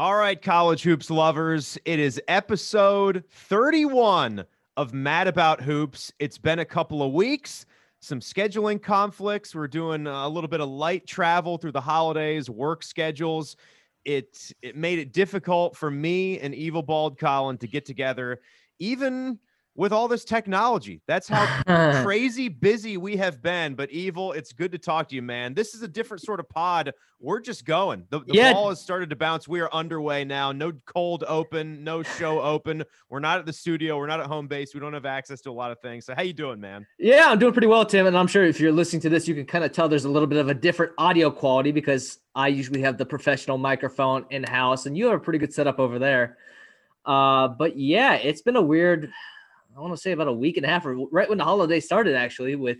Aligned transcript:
All 0.00 0.16
right, 0.16 0.40
college 0.40 0.82
hoops 0.82 1.10
lovers, 1.10 1.76
it 1.84 1.98
is 1.98 2.18
episode 2.26 3.22
31 3.32 4.46
of 4.78 4.94
Mad 4.94 5.28
About 5.28 5.60
Hoops. 5.60 6.10
It's 6.18 6.38
been 6.38 6.60
a 6.60 6.64
couple 6.64 7.02
of 7.02 7.12
weeks, 7.12 7.66
some 8.00 8.20
scheduling 8.20 8.82
conflicts. 8.82 9.54
We're 9.54 9.68
doing 9.68 10.06
a 10.06 10.26
little 10.26 10.48
bit 10.48 10.62
of 10.62 10.70
light 10.70 11.06
travel 11.06 11.58
through 11.58 11.72
the 11.72 11.82
holidays, 11.82 12.48
work 12.48 12.82
schedules. 12.82 13.56
It 14.06 14.50
it 14.62 14.74
made 14.74 15.00
it 15.00 15.12
difficult 15.12 15.76
for 15.76 15.90
me 15.90 16.40
and 16.40 16.54
Evil 16.54 16.82
Bald 16.82 17.18
Colin 17.18 17.58
to 17.58 17.68
get 17.68 17.84
together, 17.84 18.40
even 18.78 19.38
with 19.80 19.94
all 19.94 20.08
this 20.08 20.26
technology. 20.26 21.00
That's 21.06 21.26
how 21.26 21.46
crazy 22.02 22.50
busy 22.50 22.98
we 22.98 23.16
have 23.16 23.40
been. 23.40 23.74
But 23.74 23.90
Evil, 23.90 24.32
it's 24.32 24.52
good 24.52 24.70
to 24.72 24.78
talk 24.78 25.08
to 25.08 25.14
you, 25.14 25.22
man. 25.22 25.54
This 25.54 25.74
is 25.74 25.80
a 25.80 25.88
different 25.88 26.22
sort 26.22 26.38
of 26.38 26.46
pod. 26.50 26.92
We're 27.18 27.40
just 27.40 27.64
going. 27.64 28.04
The, 28.10 28.18
the 28.18 28.34
Yeah. 28.34 28.52
ball 28.52 28.68
has 28.68 28.78
started 28.78 29.08
to 29.08 29.16
bounce. 29.16 29.48
We 29.48 29.58
are 29.60 29.72
underway 29.72 30.22
now. 30.22 30.52
No 30.52 30.72
cold 30.84 31.24
open, 31.26 31.82
no 31.82 32.02
show 32.02 32.42
open. 32.42 32.84
We're 33.08 33.20
not 33.20 33.38
at 33.38 33.46
the 33.46 33.54
studio. 33.54 33.96
We're 33.96 34.06
not 34.06 34.20
at 34.20 34.26
home 34.26 34.48
base. 34.48 34.74
We 34.74 34.80
don't 34.80 34.92
have 34.92 35.06
access 35.06 35.40
to 35.42 35.50
a 35.50 35.52
lot 35.52 35.70
of 35.70 35.80
things. 35.80 36.04
So 36.04 36.14
how 36.14 36.20
you 36.22 36.34
doing, 36.34 36.60
man? 36.60 36.86
Yeah, 36.98 37.28
I'm 37.28 37.38
doing 37.38 37.54
pretty 37.54 37.66
well, 37.68 37.86
Tim. 37.86 38.06
And 38.06 38.18
I'm 38.18 38.26
sure 38.26 38.44
if 38.44 38.60
you're 38.60 38.72
listening 38.72 39.00
to 39.02 39.08
this, 39.08 39.26
you 39.26 39.34
can 39.34 39.46
kind 39.46 39.64
of 39.64 39.72
tell 39.72 39.88
there's 39.88 40.04
a 40.04 40.10
little 40.10 40.28
bit 40.28 40.38
of 40.40 40.50
a 40.50 40.54
different 40.54 40.92
audio 40.98 41.30
quality 41.30 41.72
because 41.72 42.18
I 42.34 42.48
usually 42.48 42.82
have 42.82 42.98
the 42.98 43.06
professional 43.06 43.56
microphone 43.56 44.26
in 44.28 44.44
house, 44.44 44.84
and 44.84 44.94
you 44.94 45.06
have 45.06 45.14
a 45.14 45.20
pretty 45.20 45.38
good 45.38 45.54
setup 45.54 45.78
over 45.78 45.98
there. 45.98 46.36
Uh, 47.06 47.48
but 47.48 47.78
yeah, 47.78 48.16
it's 48.16 48.42
been 48.42 48.56
a 48.56 48.62
weird. 48.62 49.10
I 49.76 49.80
want 49.80 49.94
to 49.94 50.00
say 50.00 50.12
about 50.12 50.28
a 50.28 50.32
week 50.32 50.56
and 50.56 50.66
a 50.66 50.68
half, 50.68 50.84
or 50.86 50.94
right 51.10 51.28
when 51.28 51.38
the 51.38 51.44
holiday 51.44 51.80
started, 51.80 52.16
actually, 52.16 52.56
with 52.56 52.78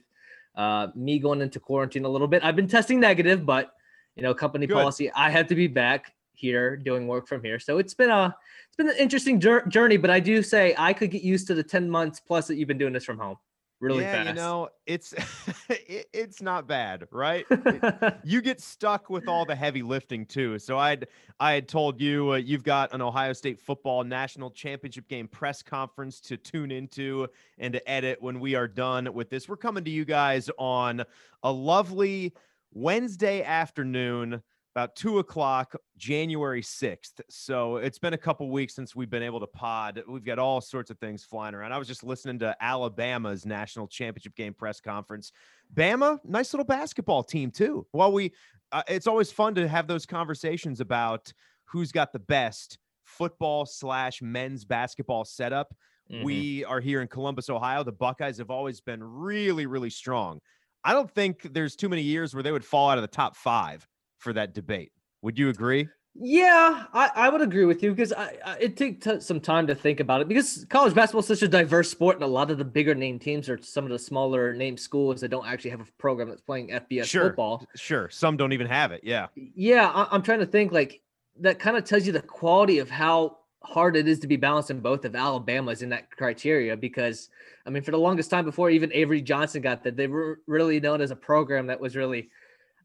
uh, 0.57 0.89
me 0.95 1.19
going 1.19 1.41
into 1.41 1.61
quarantine 1.61 2.05
a 2.05 2.09
little 2.09 2.29
bit. 2.29 2.45
I've 2.45 2.57
been 2.57 2.69
testing 2.69 3.01
negative, 3.01 3.47
but 3.47 3.73
you 4.16 4.23
know, 4.23 4.35
company 4.35 4.66
Good. 4.66 4.75
policy, 4.75 5.11
I 5.13 5.30
had 5.30 5.49
to 5.49 5.55
be 5.55 5.66
back 5.66 6.13
here 6.33 6.77
doing 6.77 7.07
work 7.07 7.29
from 7.29 7.43
here. 7.45 7.59
So 7.59 7.79
it's 7.79 7.95
been 7.95 8.11
a 8.11 8.35
it's 8.66 8.77
been 8.77 8.89
an 8.89 8.97
interesting 8.99 9.41
journey. 9.41 9.97
But 9.97 10.11
I 10.11 10.21
do 10.21 10.43
say 10.43 10.74
I 10.77 10.93
could 10.93 11.10
get 11.10 11.23
used 11.23 11.47
to 11.49 11.55
the 11.55 11.63
ten 11.63 11.88
months 11.88 12.21
plus 12.21 12.49
that 12.49 12.57
you've 12.57 12.69
been 12.69 12.79
doing 12.79 12.93
this 12.93 13.04
from 13.04 13.19
home 13.19 13.37
really 13.80 14.02
yeah, 14.02 14.24
fast. 14.24 14.28
you 14.28 14.34
know, 14.34 14.68
it's 14.86 15.12
it, 15.68 16.09
it's 16.12 16.42
not 16.42 16.66
bad, 16.66 17.06
right? 17.10 17.46
you 18.24 18.40
get 18.42 18.60
stuck 18.60 19.10
with 19.10 19.28
all 19.28 19.45
the 19.45 19.54
heavy 19.54 19.82
lifting 19.82 20.26
too. 20.26 20.59
So 20.59 20.78
I'd 20.78 21.06
I 21.38 21.52
had 21.52 21.68
told 21.68 22.01
you 22.01 22.32
uh, 22.32 22.36
you've 22.36 22.64
got 22.64 22.92
an 22.95 23.01
Ohio 23.01 23.32
State 23.32 23.58
football 23.58 24.04
national 24.04 24.51
championship 24.51 25.08
game 25.08 25.28
press 25.28 25.62
conference 25.62 26.20
to 26.20 26.36
tune 26.36 26.70
into 26.70 27.26
and 27.58 27.73
to 27.73 27.90
edit 27.90 28.20
when 28.20 28.40
we 28.40 28.54
are 28.54 28.68
done 28.68 29.12
with 29.12 29.30
this. 29.30 29.48
We're 29.48 29.56
coming 29.56 29.84
to 29.84 29.90
you 29.90 30.04
guys 30.04 30.51
on 30.58 31.04
a 31.42 31.51
lovely 31.51 32.34
Wednesday 32.73 33.42
afternoon. 33.42 34.42
About 34.76 34.95
two 34.95 35.18
o'clock, 35.18 35.74
January 35.96 36.63
6th. 36.63 37.21
So 37.29 37.76
it's 37.76 37.99
been 37.99 38.15
a 38.15 38.18
couple 38.18 38.49
weeks 38.51 38.74
since 38.74 38.95
we've 38.95 39.10
been 39.10 39.23
able 39.23 39.40
to 39.40 39.46
pod. 39.49 40.01
We've 40.07 40.24
got 40.24 40.38
all 40.38 40.60
sorts 40.60 40.90
of 40.90 40.99
things 40.99 41.24
flying 41.24 41.54
around. 41.57 41.73
I 41.73 41.79
was 41.79 41.88
just 41.88 42.04
listening 42.04 42.38
to 42.40 42.57
Alabama's 42.60 43.45
national 43.45 43.88
championship 43.88 44.37
game 44.37 44.54
press 44.54 44.80
conference. 44.80 45.32
Bama, 45.74 46.21
nice 46.24 46.52
little 46.52 46.65
basketball 46.65 47.24
team 47.24 47.51
too. 47.51 47.85
Well, 47.93 48.13
we, 48.13 48.32
uh, 48.71 48.85
it's 48.87 49.09
always 49.09 49.32
fun 49.32 49.57
to 49.57 49.66
have 49.66 49.88
those 49.88 50.07
conversations 50.07 50.80
about 50.80 51.32
who's 51.65 51.91
got 51.91 52.13
the 52.13 52.21
best 52.21 52.79
football 53.02 53.66
slash 53.66 54.23
men's 54.23 54.65
basketball 54.65 55.24
setup. 55.24 55.74
Mhm. 56.13 56.23
We 56.23 56.65
are 56.65 56.80
here 56.80 57.02
in 57.02 57.09
Columbus, 57.09 57.51
Ohio. 57.51 57.82
The 57.82 57.93
Buckeyes 57.93 58.38
have 58.38 58.51
always 58.51 58.80
been 58.80 59.02
really, 59.02 59.66
really 59.66 59.91
strong. 59.91 60.41
I 60.85 60.93
don't 60.93 61.10
think 61.10 61.52
there's 61.52 61.76
too 61.76 61.88
many 61.88 62.02
years 62.02 62.35
where 62.35 62.43
they 62.43 62.52
would 62.52 62.65
fall 62.65 62.88
out 62.88 62.98
of 62.98 63.02
the 63.02 63.09
top 63.09 63.37
five 63.37 63.87
for 64.21 64.32
that 64.34 64.54
debate. 64.54 64.93
Would 65.22 65.38
you 65.38 65.49
agree? 65.49 65.88
Yeah, 66.15 66.84
I, 66.93 67.10
I 67.15 67.28
would 67.28 67.41
agree 67.41 67.65
with 67.65 67.82
you 67.82 67.91
because 67.91 68.12
I, 68.12 68.37
I 68.44 68.56
it 68.59 68.76
takes 68.76 69.04
t- 69.04 69.21
some 69.21 69.41
time 69.41 69.66
to 69.69 69.75
think 69.76 70.00
about 70.00 70.21
it 70.21 70.28
because 70.28 70.66
college 70.69 70.93
basketball 70.93 71.21
is 71.21 71.26
such 71.26 71.43
a 71.43 71.49
diverse 71.49 71.88
sport 71.88 72.16
and 72.16 72.25
a 72.25 72.28
lot 72.28 72.50
of 72.50 72.59
the 72.59 72.65
bigger 72.65 72.97
name 72.97 73.19
teams 73.21 73.48
are 73.48 73.59
some 73.62 73.84
of 73.84 73.91
the 73.91 73.98
smaller 73.98 74.53
name 74.53 74.76
schools 74.76 75.20
that 75.20 75.28
don't 75.28 75.47
actually 75.47 75.70
have 75.70 75.81
a 75.81 75.86
program 75.98 76.28
that's 76.28 76.41
playing 76.41 76.69
FBS 76.70 77.04
Sure. 77.04 77.28
football. 77.28 77.64
Sure. 77.76 78.08
Some 78.10 78.36
don't 78.36 78.53
even 78.53 78.66
have 78.66 78.91
it. 78.92 79.03
Yeah. 79.04 79.28
Yeah, 79.36 79.88
I, 79.88 80.08
I'm 80.10 80.22
trying 80.22 80.41
to 80.41 80.47
think 80.47 80.72
like 80.72 81.00
that 81.41 81.58
kind 81.60 81.76
of 81.76 81.84
tells 81.84 82.06
you 82.06 82.12
the 82.12 82.22
quality 82.22 82.78
of 82.81 82.91
how 82.91 83.38
hard 83.62 83.94
it 83.97 84.08
is 84.08 84.19
to 84.20 84.26
be 84.26 84.37
balanced 84.37 84.70
in 84.72 84.81
both 84.81 85.04
of 85.04 85.14
Alabama's 85.14 85.82
in 85.82 85.91
that 85.91 86.10
criteria 86.10 86.76
because 86.76 87.28
I 87.66 87.70
mean 87.70 87.82
for 87.84 87.92
the 87.92 87.98
longest 87.98 88.31
time 88.31 88.44
before 88.44 88.69
even 88.70 88.92
Avery 88.92 89.22
Johnson 89.22 89.62
got 89.62 89.84
that 89.84 89.97
they 89.97 90.08
were 90.08 90.41
really 90.47 90.81
known 90.81 91.00
as 91.00 91.12
a 91.12 91.16
program 91.16 91.69
that 91.69 91.78
was 91.81 91.94
really 91.94 92.31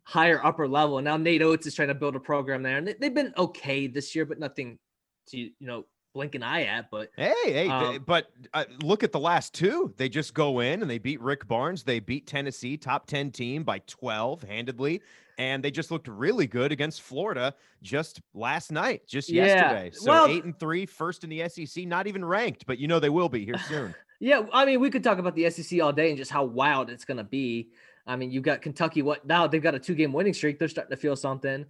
higher 0.05 0.39
upper 0.45 0.67
level. 0.67 0.97
And 0.99 1.05
now 1.05 1.17
Nate 1.17 1.41
Oats 1.41 1.67
is 1.67 1.75
trying 1.75 1.89
to 1.89 1.93
build 1.95 2.16
a 2.16 2.19
program 2.19 2.63
there, 2.63 2.77
and 2.77 2.88
they, 2.88 2.93
they've 2.93 3.13
been 3.13 3.33
okay 3.38 3.88
this 3.88 4.16
year, 4.16 4.25
but 4.25 4.39
nothing 4.39 4.79
to 5.27 5.38
you 5.38 5.51
know 5.59 5.85
blink 6.13 6.33
an 6.35 6.43
eye 6.43 6.63
at. 6.63 6.89
But 6.89 7.09
Hey, 7.17 7.33
hey, 7.43 7.67
Um, 7.67 8.03
but 8.07 8.27
uh, 8.53 8.63
look 8.81 9.03
at 9.03 9.11
the 9.11 9.19
last 9.19 9.53
two. 9.53 9.93
They 9.97 10.07
just 10.07 10.33
go 10.33 10.61
in 10.61 10.81
and 10.81 10.89
they 10.89 10.97
beat 10.99 11.19
Rick 11.19 11.45
Barnes. 11.47 11.83
They 11.83 11.99
beat 11.99 12.25
Tennessee, 12.25 12.77
top 12.77 13.05
10 13.07 13.31
team 13.31 13.63
by 13.63 13.79
12 13.79 14.43
handedly. 14.43 15.01
And 15.38 15.61
they 15.61 15.71
just 15.71 15.91
looked 15.91 16.07
really 16.07 16.47
good 16.47 16.72
against 16.72 17.01
Florida 17.01 17.53
just 17.81 18.22
last 18.33 18.72
night, 18.72 19.05
just 19.05 19.29
Yeah, 19.29 19.45
yesterday. 19.45 19.91
So 19.91 20.09
well- 20.11 20.27
eight 20.27 20.45
and 20.45 20.57
three, 20.57 20.85
first 20.85 21.25
in 21.25 21.29
the 21.29 21.49
SEC, 21.49 21.85
not 21.85 22.07
even 22.07 22.23
ranked, 22.23 22.66
but 22.66 22.77
you 22.77 22.87
know 22.87 23.01
they 23.01 23.09
will 23.09 23.27
be 23.27 23.43
here 23.43 23.57
soon. 23.67 23.93
yeah, 24.22 24.43
I 24.53 24.63
mean 24.63 24.79
we 24.79 24.89
could 24.89 25.03
talk 25.03 25.17
about 25.17 25.35
the 25.35 25.49
SEC 25.49 25.81
all 25.81 25.91
day 25.91 26.07
and 26.07 26.17
just 26.17 26.31
how 26.31 26.45
wild 26.45 26.89
it's 26.89 27.03
going 27.03 27.17
to 27.17 27.25
be. 27.25 27.72
I 28.07 28.16
mean, 28.16 28.31
you've 28.31 28.43
got 28.43 28.61
Kentucky. 28.61 29.01
What 29.01 29.25
now? 29.25 29.47
They've 29.47 29.61
got 29.61 29.75
a 29.75 29.79
two-game 29.79 30.13
winning 30.13 30.33
streak. 30.33 30.59
They're 30.59 30.67
starting 30.67 30.95
to 30.95 31.01
feel 31.01 31.16
something. 31.16 31.66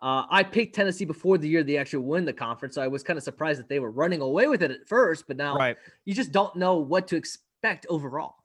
Uh, 0.00 0.24
I 0.30 0.44
picked 0.44 0.76
Tennessee 0.76 1.04
before 1.04 1.38
the 1.38 1.48
year 1.48 1.64
they 1.64 1.76
actually 1.76 2.04
win 2.04 2.24
the 2.24 2.32
conference, 2.32 2.76
so 2.76 2.82
I 2.82 2.88
was 2.88 3.02
kind 3.02 3.16
of 3.16 3.24
surprised 3.24 3.58
that 3.58 3.68
they 3.68 3.80
were 3.80 3.90
running 3.90 4.20
away 4.20 4.46
with 4.46 4.62
it 4.62 4.70
at 4.70 4.86
first. 4.86 5.26
But 5.26 5.36
now 5.36 5.56
right. 5.56 5.76
you 6.04 6.14
just 6.14 6.30
don't 6.30 6.54
know 6.54 6.76
what 6.76 7.08
to 7.08 7.16
expect 7.16 7.86
overall. 7.88 8.36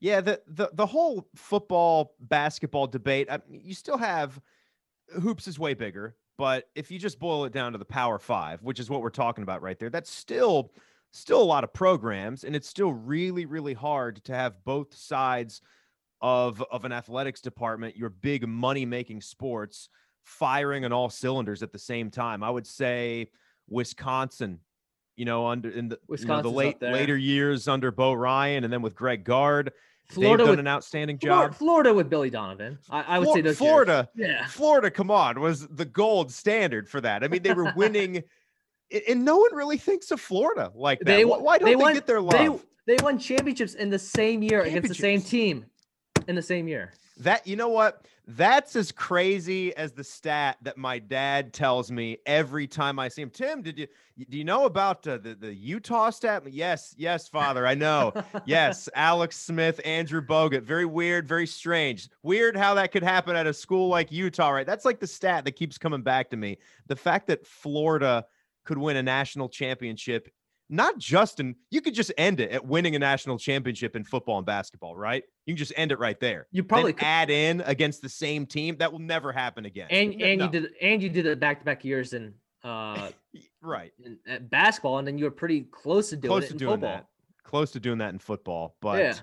Yeah, 0.00 0.20
the 0.20 0.40
the 0.46 0.70
the 0.72 0.86
whole 0.86 1.28
football 1.34 2.14
basketball 2.20 2.86
debate. 2.86 3.28
I 3.30 3.38
mean, 3.48 3.60
you 3.64 3.74
still 3.74 3.98
have 3.98 4.40
hoops 5.20 5.46
is 5.46 5.58
way 5.58 5.74
bigger, 5.74 6.16
but 6.38 6.68
if 6.74 6.90
you 6.90 6.98
just 6.98 7.18
boil 7.18 7.44
it 7.44 7.52
down 7.52 7.72
to 7.72 7.78
the 7.78 7.84
Power 7.84 8.18
Five, 8.18 8.62
which 8.62 8.80
is 8.80 8.88
what 8.88 9.02
we're 9.02 9.10
talking 9.10 9.42
about 9.42 9.62
right 9.62 9.78
there, 9.78 9.90
that's 9.90 10.10
still 10.10 10.72
still 11.10 11.42
a 11.42 11.44
lot 11.44 11.64
of 11.64 11.72
programs, 11.72 12.44
and 12.44 12.56
it's 12.56 12.68
still 12.68 12.92
really 12.92 13.44
really 13.44 13.74
hard 13.74 14.24
to 14.24 14.34
have 14.34 14.64
both 14.64 14.94
sides 14.94 15.60
of 16.24 16.64
of 16.72 16.86
an 16.86 16.92
athletics 16.92 17.42
department, 17.42 17.98
your 17.98 18.08
big 18.08 18.48
money 18.48 18.86
making 18.86 19.20
sports, 19.20 19.90
firing 20.24 20.86
on 20.86 20.92
all 20.92 21.10
cylinders 21.10 21.62
at 21.62 21.70
the 21.70 21.78
same 21.78 22.10
time. 22.10 22.42
I 22.42 22.48
would 22.48 22.66
say 22.66 23.28
Wisconsin. 23.68 24.60
You 25.16 25.26
know, 25.26 25.46
under 25.46 25.68
in 25.70 25.88
the 25.90 25.98
you 26.18 26.24
know, 26.26 26.42
the 26.42 26.50
late 26.50 26.80
later 26.82 27.16
years 27.16 27.68
under 27.68 27.92
Bo 27.92 28.14
Ryan, 28.14 28.64
and 28.64 28.72
then 28.72 28.80
with 28.82 28.96
Greg 28.96 29.22
Gard, 29.22 29.70
Florida 30.08 30.38
they've 30.38 30.46
done 30.46 30.50
with 30.52 30.58
an 30.60 30.66
outstanding 30.66 31.18
job. 31.18 31.54
Florida 31.54 31.92
with 31.94 32.08
Billy 32.10 32.30
Donovan. 32.30 32.78
I, 32.90 33.02
I 33.02 33.18
would 33.20 33.28
say 33.28 33.40
those 33.42 33.50
years. 33.50 33.58
Florida, 33.58 34.08
Yeah. 34.16 34.46
Florida, 34.46 34.90
come 34.90 35.12
on, 35.12 35.38
was 35.40 35.68
the 35.68 35.84
gold 35.84 36.32
standard 36.32 36.88
for 36.88 37.00
that. 37.02 37.22
I 37.22 37.28
mean, 37.28 37.42
they 37.44 37.52
were 37.52 37.72
winning, 37.76 38.24
and 39.08 39.24
no 39.24 39.36
one 39.36 39.54
really 39.54 39.78
thinks 39.78 40.10
of 40.10 40.20
Florida 40.20 40.72
like 40.74 40.98
that. 41.00 41.04
They 41.04 41.24
Why- 41.24 41.58
don't 41.58 41.66
they, 41.68 41.76
won, 41.76 41.94
get 41.94 42.06
their 42.08 42.20
They, 42.22 42.48
love? 42.48 42.64
they 42.88 42.96
won 43.00 43.16
championships 43.18 43.74
in 43.74 43.90
the 43.90 43.98
same 44.00 44.42
year 44.42 44.62
against 44.62 44.88
the 44.88 44.94
same 44.96 45.20
team 45.22 45.64
in 46.28 46.34
the 46.34 46.42
same 46.42 46.68
year. 46.68 46.92
That 47.18 47.46
you 47.46 47.56
know 47.56 47.68
what? 47.68 48.06
That's 48.26 48.74
as 48.74 48.90
crazy 48.90 49.76
as 49.76 49.92
the 49.92 50.02
stat 50.02 50.56
that 50.62 50.78
my 50.78 50.98
dad 50.98 51.52
tells 51.52 51.92
me 51.92 52.18
every 52.24 52.66
time 52.66 52.98
I 52.98 53.08
see 53.08 53.20
him. 53.22 53.30
Tim, 53.30 53.60
did 53.60 53.78
you 53.78 53.86
do 54.28 54.38
you 54.38 54.44
know 54.44 54.64
about 54.64 55.06
uh, 55.06 55.18
the 55.18 55.34
the 55.34 55.54
Utah 55.54 56.10
stat? 56.10 56.42
Yes, 56.50 56.94
yes, 56.96 57.28
father, 57.28 57.66
I 57.66 57.74
know. 57.74 58.12
yes, 58.46 58.88
Alex 58.94 59.36
Smith, 59.36 59.80
Andrew 59.84 60.22
Bogut. 60.22 60.62
Very 60.62 60.86
weird, 60.86 61.28
very 61.28 61.46
strange. 61.46 62.08
Weird 62.22 62.56
how 62.56 62.74
that 62.74 62.92
could 62.92 63.02
happen 63.02 63.36
at 63.36 63.46
a 63.46 63.54
school 63.54 63.88
like 63.88 64.10
Utah, 64.10 64.50
right? 64.50 64.66
That's 64.66 64.84
like 64.84 65.00
the 65.00 65.06
stat 65.06 65.44
that 65.44 65.52
keeps 65.52 65.78
coming 65.78 66.02
back 66.02 66.30
to 66.30 66.36
me. 66.36 66.58
The 66.86 66.96
fact 66.96 67.26
that 67.26 67.46
Florida 67.46 68.24
could 68.64 68.78
win 68.78 68.96
a 68.96 69.02
national 69.02 69.48
championship, 69.50 70.32
not 70.74 70.98
just 70.98 71.40
in, 71.40 71.54
you 71.70 71.80
could 71.80 71.94
just 71.94 72.12
end 72.18 72.40
it 72.40 72.50
at 72.50 72.64
winning 72.66 72.96
a 72.96 72.98
national 72.98 73.38
championship 73.38 73.94
in 73.96 74.04
football 74.04 74.38
and 74.38 74.46
basketball, 74.46 74.96
right? 74.96 75.22
You 75.46 75.54
can 75.54 75.58
just 75.58 75.72
end 75.76 75.92
it 75.92 75.98
right 75.98 76.18
there. 76.18 76.46
You 76.50 76.64
probably 76.64 76.92
Then 76.92 76.98
could- 76.98 77.06
add 77.06 77.30
in 77.30 77.60
against 77.62 78.02
the 78.02 78.08
same 78.08 78.44
team. 78.46 78.76
That 78.78 78.90
will 78.92 78.98
never 78.98 79.32
happen 79.32 79.64
again. 79.66 79.86
and 79.90 80.20
and 80.20 80.38
no. 80.38 80.44
you 80.46 80.50
did 80.50 80.70
and 80.82 81.02
you 81.02 81.08
did 81.08 81.26
it 81.26 81.38
back 81.40 81.60
to 81.60 81.64
back 81.64 81.84
years 81.84 82.12
in 82.12 82.34
uh 82.64 83.10
right. 83.62 83.92
in, 84.04 84.18
at 84.26 84.50
basketball, 84.50 84.98
and 84.98 85.06
then 85.06 85.16
you 85.18 85.24
were 85.24 85.30
pretty 85.30 85.62
close 85.70 86.10
to 86.10 86.16
doing 86.16 86.30
Close 86.30 86.44
it 86.44 86.46
to 86.48 86.52
in 86.54 86.58
doing 86.58 86.70
football. 86.72 86.90
that. 86.96 87.06
Close 87.44 87.70
to 87.72 87.80
doing 87.80 87.98
that 87.98 88.12
in 88.12 88.18
football. 88.18 88.74
But 88.80 88.98
Yeah. 88.98 89.14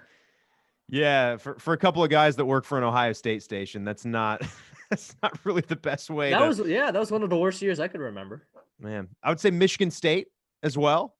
yeah, 0.90 1.38
for, 1.38 1.58
for 1.60 1.74
a 1.74 1.78
couple 1.78 2.04
of 2.04 2.10
guys 2.10 2.36
that 2.36 2.46
work 2.46 2.66
for 2.66 2.78
an 2.78 2.84
Ohio 2.84 3.14
State 3.14 3.44
station, 3.44 3.84
that's 3.84 4.06
not 4.06 4.42
that's 4.90 5.16
not 5.24 5.38
really 5.44 5.62
the 5.68 5.76
best 5.76 6.10
way 6.10 6.32
That 6.32 6.40
to 6.40 6.48
was 6.48 6.60
yeah, 6.60 6.92
that 6.92 7.00
was 7.00 7.12
one 7.12 7.24
of 7.24 7.30
the 7.30 7.38
worst 7.38 7.62
years 7.62 7.80
I 7.80 7.88
could 7.88 8.02
remember. 8.02 8.48
Man, 8.80 9.08
I 9.24 9.30
would 9.30 9.40
say 9.40 9.52
Michigan 9.52 9.92
State 9.92 10.28
as 10.64 10.78
well 10.78 11.16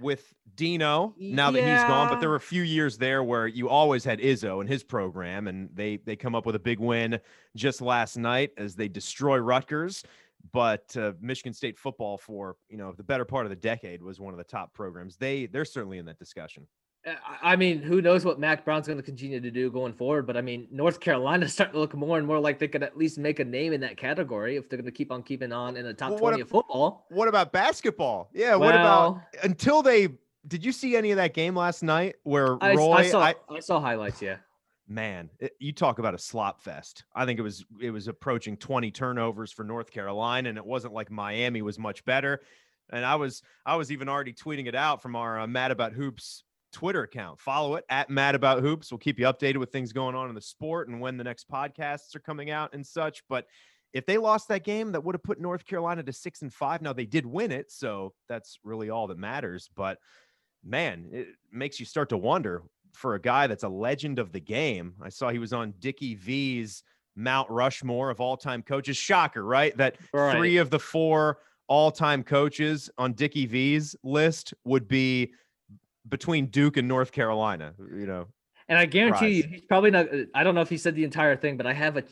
with 0.00 0.32
Dino 0.54 1.14
now 1.18 1.50
that 1.50 1.60
he's 1.60 1.84
gone. 1.88 2.08
But 2.08 2.20
there 2.20 2.28
were 2.28 2.36
a 2.36 2.40
few 2.40 2.62
years 2.62 2.98
there 2.98 3.22
where 3.22 3.46
you 3.46 3.68
always 3.68 4.04
had 4.04 4.18
Izzo 4.20 4.60
and 4.60 4.68
his 4.68 4.82
program, 4.84 5.48
and 5.48 5.68
they 5.74 5.96
they 5.98 6.16
come 6.16 6.34
up 6.34 6.46
with 6.46 6.54
a 6.54 6.60
big 6.60 6.78
win 6.78 7.18
just 7.56 7.80
last 7.80 8.16
night 8.16 8.50
as 8.56 8.74
they 8.74 8.88
destroy 8.88 9.38
Rutgers. 9.38 10.04
but 10.52 10.96
uh, 10.96 11.12
Michigan 11.20 11.52
State 11.52 11.78
football 11.78 12.16
for 12.18 12.56
you 12.68 12.76
know 12.76 12.92
the 12.96 13.02
better 13.02 13.24
part 13.24 13.46
of 13.46 13.50
the 13.50 13.56
decade 13.56 14.02
was 14.02 14.20
one 14.20 14.32
of 14.34 14.38
the 14.38 14.44
top 14.44 14.72
programs. 14.72 15.16
They 15.16 15.46
they're 15.46 15.64
certainly 15.64 15.98
in 15.98 16.06
that 16.06 16.18
discussion. 16.18 16.66
I 17.42 17.56
mean, 17.56 17.82
who 17.82 18.02
knows 18.02 18.24
what 18.24 18.38
Mack 18.38 18.64
Brown's 18.64 18.86
going 18.86 18.98
to 18.98 19.02
continue 19.02 19.40
to 19.40 19.50
do 19.50 19.70
going 19.70 19.92
forward? 19.92 20.26
But 20.26 20.36
I 20.36 20.40
mean, 20.40 20.68
North 20.70 21.00
Carolina's 21.00 21.52
starting 21.54 21.74
to 21.74 21.80
look 21.80 21.94
more 21.94 22.18
and 22.18 22.26
more 22.26 22.40
like 22.40 22.58
they 22.58 22.68
could 22.68 22.82
at 22.82 22.96
least 22.96 23.18
make 23.18 23.40
a 23.40 23.44
name 23.44 23.72
in 23.72 23.80
that 23.82 23.96
category 23.96 24.56
if 24.56 24.68
they're 24.68 24.78
going 24.78 24.86
to 24.86 24.92
keep 24.92 25.12
on 25.12 25.22
keeping 25.22 25.52
on 25.52 25.76
in 25.76 25.84
the 25.84 25.94
top 25.94 26.10
well, 26.10 26.18
twenty 26.18 26.40
of 26.40 26.48
football. 26.48 27.06
What 27.10 27.28
about 27.28 27.52
basketball? 27.52 28.30
Yeah, 28.32 28.56
well, 28.56 28.60
what 28.60 28.74
about 28.74 29.22
until 29.42 29.82
they? 29.82 30.08
Did 30.46 30.64
you 30.64 30.72
see 30.72 30.96
any 30.96 31.10
of 31.10 31.16
that 31.16 31.34
game 31.34 31.54
last 31.54 31.82
night 31.82 32.16
where 32.22 32.62
I, 32.62 32.74
Roy? 32.74 32.92
I 32.92 33.08
saw, 33.08 33.20
I, 33.20 33.34
I 33.50 33.60
saw 33.60 33.80
highlights. 33.80 34.22
Yeah 34.22 34.36
man, 34.88 35.28
it, 35.38 35.52
you 35.58 35.72
talk 35.72 35.98
about 35.98 36.14
a 36.14 36.18
slop 36.18 36.60
fest. 36.60 37.04
I 37.14 37.26
think 37.26 37.38
it 37.38 37.42
was 37.42 37.64
it 37.80 37.90
was 37.90 38.08
approaching 38.08 38.56
20 38.56 38.90
turnovers 38.90 39.52
for 39.52 39.62
North 39.64 39.90
Carolina, 39.90 40.48
and 40.48 40.58
it 40.58 40.64
wasn't 40.64 40.94
like 40.94 41.10
Miami 41.10 41.62
was 41.62 41.78
much 41.78 42.04
better. 42.04 42.40
And 42.90 43.04
I 43.04 43.16
was 43.16 43.42
I 43.66 43.76
was 43.76 43.92
even 43.92 44.08
already 44.08 44.32
tweeting 44.32 44.66
it 44.66 44.74
out 44.74 45.02
from 45.02 45.14
our 45.14 45.40
uh, 45.40 45.46
Mad 45.46 45.70
About 45.70 45.92
Hoops 45.92 46.44
Twitter 46.72 47.02
account. 47.02 47.40
Follow 47.40 47.76
it 47.76 47.84
at 47.88 48.10
Mad 48.10 48.34
About 48.34 48.60
Hoops. 48.62 48.90
We'll 48.90 48.98
keep 48.98 49.18
you 49.18 49.26
updated 49.26 49.56
with 49.56 49.70
things 49.70 49.92
going 49.92 50.14
on 50.14 50.28
in 50.28 50.34
the 50.34 50.40
sport 50.40 50.88
and 50.88 51.00
when 51.00 51.16
the 51.16 51.24
next 51.24 51.48
podcasts 51.48 52.14
are 52.14 52.20
coming 52.20 52.50
out 52.50 52.74
and 52.74 52.86
such. 52.86 53.22
But 53.28 53.46
if 53.92 54.04
they 54.04 54.18
lost 54.18 54.48
that 54.48 54.64
game, 54.64 54.92
that 54.92 55.02
would 55.02 55.14
have 55.14 55.22
put 55.22 55.40
North 55.40 55.64
Carolina 55.64 56.02
to 56.02 56.12
six 56.12 56.42
and 56.42 56.52
five. 56.52 56.82
Now 56.82 56.92
they 56.92 57.06
did 57.06 57.24
win 57.24 57.50
it, 57.50 57.70
so 57.70 58.12
that's 58.28 58.58
really 58.62 58.90
all 58.90 59.06
that 59.06 59.18
matters. 59.18 59.70
But 59.74 59.98
man, 60.64 61.08
it 61.12 61.28
makes 61.50 61.80
you 61.80 61.86
start 61.86 62.10
to 62.10 62.18
wonder 62.18 62.62
for 62.92 63.14
a 63.14 63.20
guy 63.20 63.46
that's 63.46 63.64
a 63.64 63.68
legend 63.68 64.18
of 64.18 64.32
the 64.32 64.40
game. 64.40 64.94
I 65.00 65.08
saw 65.08 65.30
he 65.30 65.38
was 65.38 65.52
on 65.52 65.74
Dickie 65.78 66.16
V's 66.16 66.82
Mount 67.16 67.50
Rushmore 67.50 68.10
of 68.10 68.20
all-time 68.20 68.62
coaches. 68.62 68.96
Shocker, 68.96 69.44
right? 69.44 69.76
That 69.76 69.96
right. 70.12 70.36
three 70.36 70.58
of 70.58 70.70
the 70.70 70.78
four 70.78 71.38
all-time 71.66 72.22
coaches 72.22 72.88
on 72.98 73.12
Dickie 73.12 73.46
V's 73.46 73.96
list 74.02 74.54
would 74.64 74.86
be 74.86 75.32
between 76.08 76.46
Duke 76.46 76.76
and 76.76 76.88
North 76.88 77.12
Carolina. 77.12 77.74
You 77.78 78.06
know, 78.06 78.26
and 78.68 78.78
I 78.78 78.86
guarantee 78.86 79.16
Surprise. 79.16 79.36
you, 79.36 79.42
he's 79.44 79.60
probably 79.62 79.90
not. 79.90 80.06
I 80.34 80.44
don't 80.44 80.54
know 80.54 80.60
if 80.60 80.68
he 80.68 80.78
said 80.78 80.94
the 80.94 81.04
entire 81.04 81.36
thing, 81.36 81.56
but 81.56 81.66
I 81.66 81.72
have 81.72 81.96
a. 81.96 82.04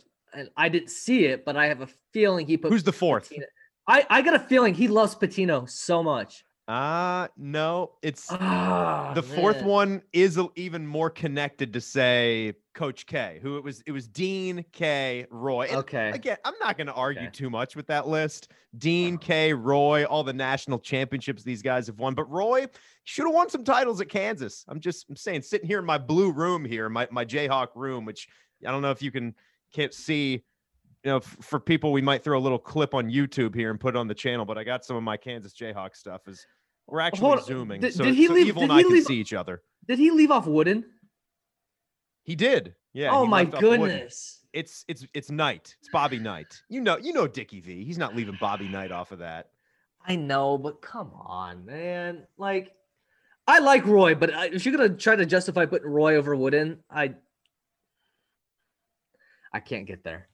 I 0.57 0.69
didn't 0.69 0.91
see 0.91 1.27
it, 1.27 1.45
but 1.45 1.57
I 1.57 1.67
have 1.67 1.81
a 1.81 1.89
feeling 2.13 2.47
he 2.47 2.57
put. 2.57 2.71
Who's 2.71 2.83
the 2.83 2.93
fourth? 2.93 3.31
Pitino. 3.31 3.45
I 3.89 4.07
I 4.11 4.23
got 4.23 4.35
a 4.35 4.41
feeling 4.41 4.75
he 4.75 4.89
loves 4.89 5.15
Pitino 5.15 5.69
so 5.69 6.03
much. 6.03 6.45
Uh 6.69 7.29
no, 7.37 7.93
it's 8.03 8.27
oh, 8.29 9.13
the 9.15 9.23
fourth 9.23 9.59
man. 9.59 9.67
one 9.67 10.03
is 10.13 10.37
even 10.57 10.85
more 10.85 11.09
connected 11.09 11.73
to 11.73 11.81
say 11.81 12.55
Coach 12.75 13.07
K, 13.07 13.39
who 13.41 13.57
it 13.57 13.63
was 13.63 13.85
it 13.87 13.93
was 13.93 14.09
Dean 14.09 14.65
K 14.73 15.27
Roy. 15.31 15.67
And 15.69 15.77
okay. 15.77 16.11
Again, 16.11 16.39
I'm 16.45 16.55
not 16.61 16.77
going 16.77 16.89
to 16.89 16.93
argue 16.93 17.23
okay. 17.23 17.31
too 17.31 17.51
much 17.51 17.77
with 17.77 17.87
that 17.87 18.09
list. 18.09 18.51
Dean 18.79 19.17
K 19.17 19.53
Roy, 19.53 20.07
all 20.07 20.25
the 20.25 20.33
national 20.33 20.81
championships 20.81 21.45
these 21.45 21.63
guys 21.63 21.87
have 21.87 22.01
won, 22.01 22.15
but 22.15 22.29
Roy 22.29 22.67
should 23.05 23.27
have 23.27 23.35
won 23.35 23.49
some 23.49 23.63
titles 23.63 24.01
at 24.01 24.09
Kansas. 24.09 24.65
I'm 24.67 24.81
just 24.81 25.07
I'm 25.09 25.15
saying 25.15 25.43
sitting 25.43 25.69
here 25.69 25.79
in 25.79 25.87
my 25.87 25.99
blue 25.99 26.33
room 26.33 26.65
here, 26.65 26.89
my 26.89 27.07
my 27.13 27.25
Jayhawk 27.25 27.69
room, 27.77 28.05
which 28.05 28.29
I 28.67 28.73
don't 28.73 28.83
know 28.83 28.91
if 28.91 29.03
you 29.03 29.13
can 29.13 29.37
can't 29.73 29.95
see 29.95 30.43
you 31.05 31.13
know, 31.13 31.21
for 31.21 31.61
people, 31.61 31.93
we 31.93 32.03
might 32.03 32.25
throw 32.25 32.37
a 32.37 32.41
little 32.41 32.59
clip 32.59 32.93
on 32.93 33.09
YouTube 33.09 33.55
here 33.55 33.71
and 33.71 33.79
put 33.79 33.95
it 33.95 33.99
on 33.99 34.09
the 34.09 34.15
channel. 34.15 34.45
But 34.45 34.59
I 34.59 34.65
got 34.65 34.85
some 34.85 34.97
of 34.97 35.05
my 35.05 35.17
Kansas 35.17 35.55
Jayhawk 35.55 35.95
stuff. 35.95 36.27
Is 36.27 36.45
we're 36.87 37.01
actually 37.01 37.43
zooming. 37.43 37.81
Did, 37.81 37.95
so, 37.95 38.05
did 38.05 38.15
he 38.15 38.27
so 38.27 38.35
leave? 38.35 38.47
Evil 38.49 38.63
and 38.63 38.73
I 38.73 38.83
can 38.83 39.05
see 39.05 39.17
each 39.17 39.33
other. 39.33 39.63
Did 39.89 39.99
he 39.99 40.11
leave 40.11 40.31
off 40.31 40.47
Wooden? 40.47 40.85
He 42.23 42.35
did. 42.35 42.75
Yeah. 42.93 43.11
Oh 43.13 43.27
my 43.27 43.45
goodness. 43.45 44.45
It's 44.53 44.85
it's 44.89 45.07
it's 45.13 45.31
Knight. 45.31 45.77
It's 45.81 45.91
Bobby 45.93 46.19
Knight. 46.19 46.63
You 46.69 46.81
know 46.81 46.97
you 46.97 47.13
know 47.13 47.27
Dickie 47.27 47.61
V. 47.61 47.85
He's 47.85 47.99
not 47.99 48.17
leaving 48.17 48.37
Bobby 48.41 48.69
Knight 48.69 48.91
off 48.91 49.13
of 49.13 49.19
that. 49.19 49.51
I 50.07 50.17
know, 50.17 50.57
but 50.57 50.81
come 50.81 51.11
on, 51.15 51.67
man. 51.67 52.27
Like, 52.39 52.73
I 53.47 53.59
like 53.59 53.85
Roy, 53.87 54.15
but 54.15 54.31
if 54.53 54.65
you're 54.65 54.77
gonna 54.77 54.91
try 54.91 55.17
to 55.17 55.27
justify 55.27 55.67
putting 55.67 55.89
Roy 55.91 56.17
over 56.17 56.35
Wooden, 56.35 56.79
I 56.91 57.15
I 59.53 59.61
can't 59.61 59.87
get 59.87 60.05
there. 60.05 60.29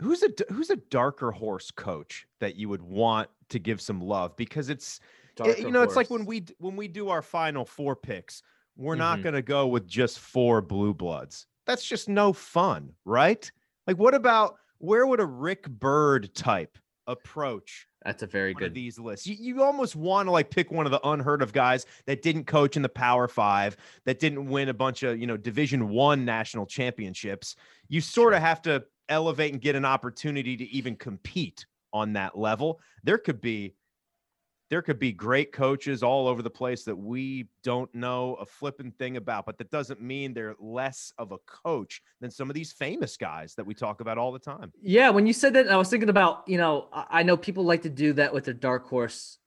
Who's 0.00 0.22
a 0.22 0.30
who's 0.50 0.70
a 0.70 0.76
darker 0.76 1.30
horse 1.30 1.70
coach 1.70 2.26
that 2.40 2.56
you 2.56 2.68
would 2.68 2.82
want 2.82 3.28
to 3.48 3.58
give 3.58 3.80
some 3.80 4.00
love 4.00 4.36
because 4.36 4.68
it's 4.68 5.00
it, 5.44 5.58
you 5.60 5.70
know, 5.70 5.82
it's 5.82 5.96
like 5.96 6.10
when 6.10 6.24
we 6.24 6.44
when 6.58 6.76
we 6.76 6.88
do 6.88 7.08
our 7.08 7.22
final 7.22 7.64
four 7.64 7.94
picks, 7.94 8.42
we're 8.76 8.94
mm-hmm. 8.94 9.00
not 9.00 9.22
going 9.22 9.34
to 9.34 9.42
go 9.42 9.66
with 9.66 9.86
just 9.86 10.18
four 10.18 10.60
blue 10.60 10.94
bloods. 10.94 11.46
That's 11.66 11.84
just 11.84 12.08
no 12.08 12.32
fun, 12.32 12.92
right? 13.04 13.50
Like, 13.86 13.98
what 13.98 14.14
about 14.14 14.56
where 14.78 15.06
would 15.06 15.20
a 15.20 15.26
Rick 15.26 15.68
Byrd 15.68 16.34
type 16.34 16.78
approach? 17.06 17.86
That's 18.04 18.22
a 18.22 18.26
very 18.26 18.54
good 18.54 18.72
these 18.72 19.00
lists. 19.00 19.26
You, 19.26 19.34
you 19.38 19.62
almost 19.64 19.96
want 19.96 20.28
to 20.28 20.30
like 20.30 20.48
pick 20.48 20.70
one 20.70 20.86
of 20.86 20.92
the 20.92 21.04
unheard 21.08 21.42
of 21.42 21.52
guys 21.52 21.86
that 22.06 22.22
didn't 22.22 22.44
coach 22.44 22.76
in 22.76 22.82
the 22.82 22.88
Power 22.88 23.26
Five, 23.26 23.76
that 24.04 24.20
didn't 24.20 24.46
win 24.46 24.68
a 24.68 24.74
bunch 24.74 25.02
of 25.02 25.18
you 25.18 25.26
know 25.26 25.36
Division 25.36 25.88
One 25.88 26.24
national 26.24 26.66
championships. 26.66 27.56
You 27.88 28.00
sort 28.00 28.32
of 28.32 28.40
have 28.40 28.62
to 28.62 28.84
elevate 29.08 29.52
and 29.52 29.60
get 29.60 29.74
an 29.74 29.84
opportunity 29.84 30.56
to 30.56 30.64
even 30.68 30.94
compete 30.94 31.66
on 31.92 32.12
that 32.12 32.38
level. 32.38 32.80
There 33.02 33.18
could 33.18 33.40
be 33.40 33.74
there 34.68 34.82
could 34.82 34.98
be 34.98 35.12
great 35.12 35.52
coaches 35.52 36.02
all 36.02 36.26
over 36.26 36.42
the 36.42 36.50
place 36.50 36.84
that 36.84 36.96
we 36.96 37.46
don't 37.62 37.92
know 37.94 38.34
a 38.34 38.46
flipping 38.46 38.90
thing 38.92 39.16
about, 39.16 39.46
but 39.46 39.58
that 39.58 39.70
doesn't 39.70 40.00
mean 40.00 40.34
they're 40.34 40.56
less 40.58 41.12
of 41.18 41.32
a 41.32 41.38
coach 41.46 42.02
than 42.20 42.30
some 42.30 42.50
of 42.50 42.54
these 42.54 42.72
famous 42.72 43.16
guys 43.16 43.54
that 43.54 43.64
we 43.64 43.74
talk 43.74 44.00
about 44.00 44.18
all 44.18 44.32
the 44.32 44.38
time. 44.38 44.72
Yeah, 44.82 45.10
when 45.10 45.26
you 45.26 45.32
said 45.32 45.54
that, 45.54 45.68
I 45.68 45.76
was 45.76 45.88
thinking 45.88 46.08
about, 46.08 46.42
you 46.48 46.58
know, 46.58 46.88
I 46.92 47.22
know 47.22 47.36
people 47.36 47.64
like 47.64 47.82
to 47.82 47.90
do 47.90 48.12
that 48.14 48.34
with 48.34 48.44
their 48.44 48.54
dark 48.54 48.88
horse 48.88 49.38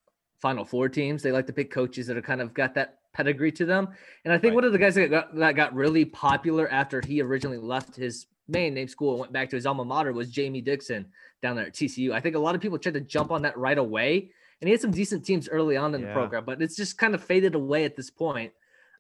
final 0.42 0.64
four 0.64 0.88
teams. 0.88 1.22
They 1.22 1.34
like 1.34 1.48
to 1.48 1.54
pick 1.54 1.70
coaches 1.70 2.08
that 2.08 2.16
are 2.16 2.22
kind 2.22 2.42
of 2.42 2.54
got 2.54 2.76
that 2.76 3.00
pedigree 3.14 3.52
to 3.54 3.66
them. 3.66 3.90
And 4.24 4.34
I 4.34 4.38
think 4.38 4.52
right. 4.52 4.56
one 4.56 4.64
of 4.64 4.72
the 4.72 4.78
guys 4.78 4.96
that 4.96 5.10
got, 5.10 5.36
that 5.36 5.56
got 5.56 5.74
really 5.74 6.06
popular 6.06 6.70
after 6.70 7.02
he 7.06 7.22
originally 7.22 7.58
left 7.58 7.96
his 7.96 8.28
main 8.48 8.74
name 8.74 8.88
school 8.88 9.12
and 9.12 9.20
went 9.20 9.34
back 9.34 9.50
to 9.50 9.56
his 9.56 9.66
alma 9.66 9.84
mater 9.84 10.14
was 10.14 10.32
Jamie 10.32 10.62
Dixon 10.62 11.08
down 11.42 11.56
there 11.56 11.66
at 11.66 11.74
TCU. 11.74 12.14
I 12.14 12.22
think 12.22 12.36
a 12.36 12.40
lot 12.40 12.56
of 12.56 12.62
people 12.62 12.78
tried 12.78 12.94
to 12.94 13.02
jump 13.02 13.32
on 13.32 13.42
that 13.42 13.58
right 13.58 13.78
away 13.78 14.32
and 14.62 14.68
he 14.68 14.72
had 14.72 14.82
some 14.82 14.92
decent 14.92 15.26
teams 15.26 15.48
early 15.48 15.78
on 15.78 15.96
in 15.96 16.02
yeah. 16.02 16.08
the 16.08 16.14
program, 16.14 16.46
but 16.46 16.62
it's 16.62 16.76
just 16.76 16.98
kind 16.98 17.16
of 17.16 17.24
faded 17.24 17.56
away 17.56 17.86
at 17.86 17.96
this 17.96 18.10
point. 18.10 18.52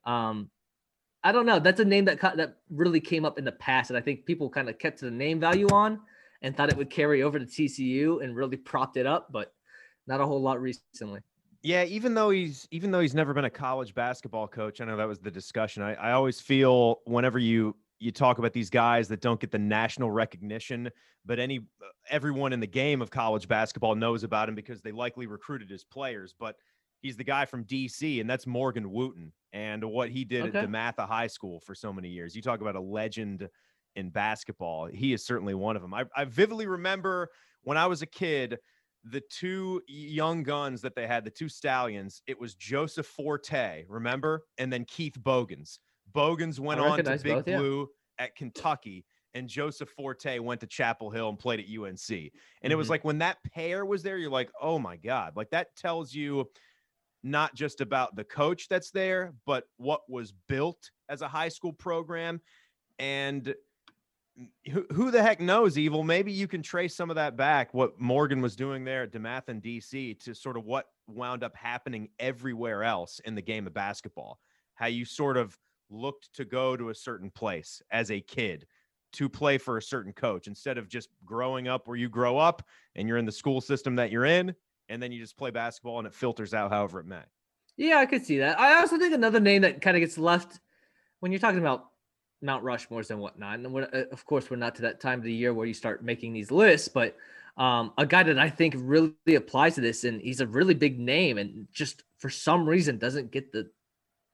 Um, 0.05 0.49
I 1.23 1.31
don't 1.31 1.45
know. 1.45 1.59
That's 1.59 1.79
a 1.81 1.85
name 1.85 2.05
that 2.05 2.21
that 2.21 2.57
really 2.69 3.01
came 3.01 3.25
up 3.25 3.37
in 3.37 3.45
the 3.45 3.51
past, 3.51 3.89
and 3.89 3.97
I 3.97 4.01
think 4.01 4.25
people 4.25 4.49
kind 4.49 4.69
of 4.69 4.79
kept 4.79 5.01
the 5.01 5.11
name 5.11 5.39
value 5.39 5.67
on 5.69 5.99
and 6.41 6.55
thought 6.55 6.69
it 6.69 6.77
would 6.77 6.89
carry 6.89 7.23
over 7.23 7.37
to 7.37 7.45
TCU 7.45 8.23
and 8.23 8.35
really 8.35 8.55
propped 8.55 8.95
it 8.95 9.05
up, 9.05 9.31
but 9.31 9.53
not 10.07 10.21
a 10.21 10.25
whole 10.25 10.41
lot 10.41 10.61
recently. 10.61 11.19
Yeah, 11.61 11.83
even 11.83 12.13
though 12.13 12.29
he's 12.29 12.67
even 12.71 12.91
though 12.91 13.01
he's 13.01 13.13
never 13.13 13.33
been 13.33 13.45
a 13.45 13.49
college 13.49 13.93
basketball 13.93 14.47
coach, 14.47 14.79
I 14.79 14.85
know 14.85 14.95
that 14.95 15.07
was 15.07 15.19
the 15.19 15.31
discussion. 15.31 15.83
I, 15.83 15.93
I 15.95 16.11
always 16.13 16.39
feel 16.39 17.01
whenever 17.05 17.37
you 17.37 17.75
you 17.99 18.11
talk 18.11 18.39
about 18.39 18.53
these 18.53 18.69
guys 18.69 19.07
that 19.09 19.21
don't 19.21 19.39
get 19.39 19.51
the 19.51 19.59
national 19.59 20.09
recognition, 20.09 20.89
but 21.25 21.37
any 21.37 21.59
everyone 22.09 22.53
in 22.53 22.59
the 22.59 22.67
game 22.67 23.01
of 23.01 23.11
college 23.11 23.47
basketball 23.47 23.95
knows 23.95 24.23
about 24.23 24.49
him 24.49 24.55
because 24.55 24.81
they 24.81 24.91
likely 24.91 25.27
recruited 25.27 25.69
his 25.69 25.83
players. 25.83 26.33
But 26.39 26.55
he's 27.01 27.17
the 27.17 27.23
guy 27.23 27.45
from 27.45 27.65
DC, 27.65 28.21
and 28.21 28.29
that's 28.29 28.47
Morgan 28.47 28.89
Wootten 28.91 29.31
and 29.51 29.83
what 29.83 30.09
he 30.09 30.23
did 30.23 30.47
okay. 30.47 30.59
at 30.59 30.69
DeMatha 30.69 31.07
High 31.07 31.27
School 31.27 31.59
for 31.59 31.75
so 31.75 31.91
many 31.91 32.09
years. 32.09 32.35
You 32.35 32.41
talk 32.41 32.61
about 32.61 32.75
a 32.75 32.81
legend 32.81 33.49
in 33.95 34.09
basketball. 34.09 34.85
He 34.85 35.13
is 35.13 35.25
certainly 35.25 35.53
one 35.53 35.75
of 35.75 35.81
them. 35.81 35.93
I, 35.93 36.05
I 36.15 36.25
vividly 36.25 36.67
remember 36.67 37.29
when 37.63 37.77
I 37.77 37.87
was 37.87 38.01
a 38.01 38.07
kid, 38.07 38.57
the 39.03 39.21
two 39.29 39.81
young 39.87 40.43
guns 40.43 40.81
that 40.81 40.95
they 40.95 41.07
had, 41.07 41.25
the 41.25 41.31
two 41.31 41.49
stallions, 41.49 42.21
it 42.27 42.39
was 42.39 42.55
Joseph 42.55 43.07
Forte, 43.07 43.85
remember? 43.87 44.43
And 44.57 44.71
then 44.71 44.85
Keith 44.85 45.15
Bogans 45.17 45.79
Bogans 46.13 46.59
went 46.59 46.79
on 46.79 47.03
to 47.03 47.17
Big 47.17 47.23
both, 47.23 47.45
Blue 47.45 47.89
yeah. 48.17 48.25
at 48.25 48.35
Kentucky, 48.35 49.05
and 49.33 49.47
Joseph 49.47 49.89
Forte 49.89 50.39
went 50.39 50.61
to 50.61 50.67
Chapel 50.67 51.09
Hill 51.09 51.29
and 51.29 51.37
played 51.39 51.59
at 51.59 51.65
UNC. 51.65 51.87
And 51.87 51.97
mm-hmm. 51.97 52.71
it 52.71 52.75
was 52.75 52.85
mm-hmm. 52.85 52.91
like 52.91 53.03
when 53.05 53.19
that 53.19 53.37
pair 53.53 53.85
was 53.85 54.03
there, 54.03 54.17
you're 54.17 54.31
like, 54.31 54.49
oh 54.61 54.79
my 54.79 54.97
God. 54.97 55.33
Like 55.35 55.51
that 55.51 55.75
tells 55.75 56.13
you 56.13 56.49
not 57.23 57.53
just 57.53 57.81
about 57.81 58.15
the 58.15 58.23
coach 58.23 58.67
that's 58.69 58.91
there, 58.91 59.33
but 59.45 59.65
what 59.77 60.01
was 60.09 60.33
built 60.47 60.91
as 61.09 61.21
a 61.21 61.27
high 61.27 61.49
school 61.49 61.73
program. 61.73 62.41
And 62.97 63.53
who, 64.71 64.85
who 64.93 65.11
the 65.11 65.21
heck 65.21 65.39
knows, 65.41 65.77
Evil? 65.77 66.03
Maybe 66.03 66.31
you 66.31 66.47
can 66.47 66.61
trace 66.61 66.95
some 66.95 67.09
of 67.09 67.17
that 67.17 67.35
back, 67.35 67.73
what 67.73 67.99
Morgan 67.99 68.41
was 68.41 68.55
doing 68.55 68.83
there 68.83 69.03
at 69.03 69.11
DeMatha 69.11 69.49
and 69.49 69.61
DC, 69.61 70.19
to 70.21 70.33
sort 70.33 70.57
of 70.57 70.65
what 70.65 70.85
wound 71.07 71.43
up 71.43 71.55
happening 71.55 72.09
everywhere 72.19 72.83
else 72.83 73.19
in 73.25 73.35
the 73.35 73.41
game 73.41 73.67
of 73.67 73.73
basketball. 73.73 74.39
How 74.75 74.87
you 74.87 75.03
sort 75.03 75.35
of 75.35 75.57
looked 75.89 76.33
to 76.33 76.45
go 76.45 76.75
to 76.77 76.89
a 76.89 76.95
certain 76.95 77.29
place 77.29 77.81
as 77.91 78.11
a 78.11 78.21
kid 78.21 78.65
to 79.13 79.27
play 79.27 79.57
for 79.57 79.77
a 79.77 79.81
certain 79.81 80.13
coach 80.13 80.47
instead 80.47 80.77
of 80.77 80.87
just 80.87 81.09
growing 81.25 81.67
up 81.67 81.87
where 81.87 81.97
you 81.97 82.09
grow 82.09 82.37
up 82.37 82.61
and 82.95 83.07
you're 83.07 83.17
in 83.17 83.25
the 83.25 83.31
school 83.31 83.59
system 83.59 83.95
that 83.95 84.11
you're 84.11 84.25
in 84.25 84.53
and 84.87 85.01
then 85.01 85.11
you 85.11 85.19
just 85.19 85.37
play 85.37 85.51
basketball 85.51 85.97
and 85.97 86.07
it 86.07 86.13
filters 86.13 86.53
out 86.53 86.71
however 86.71 86.99
it 86.99 87.05
may. 87.05 87.21
Yeah, 87.77 87.97
I 87.97 88.05
could 88.05 88.25
see 88.25 88.39
that. 88.39 88.59
I 88.59 88.79
also 88.79 88.97
think 88.97 89.13
another 89.13 89.39
name 89.39 89.63
that 89.63 89.81
kind 89.81 89.97
of 89.97 90.01
gets 90.01 90.17
left 90.17 90.59
when 91.21 91.31
you're 91.31 91.39
talking 91.39 91.59
about 91.59 91.85
Mount 92.41 92.63
Rushmores 92.63 93.09
and 93.09 93.19
whatnot, 93.19 93.59
and 93.59 93.75
uh, 93.75 94.05
of 94.11 94.25
course 94.25 94.49
we're 94.49 94.57
not 94.57 94.75
to 94.75 94.83
that 94.83 94.99
time 94.99 95.19
of 95.19 95.25
the 95.25 95.33
year 95.33 95.53
where 95.53 95.65
you 95.67 95.73
start 95.73 96.03
making 96.03 96.33
these 96.33 96.51
lists, 96.51 96.87
but 96.87 97.17
Um, 97.57 97.91
a 97.97 98.05
guy 98.05 98.23
that 98.23 98.39
I 98.39 98.49
think 98.49 98.73
really 98.77 99.35
applies 99.35 99.75
to 99.75 99.81
this, 99.81 100.05
and 100.05 100.21
he's 100.21 100.39
a 100.39 100.47
really 100.47 100.73
big 100.73 100.97
name, 100.97 101.37
and 101.37 101.67
just 101.73 102.03
for 102.17 102.29
some 102.29 102.69
reason 102.69 102.97
doesn't 102.97 103.31
get 103.31 103.51
the, 103.51 103.69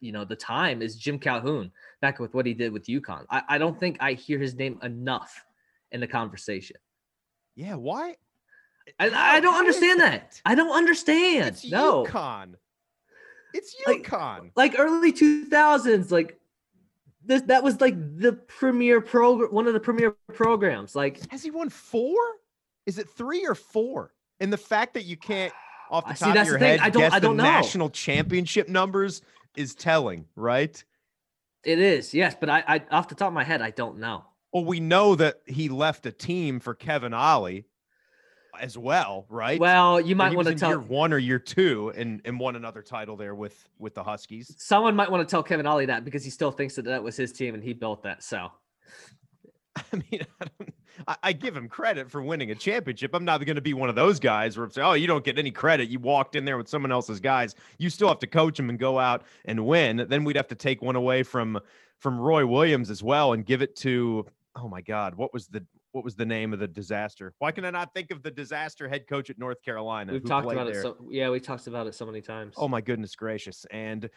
you 0.05 0.11
know, 0.11 0.23
the 0.23 0.35
time 0.35 0.81
is 0.81 0.95
Jim 0.95 1.17
Calhoun 1.19 1.71
back 2.01 2.19
with 2.19 2.33
what 2.33 2.45
he 2.45 2.53
did 2.53 2.71
with 2.71 2.85
UConn. 2.85 3.25
I, 3.29 3.41
I 3.49 3.57
don't 3.57 3.77
think 3.79 3.97
I 3.99 4.13
hear 4.13 4.37
his 4.39 4.53
name 4.55 4.79
enough 4.83 5.43
in 5.91 5.99
the 5.99 6.07
conversation. 6.07 6.77
Yeah, 7.55 7.75
why? 7.75 8.17
I, 8.99 9.09
I 9.09 9.39
don't 9.39 9.55
understand 9.55 9.99
that. 10.01 10.39
I 10.45 10.53
don't 10.55 10.75
understand. 10.75 11.47
It's 11.55 11.69
no, 11.71 12.05
UConn. 12.05 12.53
It's 13.53 13.75
Like- 13.87 14.03
UConn. 14.03 14.51
like 14.55 14.75
early 14.77 15.11
two 15.11 15.45
thousands, 15.45 16.11
like 16.11 16.39
this 17.25 17.41
that 17.43 17.63
was 17.63 17.81
like 17.81 17.95
the 18.19 18.33
premier 18.33 19.01
program, 19.01 19.49
one 19.51 19.65
of 19.67 19.73
the 19.73 19.79
premier 19.79 20.15
programs. 20.33 20.95
Like 20.95 21.29
Has 21.31 21.41
he 21.41 21.49
won 21.51 21.69
four? 21.69 22.15
Is 22.85 22.99
it 22.99 23.09
three 23.09 23.45
or 23.47 23.55
four? 23.55 24.13
And 24.39 24.53
the 24.53 24.57
fact 24.57 24.93
that 24.93 25.05
you 25.05 25.17
can't, 25.17 25.51
off 25.89 26.03
the 26.05 26.13
top 26.13 26.33
see, 26.35 26.39
of 26.39 26.45
your 26.47 26.53
the 26.55 26.59
thing. 26.59 26.69
head, 26.77 26.79
I 26.81 26.89
don't- 26.89 27.01
guess 27.01 27.13
I 27.13 27.19
don't 27.19 27.37
the 27.37 27.43
know. 27.43 27.49
national 27.49 27.89
championship 27.89 28.67
numbers 28.67 29.21
is 29.57 29.75
telling, 29.75 30.25
right? 30.35 30.83
it 31.65 31.79
is, 31.79 32.13
yes, 32.13 32.35
but 32.39 32.49
I, 32.49 32.63
I 32.67 32.81
off 32.91 33.07
the 33.07 33.15
top 33.15 33.27
of 33.29 33.33
my 33.33 33.43
head, 33.43 33.61
I 33.61 33.71
don't 33.71 33.97
know. 33.97 34.23
Well, 34.53 34.63
we 34.63 34.79
know 34.79 35.15
that 35.15 35.41
he 35.47 35.67
left 35.67 36.05
a 36.05 36.11
team 36.11 36.59
for 36.59 36.73
Kevin 36.73 37.13
Ollie 37.13 37.65
as 38.61 38.77
well, 38.77 39.25
right? 39.29 39.59
Well, 39.59 39.99
you 39.99 40.15
might 40.15 40.33
want 40.33 40.47
to 40.47 40.53
in 40.53 40.57
year 40.57 40.77
tell 40.77 40.79
one 40.79 41.11
or 41.11 41.17
year 41.17 41.39
two 41.39 41.91
and, 41.95 42.21
and 42.23 42.39
won 42.39 42.55
another 42.55 42.81
title 42.81 43.17
there 43.17 43.35
with 43.35 43.67
with 43.79 43.95
the 43.95 44.03
Huskies. 44.03 44.53
someone 44.57 44.95
might 44.95 45.11
want 45.11 45.27
to 45.27 45.31
tell 45.31 45.43
Kevin 45.43 45.65
Ollie 45.65 45.87
that 45.87 46.05
because 46.05 46.23
he 46.23 46.29
still 46.29 46.51
thinks 46.51 46.75
that 46.75 46.85
that 46.85 47.03
was 47.03 47.17
his 47.17 47.33
team 47.33 47.53
and 47.53 47.63
he 47.63 47.73
built 47.73 48.03
that. 48.03 48.23
So 48.23 48.51
I 49.75 49.83
mean, 49.91 50.21
I, 50.39 50.45
don't, 50.59 50.73
I, 51.07 51.15
I 51.23 51.33
give 51.33 51.55
him 51.55 51.67
credit 51.67 52.09
for 52.09 52.21
winning 52.21 52.51
a 52.51 52.55
championship. 52.55 53.13
I'm 53.13 53.25
not 53.25 53.43
going 53.45 53.55
to 53.55 53.61
be 53.61 53.73
one 53.73 53.89
of 53.89 53.95
those 53.95 54.19
guys 54.19 54.57
where 54.57 54.65
it's 54.65 54.77
oh, 54.77 54.93
you 54.93 55.07
don't 55.07 55.23
get 55.23 55.37
any 55.37 55.51
credit. 55.51 55.89
You 55.89 55.99
walked 55.99 56.35
in 56.35 56.45
there 56.45 56.57
with 56.57 56.67
someone 56.67 56.91
else's 56.91 57.19
guys. 57.19 57.55
You 57.77 57.89
still 57.89 58.07
have 58.07 58.19
to 58.19 58.27
coach 58.27 58.57
them 58.57 58.69
and 58.69 58.79
go 58.79 58.99
out 58.99 59.23
and 59.45 59.65
win. 59.65 60.05
Then 60.09 60.23
we'd 60.23 60.35
have 60.35 60.47
to 60.49 60.55
take 60.55 60.81
one 60.81 60.95
away 60.95 61.23
from 61.23 61.59
from 61.99 62.19
Roy 62.19 62.45
Williams 62.45 62.89
as 62.89 63.01
well 63.01 63.33
and 63.33 63.45
give 63.45 63.61
it 63.61 63.75
to 63.77 64.25
oh 64.55 64.67
my 64.67 64.81
God, 64.81 65.15
what 65.15 65.33
was 65.33 65.47
the 65.47 65.65
what 65.91 66.03
was 66.03 66.15
the 66.15 66.25
name 66.25 66.51
of 66.51 66.59
the 66.59 66.67
disaster? 66.67 67.33
Why 67.39 67.51
can 67.51 67.63
I 67.63 67.69
not 67.69 67.93
think 67.93 68.11
of 68.11 68.21
the 68.21 68.31
disaster 68.31 68.89
head 68.89 69.07
coach 69.07 69.29
at 69.29 69.39
North 69.39 69.61
Carolina? 69.63 70.11
we've 70.11 70.25
talked 70.25 70.51
about 70.51 70.67
there? 70.67 70.79
it. 70.79 70.83
So 70.83 70.97
yeah, 71.09 71.29
we 71.29 71.39
talked 71.39 71.67
about 71.67 71.87
it 71.87 71.95
so 71.95 72.05
many 72.05 72.21
times. 72.21 72.55
Oh 72.57 72.67
my 72.67 72.81
goodness 72.81 73.15
gracious. 73.15 73.65
And 73.71 74.09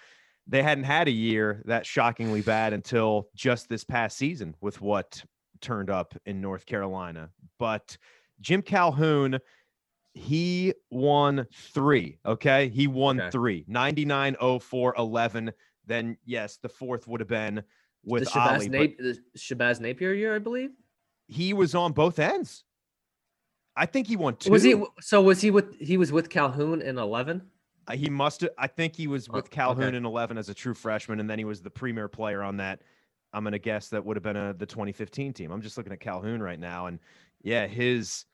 they 0.48 0.62
hadn't 0.62 0.84
had 0.84 1.08
a 1.08 1.12
year 1.12 1.62
that 1.66 1.86
shockingly 1.86 2.40
bad 2.40 2.72
until 2.72 3.28
just 3.34 3.68
this 3.68 3.84
past 3.84 4.16
season 4.16 4.56
with 4.60 4.80
what 4.80 5.22
turned 5.60 5.90
up 5.90 6.14
in 6.26 6.40
North 6.40 6.66
Carolina. 6.66 7.30
But 7.58 7.96
Jim 8.40 8.62
Calhoun, 8.62 9.38
he 10.14 10.74
won 10.90 11.46
three. 11.52 12.18
Okay. 12.26 12.68
He 12.68 12.86
won 12.86 13.20
Okay. 13.20 13.30
three 13.30 13.64
99, 13.68 14.36
04, 14.60 14.94
11. 14.98 15.52
Then, 15.86 16.16
yes, 16.24 16.58
the 16.58 16.68
fourth 16.68 17.06
would 17.08 17.20
have 17.20 17.28
been 17.28 17.62
with 18.04 18.24
the 18.24 18.30
Shabazz, 18.30 18.54
Ollie, 18.56 18.68
Nap- 18.68 18.96
the 18.98 19.18
Shabazz 19.36 19.80
Napier 19.80 20.12
year, 20.12 20.34
I 20.34 20.38
believe. 20.38 20.70
he 21.28 21.52
was 21.52 21.74
on 21.74 21.92
both 21.92 22.18
ends. 22.18 22.64
I 23.76 23.86
think 23.86 24.06
he 24.08 24.16
won 24.16 24.34
two. 24.36 24.50
Was 24.50 24.62
he? 24.64 24.74
So 25.00 25.22
was 25.22 25.40
he 25.40 25.50
with? 25.52 25.78
He 25.78 25.96
was 25.98 26.10
with 26.10 26.28
Calhoun 26.30 26.82
in 26.82 26.98
eleven. 26.98 27.42
Uh, 27.86 27.92
He 27.94 28.10
must 28.10 28.40
have. 28.40 28.50
I 28.58 28.66
think 28.66 28.96
he 28.96 29.06
was 29.06 29.28
Oh, 29.30 29.34
with 29.34 29.50
Calhoun 29.50 29.84
okay. 29.84 29.96
in 29.96 30.04
11 30.04 30.36
as 30.36 30.48
a 30.48 30.54
true 30.54 30.74
freshman, 30.74 31.20
and 31.20 31.30
then 31.30 31.38
he 31.38 31.44
was 31.44 31.62
the 31.62 31.70
premier 31.70 32.08
player 32.08 32.42
on 32.42 32.56
that. 32.56 32.82
I'm 33.38 33.44
going 33.44 33.52
to 33.52 33.58
guess 33.60 33.88
that 33.90 34.04
would 34.04 34.16
have 34.16 34.24
been 34.24 34.36
a, 34.36 34.52
the 34.52 34.66
2015 34.66 35.32
team. 35.32 35.52
I'm 35.52 35.62
just 35.62 35.76
looking 35.76 35.92
at 35.92 36.00
Calhoun 36.00 36.42
right 36.42 36.58
now. 36.58 36.86
And 36.86 36.98
yeah, 37.40 37.68
his 37.68 38.24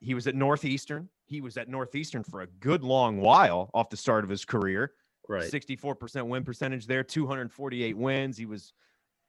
he 0.00 0.14
was 0.14 0.26
at 0.26 0.34
Northeastern. 0.34 1.08
He 1.26 1.40
was 1.40 1.56
at 1.56 1.68
Northeastern 1.68 2.24
for 2.24 2.40
a 2.40 2.48
good 2.58 2.82
long 2.82 3.20
while 3.20 3.70
off 3.72 3.88
the 3.88 3.96
start 3.96 4.24
of 4.24 4.30
his 4.30 4.44
career. 4.44 4.94
Right. 5.28 5.48
64% 5.48 6.26
win 6.26 6.42
percentage 6.42 6.88
there, 6.88 7.04
248 7.04 7.96
wins. 7.96 8.36
He 8.36 8.44
was 8.44 8.72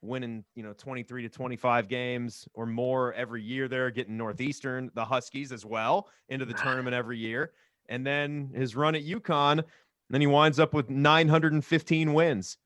winning, 0.02 0.44
you 0.56 0.64
know, 0.64 0.72
23 0.72 1.22
to 1.22 1.28
25 1.28 1.88
games 1.88 2.48
or 2.52 2.66
more 2.66 3.14
every 3.14 3.40
year 3.40 3.68
there, 3.68 3.92
getting 3.92 4.16
Northeastern, 4.16 4.90
the 4.94 5.04
Huskies 5.04 5.52
as 5.52 5.64
well, 5.64 6.08
into 6.28 6.44
the 6.44 6.54
ah. 6.58 6.62
tournament 6.64 6.96
every 6.96 7.18
year. 7.18 7.52
And 7.88 8.04
then 8.04 8.50
his 8.52 8.74
run 8.74 8.96
at 8.96 9.04
UConn, 9.04 9.62
then 10.10 10.20
he 10.20 10.26
winds 10.26 10.58
up 10.58 10.74
with 10.74 10.90
915 10.90 12.12
wins. 12.12 12.58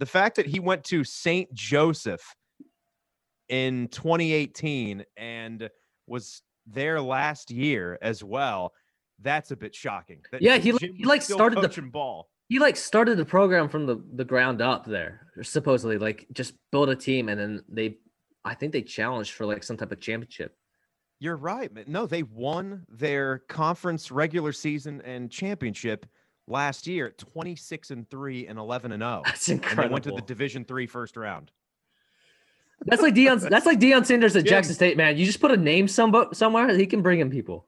The 0.00 0.06
fact 0.06 0.36
that 0.36 0.46
he 0.46 0.60
went 0.60 0.84
to 0.84 1.04
St. 1.04 1.52
Joseph 1.54 2.22
in 3.48 3.88
2018 3.88 5.04
and 5.16 5.70
was 6.06 6.42
there 6.66 7.00
last 7.00 7.50
year 7.50 7.98
as 8.02 8.24
well, 8.24 8.72
that's 9.22 9.50
a 9.50 9.56
bit 9.56 9.74
shocking. 9.74 10.20
That 10.32 10.42
Yeah, 10.42 10.56
he, 10.58 10.72
Jim 10.72 10.94
he, 10.94 11.04
like, 11.04 11.22
started 11.22 11.60
the- 11.60 11.82
ball. 11.82 12.28
He 12.50 12.58
like 12.58 12.76
started 12.76 13.16
the 13.16 13.24
program 13.24 13.70
from 13.70 13.86
the 13.86 14.04
the 14.16 14.24
ground 14.24 14.60
up 14.60 14.84
there, 14.84 15.28
supposedly. 15.42 15.96
Like 15.96 16.26
just 16.34 16.52
build 16.70 16.90
a 16.90 16.94
team, 16.94 17.30
and 17.30 17.40
then 17.40 17.62
they, 17.70 17.96
I 18.44 18.54
think 18.54 18.72
they 18.72 18.82
challenged 18.82 19.32
for 19.32 19.46
like 19.46 19.62
some 19.64 19.78
type 19.78 19.90
of 19.92 19.98
championship. 19.98 20.54
You're 21.20 21.36
right. 21.38 21.70
No, 21.88 22.06
they 22.06 22.22
won 22.22 22.84
their 22.90 23.38
conference 23.48 24.10
regular 24.10 24.52
season 24.52 25.00
and 25.06 25.30
championship 25.30 26.04
last 26.46 26.86
year 26.86 27.10
26 27.10 27.90
and 27.90 28.08
3 28.10 28.46
and 28.46 28.58
11 28.58 28.92
and 28.92 29.02
0. 29.02 29.22
That's 29.24 29.48
And 29.48 29.60
they 29.60 29.66
incredible. 29.68 29.92
went 29.94 30.04
to 30.04 30.12
the 30.12 30.22
Division 30.22 30.64
3 30.64 30.86
first 30.86 31.16
round. 31.16 31.50
that's 32.86 33.02
like 33.02 33.14
Deion. 33.14 33.40
That's 33.48 33.66
like 33.66 33.78
Deion 33.80 34.04
Sanders 34.04 34.36
at 34.36 34.44
Yeah. 34.44 34.50
Jackson 34.50 34.74
State, 34.74 34.96
man. 34.96 35.16
You 35.16 35.24
just 35.24 35.40
put 35.40 35.50
a 35.50 35.56
name 35.56 35.88
some 35.88 36.28
somewhere, 36.32 36.76
he 36.76 36.86
can 36.86 37.02
bring 37.02 37.20
in 37.20 37.30
people. 37.30 37.66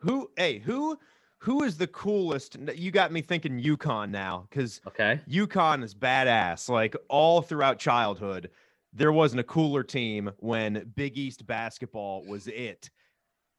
Who 0.00 0.30
hey, 0.36 0.58
who 0.58 0.98
who 1.40 1.62
is 1.62 1.76
the 1.76 1.86
coolest? 1.86 2.56
You 2.74 2.90
got 2.90 3.12
me 3.12 3.20
thinking 3.22 3.60
UConn 3.62 4.10
now 4.10 4.48
cuz 4.50 4.80
Okay. 4.88 5.20
UConn 5.28 5.84
is 5.84 5.94
badass. 5.94 6.68
Like 6.68 6.96
all 7.08 7.42
throughout 7.42 7.78
childhood, 7.78 8.50
there 8.92 9.12
wasn't 9.12 9.40
a 9.40 9.44
cooler 9.44 9.84
team 9.84 10.30
when 10.38 10.90
Big 10.96 11.16
East 11.18 11.46
basketball 11.46 12.24
was 12.24 12.46
it. 12.48 12.90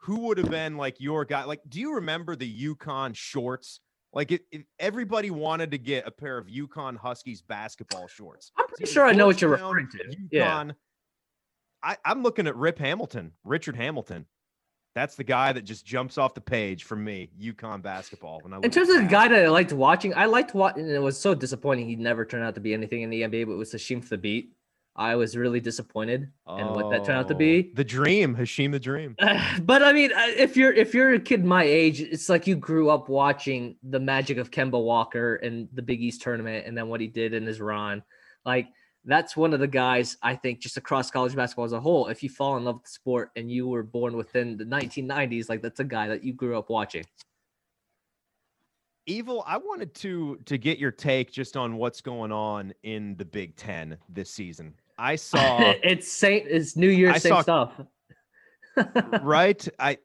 Who 0.03 0.21
would 0.21 0.37
have 0.39 0.49
been 0.49 0.75
like 0.77 0.99
your 0.99 1.25
guy? 1.25 1.43
Like, 1.43 1.61
do 1.69 1.79
you 1.79 1.95
remember 1.95 2.35
the 2.35 2.51
UConn 2.73 3.15
shorts? 3.15 3.79
Like, 4.13 4.31
it, 4.31 4.41
it- 4.51 4.65
everybody 4.79 5.29
wanted 5.31 5.71
to 5.71 5.77
get 5.77 6.07
a 6.07 6.11
pair 6.11 6.37
of 6.37 6.47
UConn 6.47 6.97
Huskies 6.97 7.41
basketball 7.41 8.07
shorts. 8.07 8.51
I'm 8.57 8.67
pretty 8.67 8.83
was 8.83 8.91
sure 8.91 9.05
I 9.05 9.13
know 9.13 9.27
what 9.27 9.41
you're 9.41 9.51
referring 9.51 9.89
to. 9.91 10.15
Yeah. 10.31 10.63
UConn. 10.63 10.75
I, 11.81 11.97
I'm 12.03 12.23
looking 12.23 12.47
at 12.47 12.55
Rip 12.55 12.77
Hamilton, 12.79 13.31
Richard 13.43 13.75
Hamilton. 13.75 14.25
That's 14.95 15.15
the 15.15 15.23
guy 15.23 15.53
that 15.53 15.61
just 15.61 15.85
jumps 15.85 16.17
off 16.17 16.33
the 16.33 16.41
page 16.41 16.83
for 16.83 16.95
me, 16.95 17.29
UConn 17.39 17.81
basketball. 17.81 18.39
When 18.41 18.51
I 18.53 18.57
In 18.63 18.71
terms 18.71 18.89
of 18.89 18.95
the 18.97 19.07
guy 19.07 19.27
that 19.27 19.45
I 19.45 19.47
liked 19.47 19.71
watching, 19.71 20.13
I 20.15 20.25
liked 20.25 20.53
watching, 20.55 20.81
and 20.83 20.91
it 20.91 20.99
was 20.99 21.17
so 21.17 21.33
disappointing. 21.35 21.87
He 21.87 21.95
never 21.95 22.25
turned 22.25 22.43
out 22.43 22.55
to 22.55 22.61
be 22.61 22.73
anything 22.73 23.03
in 23.03 23.09
the 23.09 23.21
NBA, 23.21 23.45
but 23.45 23.53
it 23.53 23.57
was 23.57 23.71
Hasheem 23.71 24.05
Thabeet. 24.05 24.49
I 24.99 25.15
was 25.15 25.37
really 25.37 25.61
disappointed 25.61 26.29
in 26.57 26.67
what 26.67 26.89
that 26.89 27.05
turned 27.05 27.17
out 27.17 27.29
to 27.29 27.33
Oh, 27.33 27.37
be. 27.37 27.71
The 27.73 27.85
dream, 27.85 28.35
Hasheem 28.35 28.73
the 28.73 28.79
dream. 28.81 29.15
but 29.61 29.81
I 29.81 29.93
mean, 29.93 30.11
if 30.13 30.57
you're 30.57 30.73
if 30.73 30.93
you're 30.93 31.13
a 31.13 31.19
kid 31.19 31.45
my 31.45 31.63
age, 31.63 32.01
it's 32.01 32.27
like 32.27 32.45
you 32.45 32.57
grew 32.57 32.89
up 32.89 33.07
watching 33.07 33.77
the 33.81 33.99
magic 33.99 34.37
of 34.37 34.51
Kemba 34.51 34.83
Walker 34.83 35.35
and 35.37 35.69
the 35.73 35.81
Big 35.81 36.01
East 36.01 36.21
tournament, 36.21 36.67
and 36.67 36.77
then 36.77 36.89
what 36.89 36.99
he 36.99 37.07
did 37.07 37.33
in 37.33 37.45
his 37.45 37.61
run. 37.61 38.03
Like 38.45 38.67
that's 39.05 39.37
one 39.37 39.53
of 39.53 39.61
the 39.61 39.67
guys 39.67 40.17
I 40.21 40.35
think 40.35 40.59
just 40.59 40.75
across 40.75 41.09
college 41.09 41.33
basketball 41.33 41.63
as 41.63 41.71
a 41.71 41.79
whole. 41.79 42.07
If 42.07 42.21
you 42.21 42.29
fall 42.29 42.57
in 42.57 42.65
love 42.65 42.75
with 42.75 42.83
the 42.83 42.89
sport 42.89 43.31
and 43.37 43.49
you 43.49 43.69
were 43.69 43.83
born 43.83 44.17
within 44.17 44.57
the 44.57 44.65
1990s, 44.65 45.47
like 45.47 45.61
that's 45.61 45.79
a 45.79 45.85
guy 45.85 46.09
that 46.09 46.25
you 46.25 46.33
grew 46.33 46.57
up 46.57 46.69
watching. 46.69 47.05
Evil, 49.05 49.45
I 49.47 49.55
wanted 49.55 49.95
to 49.95 50.39
to 50.43 50.57
get 50.57 50.77
your 50.77 50.91
take 50.91 51.31
just 51.31 51.55
on 51.55 51.77
what's 51.77 52.01
going 52.01 52.33
on 52.33 52.73
in 52.83 53.15
the 53.15 53.23
Big 53.23 53.55
Ten 53.55 53.97
this 54.09 54.29
season. 54.29 54.73
I 54.99 55.15
saw 55.15 55.73
it's 55.83 56.11
Saint. 56.11 56.45
It's 56.47 56.75
New 56.75 56.89
Year's 56.89 57.15
I 57.15 57.17
same 57.19 57.29
saw- 57.31 57.41
stuff. 57.41 59.21
right. 59.23 59.67
I 59.79 59.97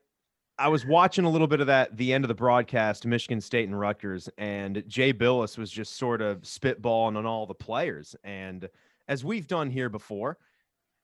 I 0.56 0.68
was 0.68 0.86
watching 0.86 1.24
a 1.24 1.30
little 1.30 1.48
bit 1.48 1.60
of 1.60 1.66
that 1.66 1.96
the 1.96 2.12
end 2.12 2.24
of 2.24 2.28
the 2.28 2.34
broadcast, 2.34 3.06
Michigan 3.06 3.40
State 3.40 3.66
and 3.68 3.78
Rutgers, 3.78 4.28
and 4.38 4.84
Jay 4.86 5.12
Bilas 5.12 5.58
was 5.58 5.70
just 5.70 5.96
sort 5.96 6.22
of 6.22 6.42
spitballing 6.42 7.16
on 7.16 7.26
all 7.26 7.46
the 7.46 7.54
players, 7.54 8.14
and 8.24 8.68
as 9.08 9.24
we've 9.24 9.46
done 9.46 9.68
here 9.68 9.88
before, 9.88 10.38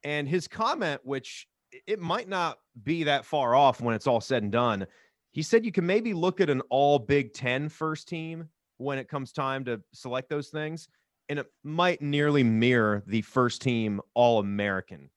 and 0.05 0.29
his 0.29 0.47
comment, 0.49 1.01
which 1.05 1.49
it 1.87 2.01
might 2.01 2.29
not 2.29 2.59
be 2.85 3.05
that 3.05 3.25
far 3.25 3.55
off 3.55 3.81
when 3.81 3.95
it's 3.95 4.07
all 4.07 4.21
said 4.21 4.43
and 4.43 4.53
done. 4.53 4.87
He 5.33 5.43
said 5.43 5.65
you 5.65 5.71
can 5.73 5.87
maybe 5.87 6.13
look 6.15 6.41
at 6.41 6.51
an 6.51 6.61
all 6.71 6.99
Big 6.99 7.33
Ten 7.35 7.69
first 7.69 8.09
team 8.09 8.49
when 8.79 8.99
it 8.99 9.09
comes 9.09 9.33
time 9.33 9.65
to 9.67 9.81
select 9.93 10.29
those 10.29 10.49
things, 10.49 10.89
and 11.31 11.39
it 11.39 11.47
might 11.63 12.03
nearly 12.03 12.43
mirror 12.43 13.05
the 13.07 13.23
first 13.23 13.63
team 13.63 14.01
All 14.15 14.41
American 14.41 15.09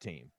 team. 0.00 0.30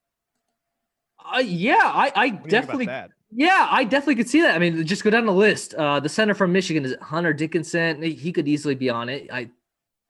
Uh, 1.34 1.40
yeah, 1.40 1.80
I, 1.82 1.82
I 1.82 1.92
What 2.02 2.16
do 2.16 2.26
you 2.28 2.28
think 2.28 2.44
about 2.44 2.52
definitely? 2.52 3.14
Yeah, 3.36 3.68
I 3.72 3.86
definitely 3.86 4.16
could 4.16 4.30
see 4.30 4.42
that. 4.42 4.54
I 4.54 4.60
mean, 4.60 4.86
just 4.86 5.04
go 5.04 5.10
down 5.10 5.26
the 5.26 5.32
list. 5.32 5.74
Uh, 5.74 6.00
the 6.00 6.10
center 6.10 6.36
from 6.36 6.52
Michigan 6.52 6.86
is 6.86 6.96
Hunter 7.02 7.34
Dickinson. 7.34 8.04
He- 8.04 8.32
could 8.32 8.48
easily 8.48 8.76
be 8.76 8.90
on 8.90 9.10
it. 9.10 9.28
I 9.32 9.50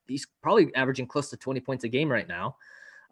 he's 0.08 0.28
probably 0.42 0.74
averaging 0.76 1.08
close 1.08 1.30
to 1.30 1.38
20 1.38 1.62
points 1.62 1.84
a 1.86 1.88
game 1.88 2.12
right 2.12 2.28
now. 2.28 2.58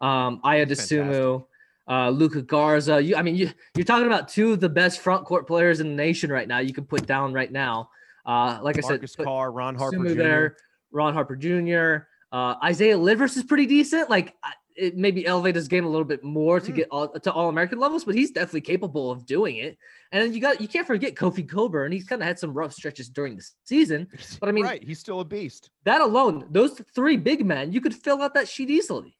Um, 0.00 0.42
Ayo 0.44 0.66
Dosunmu, 0.66 1.46
uh, 1.88 2.10
Luka 2.10 2.42
Garza. 2.42 3.00
You, 3.00 3.16
I 3.16 3.22
mean, 3.22 3.36
you, 3.36 3.50
you're 3.76 3.86
talking 3.86 4.06
about 4.06 4.28
two 4.28 4.52
of 4.52 4.60
the 4.60 4.68
best 4.68 5.00
front 5.00 5.24
court 5.24 5.46
players 5.46 5.80
in 5.80 5.88
the 5.88 5.94
nation 5.94 6.30
right 6.30 6.48
now. 6.48 6.58
You 6.58 6.74
can 6.74 6.84
put 6.84 7.06
down 7.06 7.32
right 7.32 7.50
now. 7.50 7.88
Uh, 8.26 8.58
like 8.60 8.76
I 8.76 8.80
Marcus 8.82 9.12
said, 9.12 9.24
Carr, 9.24 9.52
Ron 9.52 9.76
Harper 9.76 9.96
Sumu 9.96 10.12
Jr. 10.12 10.18
there, 10.18 10.56
Ron 10.92 11.14
Harper 11.14 11.36
Jr. 11.36 12.06
Uh, 12.30 12.54
Isaiah 12.64 12.96
Livers 12.96 13.36
is 13.36 13.42
pretty 13.42 13.66
decent. 13.66 14.08
Like 14.10 14.34
it 14.74 14.96
maybe 14.96 15.26
elevate 15.26 15.54
his 15.54 15.68
game 15.68 15.84
a 15.84 15.88
little 15.88 16.04
bit 16.06 16.24
more 16.24 16.58
to 16.58 16.72
Mm. 16.72 16.76
get 16.76 16.88
all, 16.90 17.08
to 17.08 17.30
all 17.32 17.50
American 17.50 17.78
levels, 17.78 18.04
but 18.06 18.14
he's 18.14 18.30
definitely 18.30 18.62
capable 18.62 19.10
of 19.10 19.26
doing 19.26 19.56
it. 19.56 19.76
And 20.12 20.22
then 20.22 20.32
you 20.32 20.40
got 20.40 20.60
you 20.62 20.68
can't 20.68 20.86
forget 20.86 21.14
Kofi 21.14 21.46
Cockburn. 21.46 21.92
He's 21.92 22.04
kind 22.06 22.22
of 22.22 22.26
had 22.28 22.38
some 22.38 22.54
rough 22.54 22.72
stretches 22.72 23.10
during 23.10 23.36
the 23.36 23.44
season. 23.64 24.08
But 24.40 24.48
I 24.48 24.52
mean- 24.52 24.64
right, 24.64 24.82
he's 24.82 24.98
still 24.98 25.20
a 25.20 25.24
beast. 25.26 25.70
That 25.84 26.00
alone, 26.00 26.46
those 26.50 26.80
three 26.94 27.16
big 27.18 27.44
men, 27.44 27.72
you 27.72 27.80
could 27.82 27.94
fill 27.94 28.22
out 28.22 28.32
that 28.34 28.48
sheet 28.48 28.70
easily. 28.70 29.14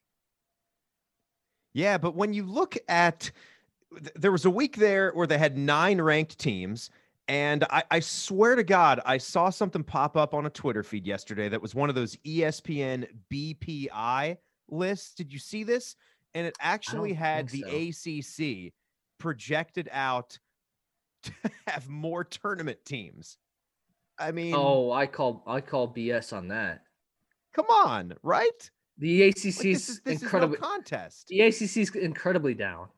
Yeah, 1.73 1.97
but 1.97 2.15
when 2.15 2.33
you 2.33 2.43
look 2.45 2.75
at, 2.87 3.31
th- 3.91 4.11
there 4.15 4.31
was 4.31 4.45
a 4.45 4.49
week 4.49 4.75
there 4.77 5.11
where 5.13 5.27
they 5.27 5.37
had 5.39 5.57
nine 5.57 5.99
ranked 6.01 6.37
teams. 6.37 6.89
And 7.27 7.63
I, 7.69 7.83
I 7.89 7.99
swear 8.01 8.55
to 8.55 8.63
God, 8.63 8.99
I 9.05 9.17
saw 9.17 9.49
something 9.49 9.83
pop 9.83 10.17
up 10.17 10.33
on 10.33 10.45
a 10.45 10.49
Twitter 10.49 10.83
feed 10.83 11.07
yesterday 11.07 11.47
that 11.49 11.61
was 11.61 11.73
one 11.73 11.87
of 11.89 11.95
those 11.95 12.17
ESPN 12.17 13.07
BPI 13.31 14.37
lists. 14.67 15.15
Did 15.15 15.31
you 15.31 15.39
see 15.39 15.63
this? 15.63 15.95
And 16.35 16.45
it 16.45 16.55
actually 16.59 17.13
had 17.13 17.47
the 17.49 17.63
think 17.63 18.69
ACC 18.69 18.73
projected 19.19 19.87
out 19.91 20.37
to 21.23 21.31
have 21.67 21.87
more 21.87 22.23
tournament 22.25 22.79
teams. 22.85 23.37
I 24.19 24.31
mean, 24.31 24.53
Oh, 24.55 24.91
I 24.91 25.05
call 25.07 25.43
I 25.47 25.61
call 25.61 25.87
BS 25.93 26.33
on 26.33 26.49
that. 26.49 26.81
come 27.55 27.67
on, 27.67 28.13
right? 28.21 28.69
The 28.97 29.23
ACC 29.23 29.35
Like, 29.45 29.45
is 29.47 29.63
this 29.63 29.89
is 29.89 30.01
this 30.01 30.21
incredibly 30.21 30.57
no 30.59 30.67
contest. 30.67 31.27
the 31.29 31.41
ACC 31.41 31.77
is 31.77 31.95
incredibly 31.95 32.53
down. 32.53 32.89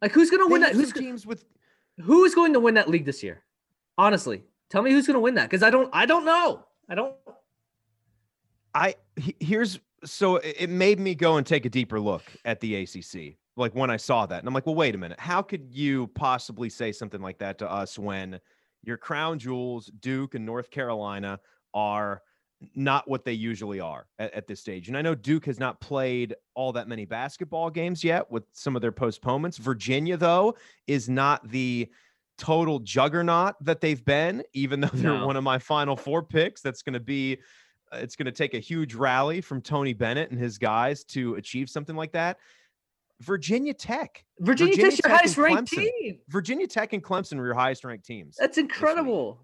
Like 0.00 0.12
who's 0.12 0.30
gonna 0.30 0.46
They 0.46 0.52
win 0.52 0.62
that? 0.62 0.72
Who's 0.74 0.92
teams 0.92 1.26
with 1.26 1.44
who 2.00 2.24
is 2.24 2.34
going 2.34 2.52
to 2.52 2.60
win 2.60 2.74
that 2.74 2.88
league 2.88 3.04
this 3.04 3.22
year? 3.22 3.42
Honestly, 3.96 4.44
tell 4.70 4.82
me 4.82 4.92
who's 4.92 5.06
going 5.06 5.14
to 5.14 5.20
win 5.20 5.34
that 5.34 5.50
because 5.50 5.62
I 5.62 5.70
don't 5.70 5.90
I 5.92 6.06
don't 6.06 6.24
know. 6.24 6.64
I 6.88 6.94
don't. 6.94 7.14
I 8.74 8.94
here's 9.16 9.80
so 10.04 10.36
it 10.36 10.56
it 10.60 10.70
made 10.70 11.00
me 11.00 11.14
go 11.14 11.36
and 11.36 11.46
take 11.46 11.66
a 11.66 11.70
deeper 11.70 12.00
look 12.00 12.22
at 12.44 12.60
the 12.60 12.76
ACC. 12.76 13.36
Like 13.56 13.74
when 13.74 13.90
I 13.90 13.96
saw 13.96 14.24
that, 14.26 14.38
and 14.38 14.46
I'm 14.46 14.54
like, 14.54 14.66
well, 14.66 14.76
wait 14.76 14.94
a 14.94 14.98
minute. 14.98 15.18
How 15.18 15.42
could 15.42 15.74
you 15.74 16.06
possibly 16.08 16.68
say 16.68 16.92
something 16.92 17.20
like 17.20 17.38
that 17.38 17.58
to 17.58 17.70
us 17.70 17.98
when 17.98 18.40
your 18.84 18.96
crown 18.96 19.38
jewels, 19.38 19.90
Duke 19.98 20.36
and 20.36 20.46
North 20.46 20.70
Carolina, 20.70 21.40
are 21.74 22.22
not 22.74 23.08
what 23.08 23.24
they 23.24 23.32
usually 23.32 23.80
are 23.80 24.06
at, 24.18 24.32
at 24.34 24.46
this 24.46 24.60
stage? 24.60 24.88
And 24.88 24.96
I 24.96 25.02
know 25.02 25.14
Duke 25.14 25.46
has 25.46 25.58
not 25.60 25.80
played 25.80 26.34
all 26.54 26.72
that 26.72 26.88
many 26.88 27.04
basketball 27.04 27.70
games 27.70 28.02
yet 28.02 28.30
with 28.30 28.44
some 28.52 28.74
of 28.76 28.82
their 28.82 28.92
postponements. 28.92 29.58
Virginia, 29.58 30.16
though, 30.16 30.56
is 30.86 31.08
not 31.08 31.48
the 31.48 31.88
total 32.36 32.78
juggernaut 32.78 33.54
that 33.60 33.80
they've 33.80 34.04
been, 34.04 34.42
even 34.52 34.80
though 34.80 34.90
they're 34.92 35.12
No. 35.12 35.26
one 35.26 35.36
of 35.36 35.44
my 35.44 35.58
final 35.58 35.96
four 35.96 36.22
picks. 36.22 36.60
That's 36.60 36.82
going 36.82 36.94
to 36.94 37.00
be 37.00 37.38
uh, 37.92 37.98
it's 37.98 38.16
going 38.16 38.26
to 38.26 38.32
take 38.32 38.54
a 38.54 38.58
huge 38.58 38.94
rally 38.94 39.40
from 39.40 39.62
Tony 39.62 39.92
Bennett 39.94 40.30
and 40.30 40.38
his 40.38 40.58
guys 40.58 41.04
to 41.04 41.34
achieve 41.36 41.70
something 41.70 41.96
like 41.96 42.12
that. 42.12 42.36
Virginia 43.20 43.74
Tech, 43.74 44.24
Virginia, 44.38 44.74
Virginia 44.74 44.90
Tech's 44.90 44.98
your 45.04 45.10
Tech 45.10 45.20
highest 45.20 45.38
ranked 45.38 45.72
team. 45.72 46.18
Virginia 46.28 46.66
Tech 46.68 46.92
and 46.92 47.02
Clemson 47.02 47.38
were 47.38 47.46
your 47.46 47.54
highest 47.54 47.82
ranked 47.84 48.04
teams. 48.04 48.36
That's 48.38 48.58
incredible. 48.58 49.40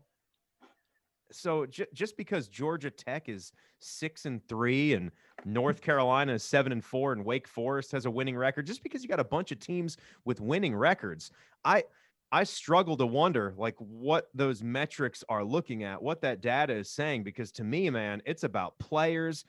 So 1.32 1.66
j- 1.66 1.86
just 1.92 2.16
because 2.16 2.48
Georgia 2.48 2.90
Tech 2.90 3.28
is 3.28 3.52
six 3.80 4.26
and 4.26 4.46
three 4.46 4.92
and 4.94 5.10
North 5.44 5.80
Carolina 5.80 6.34
is 6.34 6.42
seven 6.42 6.70
and 6.72 6.84
four 6.84 7.12
and 7.12 7.24
Wake 7.24 7.48
Forest 7.48 7.92
has 7.92 8.06
a 8.06 8.10
winning 8.10 8.36
record, 8.36 8.66
just 8.66 8.82
because 8.82 9.02
you 9.02 9.08
got 9.08 9.20
a 9.20 9.24
bunch 9.24 9.50
of 9.50 9.58
teams 9.58 9.96
with 10.24 10.40
winning 10.40 10.74
records, 10.76 11.30
I 11.64 11.84
I 12.32 12.44
struggle 12.44 12.96
to 12.96 13.06
wonder 13.06 13.54
like 13.56 13.76
what 13.78 14.28
those 14.34 14.62
metrics 14.62 15.22
are 15.28 15.44
looking 15.44 15.84
at, 15.84 16.02
what 16.02 16.20
that 16.22 16.40
data 16.40 16.74
is 16.74 16.90
saying, 16.90 17.22
because 17.22 17.52
to 17.52 17.64
me, 17.64 17.90
man, 17.90 18.22
it's 18.26 18.42
about 18.44 18.78
players. 18.78 19.44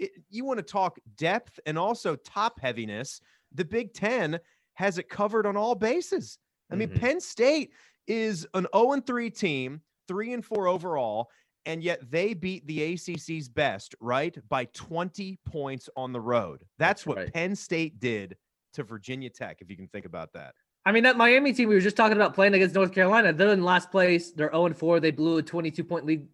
It, 0.00 0.10
you 0.30 0.44
want 0.44 0.58
to 0.58 0.64
talk 0.64 0.98
depth 1.16 1.60
and 1.66 1.78
also 1.78 2.16
top 2.16 2.58
heaviness. 2.60 3.20
The 3.52 3.64
Big 3.64 3.94
Ten 3.94 4.40
has 4.74 4.98
it 4.98 5.08
covered 5.08 5.46
on 5.46 5.56
all 5.56 5.76
bases. 5.76 6.38
I 6.70 6.74
mean, 6.74 6.88
Mhm. 6.88 7.00
Penn 7.00 7.20
State 7.20 7.72
is 8.08 8.46
an 8.54 8.66
0 8.74 8.92
and 8.92 9.06
3 9.06 9.30
team, 9.30 9.80
3 10.08 10.34
and 10.34 10.44
4 10.44 10.66
overall, 10.66 11.30
and 11.66 11.82
yet 11.82 12.00
they 12.10 12.34
beat 12.34 12.66
the 12.66 12.94
ACC's 12.94 13.48
best, 13.48 13.94
right? 14.00 14.36
By 14.48 14.66
20 14.66 15.38
points 15.46 15.88
on 15.96 16.12
the 16.12 16.20
road. 16.20 16.64
That's, 16.78 17.06
what 17.06 17.16
right. 17.16 17.32
Penn 17.32 17.56
State 17.56 18.00
did 18.00 18.36
to 18.74 18.82
Virginia 18.82 19.30
Tech, 19.30 19.58
if 19.60 19.70
you 19.70 19.76
can 19.76 19.88
think 19.88 20.04
about 20.04 20.32
that. 20.34 20.54
I 20.86 20.92
mean, 20.92 21.04
that 21.04 21.16
Miami 21.16 21.52
team 21.52 21.68
we 21.68 21.74
were 21.74 21.80
just 21.80 21.96
talking 21.96 22.16
about 22.16 22.34
playing 22.34 22.54
against 22.54 22.74
North 22.74 22.92
Carolina, 22.92 23.32
they're 23.32 23.52
in 23.52 23.64
last 23.64 23.90
place. 23.90 24.32
They're 24.32 24.50
0 24.50 24.66
and 24.66 24.76
4. 24.76 25.00
They 25.00 25.10
blew 25.10 25.38
a 25.38 25.42
22 25.42 25.82
point 25.82 26.04
lead. 26.04 26.28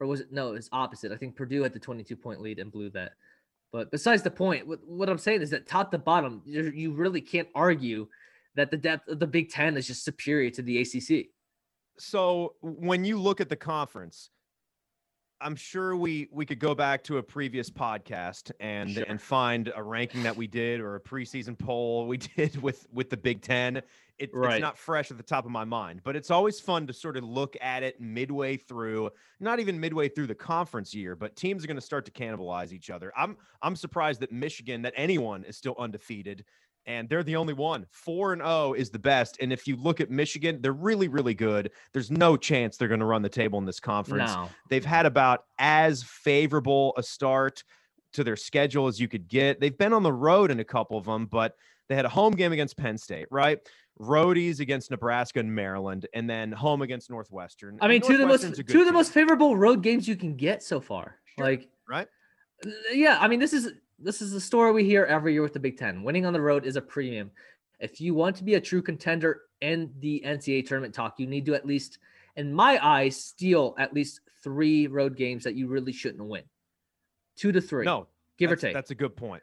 Or 0.00 0.06
was 0.06 0.20
it? 0.20 0.32
No, 0.32 0.54
it's 0.54 0.68
opposite. 0.72 1.12
I 1.12 1.16
think 1.16 1.36
Purdue 1.36 1.62
had 1.62 1.72
the 1.72 1.78
22 1.78 2.16
point 2.16 2.40
lead 2.40 2.58
and 2.58 2.72
blew 2.72 2.90
that. 2.90 3.12
But 3.72 3.90
besides 3.90 4.22
the 4.22 4.30
point, 4.30 4.66
what, 4.66 4.80
what 4.86 5.08
I'm 5.08 5.18
saying 5.18 5.42
is 5.42 5.50
that 5.50 5.66
top 5.66 5.90
to 5.92 5.98
bottom, 5.98 6.42
you 6.44 6.92
really 6.92 7.20
can't 7.20 7.48
argue 7.54 8.08
that 8.54 8.70
the 8.70 8.76
depth 8.76 9.08
of 9.08 9.20
the 9.20 9.26
Big 9.26 9.50
Ten 9.50 9.76
is 9.76 9.86
just 9.86 10.04
superior 10.04 10.50
to 10.50 10.62
the 10.62 10.80
ACC. 10.80 11.28
So 11.98 12.54
when 12.60 13.04
you 13.04 13.18
look 13.20 13.40
at 13.40 13.48
the 13.48 13.56
conference, 13.56 14.30
I'm 15.40 15.54
sure 15.56 15.94
we 15.94 16.28
we 16.32 16.46
could 16.46 16.58
go 16.58 16.74
back 16.74 17.04
to 17.04 17.18
a 17.18 17.22
previous 17.22 17.68
podcast 17.68 18.50
and 18.58 18.94
Sure. 18.94 19.04
and 19.06 19.20
find 19.20 19.70
a 19.76 19.82
ranking 19.82 20.22
that 20.22 20.34
we 20.34 20.46
did 20.46 20.80
or 20.80 20.94
a 20.96 21.00
preseason 21.00 21.58
poll 21.58 22.06
we 22.06 22.16
did 22.36 22.60
with 22.62 22.86
with 22.90 23.10
the 23.10 23.16
Big 23.18 23.42
Ten. 23.42 23.82
It, 24.18 24.30
Right. 24.32 24.54
It's 24.54 24.62
not 24.62 24.78
fresh 24.78 25.10
at 25.10 25.18
the 25.18 25.22
top 25.22 25.44
of 25.44 25.50
my 25.50 25.64
mind, 25.64 26.00
but 26.02 26.16
it's 26.16 26.30
always 26.30 26.58
fun 26.58 26.86
to 26.86 26.94
sort 26.94 27.18
of 27.18 27.24
look 27.24 27.54
at 27.60 27.82
it 27.82 28.00
midway 28.00 28.56
through, 28.56 29.10
not 29.40 29.60
even 29.60 29.78
midway 29.78 30.08
through 30.08 30.28
the 30.28 30.34
conference 30.34 30.94
year, 30.94 31.14
but 31.14 31.36
teams 31.36 31.62
are 31.62 31.66
going 31.66 31.76
to 31.76 31.82
start 31.82 32.06
to 32.06 32.10
cannibalize 32.10 32.72
each 32.72 32.88
other. 32.88 33.12
I'm 33.14 33.36
I'm 33.60 33.76
surprised 33.76 34.20
that 34.20 34.32
Michigan, 34.32 34.80
that 34.82 34.94
anyone 34.96 35.44
is 35.44 35.58
still 35.58 35.74
undefeated, 35.78 36.46
and 36.86 37.08
they're 37.08 37.22
the 37.22 37.36
only 37.36 37.54
one. 37.54 37.86
Four 37.90 38.32
and 38.32 38.42
zero 38.42 38.74
is 38.74 38.90
the 38.90 38.98
best. 38.98 39.38
And 39.40 39.52
if 39.52 39.66
you 39.66 39.76
look 39.76 40.00
at 40.00 40.10
Michigan, 40.10 40.60
they're 40.60 40.72
really 40.72 41.08
really 41.08 41.34
good. 41.34 41.70
There's 41.92 42.10
no 42.10 42.36
chance 42.36 42.76
they're 42.76 42.88
going 42.88 43.00
to 43.00 43.06
run 43.06 43.22
the 43.22 43.28
table 43.28 43.58
in 43.58 43.64
this 43.64 43.80
conference. 43.80 44.32
No. 44.32 44.48
They've 44.68 44.84
had 44.84 45.06
about 45.06 45.44
as 45.58 46.02
favorable 46.02 46.94
a 46.96 47.02
start 47.02 47.64
to 48.12 48.24
their 48.24 48.36
schedule 48.36 48.86
as 48.86 48.98
you 49.00 49.08
could 49.08 49.28
get. 49.28 49.60
They've 49.60 49.76
been 49.76 49.92
on 49.92 50.02
the 50.02 50.12
road 50.12 50.50
in 50.50 50.60
a 50.60 50.64
couple 50.64 50.96
of 50.96 51.04
them, 51.04 51.26
but 51.26 51.56
they 51.88 51.94
had 51.94 52.04
a 52.04 52.08
home 52.08 52.32
game 52.32 52.52
against 52.52 52.76
Penn 52.76 52.98
State, 52.98 53.26
right? 53.30 53.58
Roadies 54.00 54.60
against 54.60 54.90
Nebraska 54.90 55.40
and 55.40 55.54
Maryland, 55.54 56.06
and 56.14 56.28
then 56.28 56.52
home 56.52 56.82
against 56.82 57.08
Northwestern. 57.10 57.78
I 57.80 57.88
mean, 57.88 58.02
two 58.02 58.14
of 58.14 58.18
the 58.18 58.26
most 58.26 58.42
two 58.42 58.48
of 58.48 58.56
the 58.56 58.64
team, 58.64 58.92
most 58.92 59.12
favorable 59.12 59.56
road 59.56 59.82
games 59.82 60.06
you 60.06 60.16
can 60.16 60.36
get 60.36 60.62
so 60.62 60.80
far. 60.80 61.16
Sure. 61.36 61.46
Like, 61.46 61.68
right? 61.88 62.08
Uh, 62.64 62.70
yeah, 62.92 63.18
I 63.20 63.28
mean, 63.28 63.38
this 63.38 63.52
is 63.52 63.72
this 63.98 64.20
is 64.20 64.32
the 64.32 64.40
story 64.40 64.72
we 64.72 64.84
hear 64.84 65.04
every 65.04 65.32
year 65.32 65.42
with 65.42 65.52
the 65.52 65.60
Big 65.60 65.78
Ten. 65.78 66.02
Winning 66.02 66.26
on 66.26 66.32
the 66.32 66.40
road 66.40 66.64
is 66.64 66.76
a 66.76 66.82
premium. 66.82 67.30
If 67.80 68.00
you 68.00 68.14
want 68.14 68.36
to 68.36 68.44
be 68.44 68.54
a 68.54 68.60
true 68.60 68.82
contender 68.82 69.42
in 69.60 69.92
the 70.00 70.22
NCAA 70.24 70.66
tournament 70.66 70.94
talk, 70.94 71.18
you 71.18 71.26
need 71.26 71.46
to 71.46 71.54
at 71.54 71.66
least, 71.66 71.98
in 72.36 72.52
my 72.52 72.84
eyes, 72.84 73.22
steal 73.22 73.74
at 73.78 73.92
least 73.92 74.20
three 74.42 74.86
road 74.86 75.16
games 75.16 75.44
that 75.44 75.54
you 75.54 75.66
really 75.68 75.92
shouldn't 75.92 76.26
win. 76.26 76.44
Two 77.36 77.52
to 77.52 77.60
three, 77.60 77.84
No, 77.84 78.06
give 78.38 78.50
or 78.50 78.56
take. 78.56 78.74
That's 78.74 78.90
a 78.90 78.94
good 78.94 79.16
point. 79.16 79.42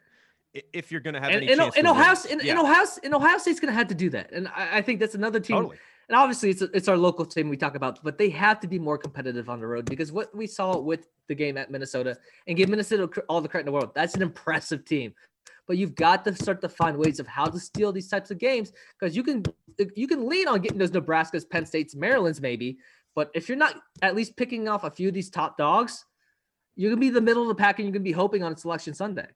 If 0.72 0.92
you're 0.92 1.00
going 1.00 1.14
to 1.14 1.20
have 1.20 1.30
and 1.30 1.42
any 1.42 1.52
and, 1.52 1.60
chance 1.60 1.76
and 1.76 1.86
Ohio, 1.86 2.14
win. 2.24 2.32
And, 2.32 2.42
yeah, 2.42 2.52
and 2.52 2.60
Ohio, 2.60 2.86
and 3.02 3.14
Ohio 3.14 3.38
State's 3.38 3.58
going 3.60 3.72
to 3.72 3.78
have 3.78 3.88
to 3.88 3.94
do 3.94 4.10
that. 4.10 4.30
And 4.32 4.48
I, 4.48 4.78
I 4.78 4.82
think 4.82 5.00
that's 5.00 5.16
another 5.16 5.40
team 5.40 5.56
totally. 5.56 5.78
And 6.08 6.16
obviously 6.16 6.50
it's 6.50 6.62
it's 6.62 6.88
our 6.88 6.96
local 6.96 7.24
team 7.24 7.48
we 7.48 7.56
talk 7.56 7.74
about, 7.74 8.02
but 8.02 8.18
they 8.18 8.30
have 8.30 8.60
to 8.60 8.68
be 8.68 8.78
more 8.78 8.98
competitive 8.98 9.48
on 9.48 9.60
the 9.60 9.66
road 9.66 9.86
because 9.86 10.12
what 10.12 10.34
we 10.34 10.46
saw 10.46 10.78
with 10.78 11.08
the 11.28 11.34
game 11.34 11.56
at 11.56 11.70
Minnesota 11.70 12.16
and 12.46 12.56
give 12.56 12.68
Minnesota 12.68 13.08
all 13.28 13.40
the 13.40 13.48
credit 13.48 13.66
in 13.66 13.66
the 13.66 13.72
world. 13.72 13.92
That's 13.94 14.14
an 14.14 14.22
impressive 14.22 14.84
team. 14.84 15.14
But 15.66 15.78
you've 15.78 15.94
got 15.94 16.24
to 16.26 16.34
start 16.34 16.60
to 16.60 16.68
find 16.68 16.98
ways 16.98 17.20
of 17.20 17.26
how 17.26 17.46
to 17.46 17.58
steal 17.58 17.90
these 17.90 18.08
types 18.08 18.30
of 18.30 18.38
games 18.38 18.72
because 18.98 19.16
you 19.16 19.22
can 19.22 19.44
you 19.94 20.06
can 20.06 20.28
lean 20.28 20.46
on 20.46 20.60
getting 20.60 20.78
those 20.78 20.90
Nebraskas, 20.90 21.48
Penn 21.48 21.64
States, 21.64 21.94
Maryland's 21.94 22.40
maybe, 22.40 22.78
but 23.14 23.30
if 23.34 23.48
you're 23.48 23.58
not 23.58 23.76
at 24.02 24.14
least 24.14 24.36
picking 24.36 24.68
off 24.68 24.84
a 24.84 24.90
few 24.90 25.08
of 25.08 25.14
these 25.14 25.30
top 25.30 25.56
dogs, 25.56 26.04
you're 26.76 26.90
gonna 26.90 27.00
be 27.00 27.10
the 27.10 27.20
middle 27.20 27.42
of 27.42 27.48
the 27.48 27.54
pack 27.54 27.78
and 27.78 27.86
you're 27.86 27.92
gonna 27.92 28.02
be 28.02 28.12
hoping 28.12 28.42
on 28.42 28.56
Selection 28.56 28.92
Sunday. 28.92 29.26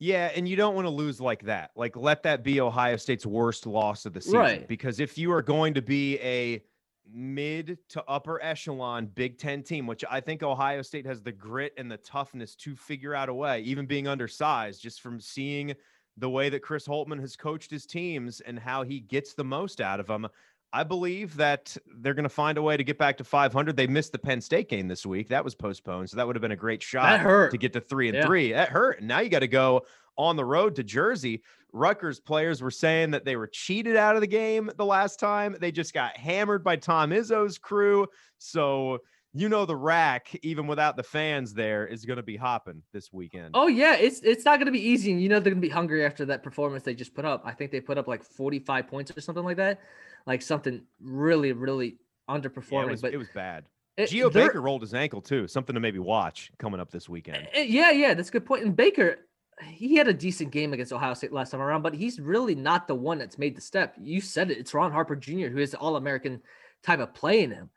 Yeah, 0.00 0.32
and 0.34 0.48
you 0.48 0.56
don't 0.56 0.74
want 0.74 0.86
to 0.86 0.90
lose 0.90 1.20
like 1.20 1.44
that. 1.44 1.70
Like 1.76 1.94
let 1.94 2.22
that 2.22 2.42
be 2.42 2.60
Ohio 2.60 2.96
State's 2.96 3.26
worst 3.26 3.66
loss 3.66 4.06
of 4.06 4.14
the 4.14 4.20
season. 4.20 4.38
Right. 4.38 4.66
Because 4.66 4.98
if 4.98 5.18
you 5.18 5.30
are 5.30 5.42
going 5.42 5.74
to 5.74 5.82
be 5.82 6.18
a 6.20 6.64
mid 7.12 7.76
to 7.90 8.02
upper 8.08 8.42
echelon 8.42 9.06
Big 9.14 9.36
Ten 9.36 9.62
team, 9.62 9.86
which 9.86 10.02
I 10.10 10.20
think 10.20 10.42
Ohio 10.42 10.80
State 10.80 11.04
has 11.04 11.22
the 11.22 11.32
grit 11.32 11.74
and 11.76 11.90
the 11.90 11.98
toughness 11.98 12.54
to 12.56 12.74
figure 12.74 13.14
out 13.14 13.28
a 13.28 13.34
way, 13.34 13.60
even 13.60 13.84
being 13.84 14.08
undersized, 14.08 14.80
just 14.82 15.02
from 15.02 15.20
seeing 15.20 15.74
the 16.16 16.30
way 16.30 16.48
that 16.48 16.60
Chris 16.60 16.88
Holtmann 16.88 17.20
has 17.20 17.36
coached 17.36 17.70
his 17.70 17.84
teams 17.84 18.40
and 18.40 18.58
how 18.58 18.82
he 18.82 19.00
gets 19.00 19.34
the 19.34 19.44
most 19.44 19.82
out 19.82 20.00
of 20.00 20.06
them. 20.06 20.26
I 20.72 20.84
believe 20.84 21.36
that 21.36 21.76
they're 21.98 22.14
going 22.14 22.22
to 22.24 22.28
find 22.28 22.56
a 22.56 22.62
way 22.62 22.76
to 22.76 22.84
get 22.84 22.96
back 22.96 23.16
to 23.18 23.24
500. 23.24 23.76
They 23.76 23.86
missed 23.88 24.12
the 24.12 24.18
Penn 24.18 24.40
State 24.40 24.68
game 24.68 24.86
this 24.88 25.04
week. 25.04 25.28
That 25.28 25.44
was 25.44 25.54
postponed. 25.54 26.10
So 26.10 26.16
that 26.16 26.26
would 26.26 26.36
have 26.36 26.42
been 26.42 26.52
a 26.52 26.56
great 26.56 26.82
shot 26.82 27.20
to 27.50 27.58
get 27.58 27.72
to 27.72 27.80
three 27.80 28.08
and 28.08 28.16
Yeah. 28.16 28.26
three. 28.26 28.52
That 28.52 28.68
hurt. 28.68 29.02
Now 29.02 29.20
you 29.20 29.28
got 29.30 29.40
to 29.40 29.48
go 29.48 29.82
on 30.16 30.36
the 30.36 30.44
road 30.44 30.76
to 30.76 30.84
Jersey. 30.84 31.42
Rutgers 31.72 32.20
players 32.20 32.62
were 32.62 32.70
saying 32.70 33.10
that 33.12 33.24
they 33.24 33.36
were 33.36 33.46
cheated 33.46 33.96
out 33.96 34.14
of 34.16 34.20
the 34.20 34.26
game 34.26 34.70
the 34.76 34.84
last 34.84 35.18
time. 35.18 35.56
They 35.58 35.72
just 35.72 35.92
got 35.94 36.16
hammered 36.16 36.62
by 36.62 36.76
Tom 36.76 37.10
Izzo's 37.10 37.58
crew. 37.58 38.06
So 38.38 38.98
you 39.32 39.48
know 39.48 39.64
the 39.64 39.76
rack, 39.76 40.28
even 40.42 40.66
without 40.66 40.96
the 40.96 41.02
fans 41.02 41.54
there, 41.54 41.86
is 41.86 42.04
going 42.04 42.16
to 42.16 42.22
be 42.22 42.36
hopping 42.36 42.82
this 42.92 43.12
weekend. 43.12 43.50
Oh 43.54 43.68
yeah, 43.68 43.96
it's 43.96 44.20
it's 44.20 44.44
not 44.44 44.56
going 44.58 44.66
to 44.66 44.72
be 44.72 44.84
easy, 44.88 45.12
and 45.12 45.22
you 45.22 45.28
know 45.28 45.36
they're 45.40 45.52
going 45.52 45.62
to 45.62 45.66
be 45.68 45.72
hungry 45.72 46.04
after 46.04 46.24
that 46.26 46.42
performance 46.42 46.82
they 46.82 46.94
just 46.94 47.14
put 47.14 47.24
up. 47.24 47.42
I 47.44 47.52
think 47.52 47.70
they 47.70 47.80
put 47.80 47.98
up 47.98 48.08
like 48.08 48.24
forty 48.24 48.58
five 48.58 48.88
points 48.88 49.16
or 49.16 49.20
something 49.20 49.44
like 49.44 49.58
that, 49.58 49.80
like 50.26 50.42
something 50.42 50.82
really 51.00 51.52
really 51.52 51.96
underperforming. 52.28 52.72
Yeah, 52.72 52.82
it 52.82 52.90
was, 52.90 53.02
but 53.02 53.12
it 53.14 53.18
was 53.18 53.28
bad. 53.34 53.64
it- 53.96 54.08
Geo 54.10 54.30
Baker 54.30 54.60
rolled 54.60 54.82
his 54.82 54.94
ankle 54.94 55.20
too. 55.20 55.46
Something 55.46 55.74
to 55.74 55.80
maybe 55.80 55.98
watch 55.98 56.50
coming 56.58 56.80
up 56.80 56.90
this 56.90 57.08
weekend. 57.08 57.46
Uh, 57.56 57.60
Yeah, 57.60 57.90
yeah, 57.92 58.14
that's 58.14 58.28
a 58.30 58.32
good 58.32 58.46
point. 58.46 58.64
And 58.64 58.74
Baker, 58.74 59.18
he 59.64 59.94
had 59.96 60.08
a 60.08 60.14
decent 60.14 60.50
game 60.50 60.72
against 60.72 60.92
Ohio 60.92 61.14
State 61.14 61.32
last 61.32 61.50
time 61.50 61.60
around, 61.60 61.82
but 61.82 61.94
he's 61.94 62.18
really 62.18 62.54
not 62.54 62.88
the 62.88 62.94
one 62.94 63.18
that's 63.18 63.38
made 63.38 63.56
the 63.56 63.60
step. 63.60 63.94
You 64.00 64.20
said 64.20 64.50
it. 64.50 64.58
It's 64.58 64.74
Ron 64.74 64.90
Harper 64.92 65.14
Jr. 65.16 65.48
who 65.48 65.58
is 65.58 65.70
the 65.72 65.78
All 65.78 65.96
American 65.96 66.40
type 66.82 66.98
of 67.00 67.12
play 67.14 67.42
in 67.42 67.50
him. 67.50 67.70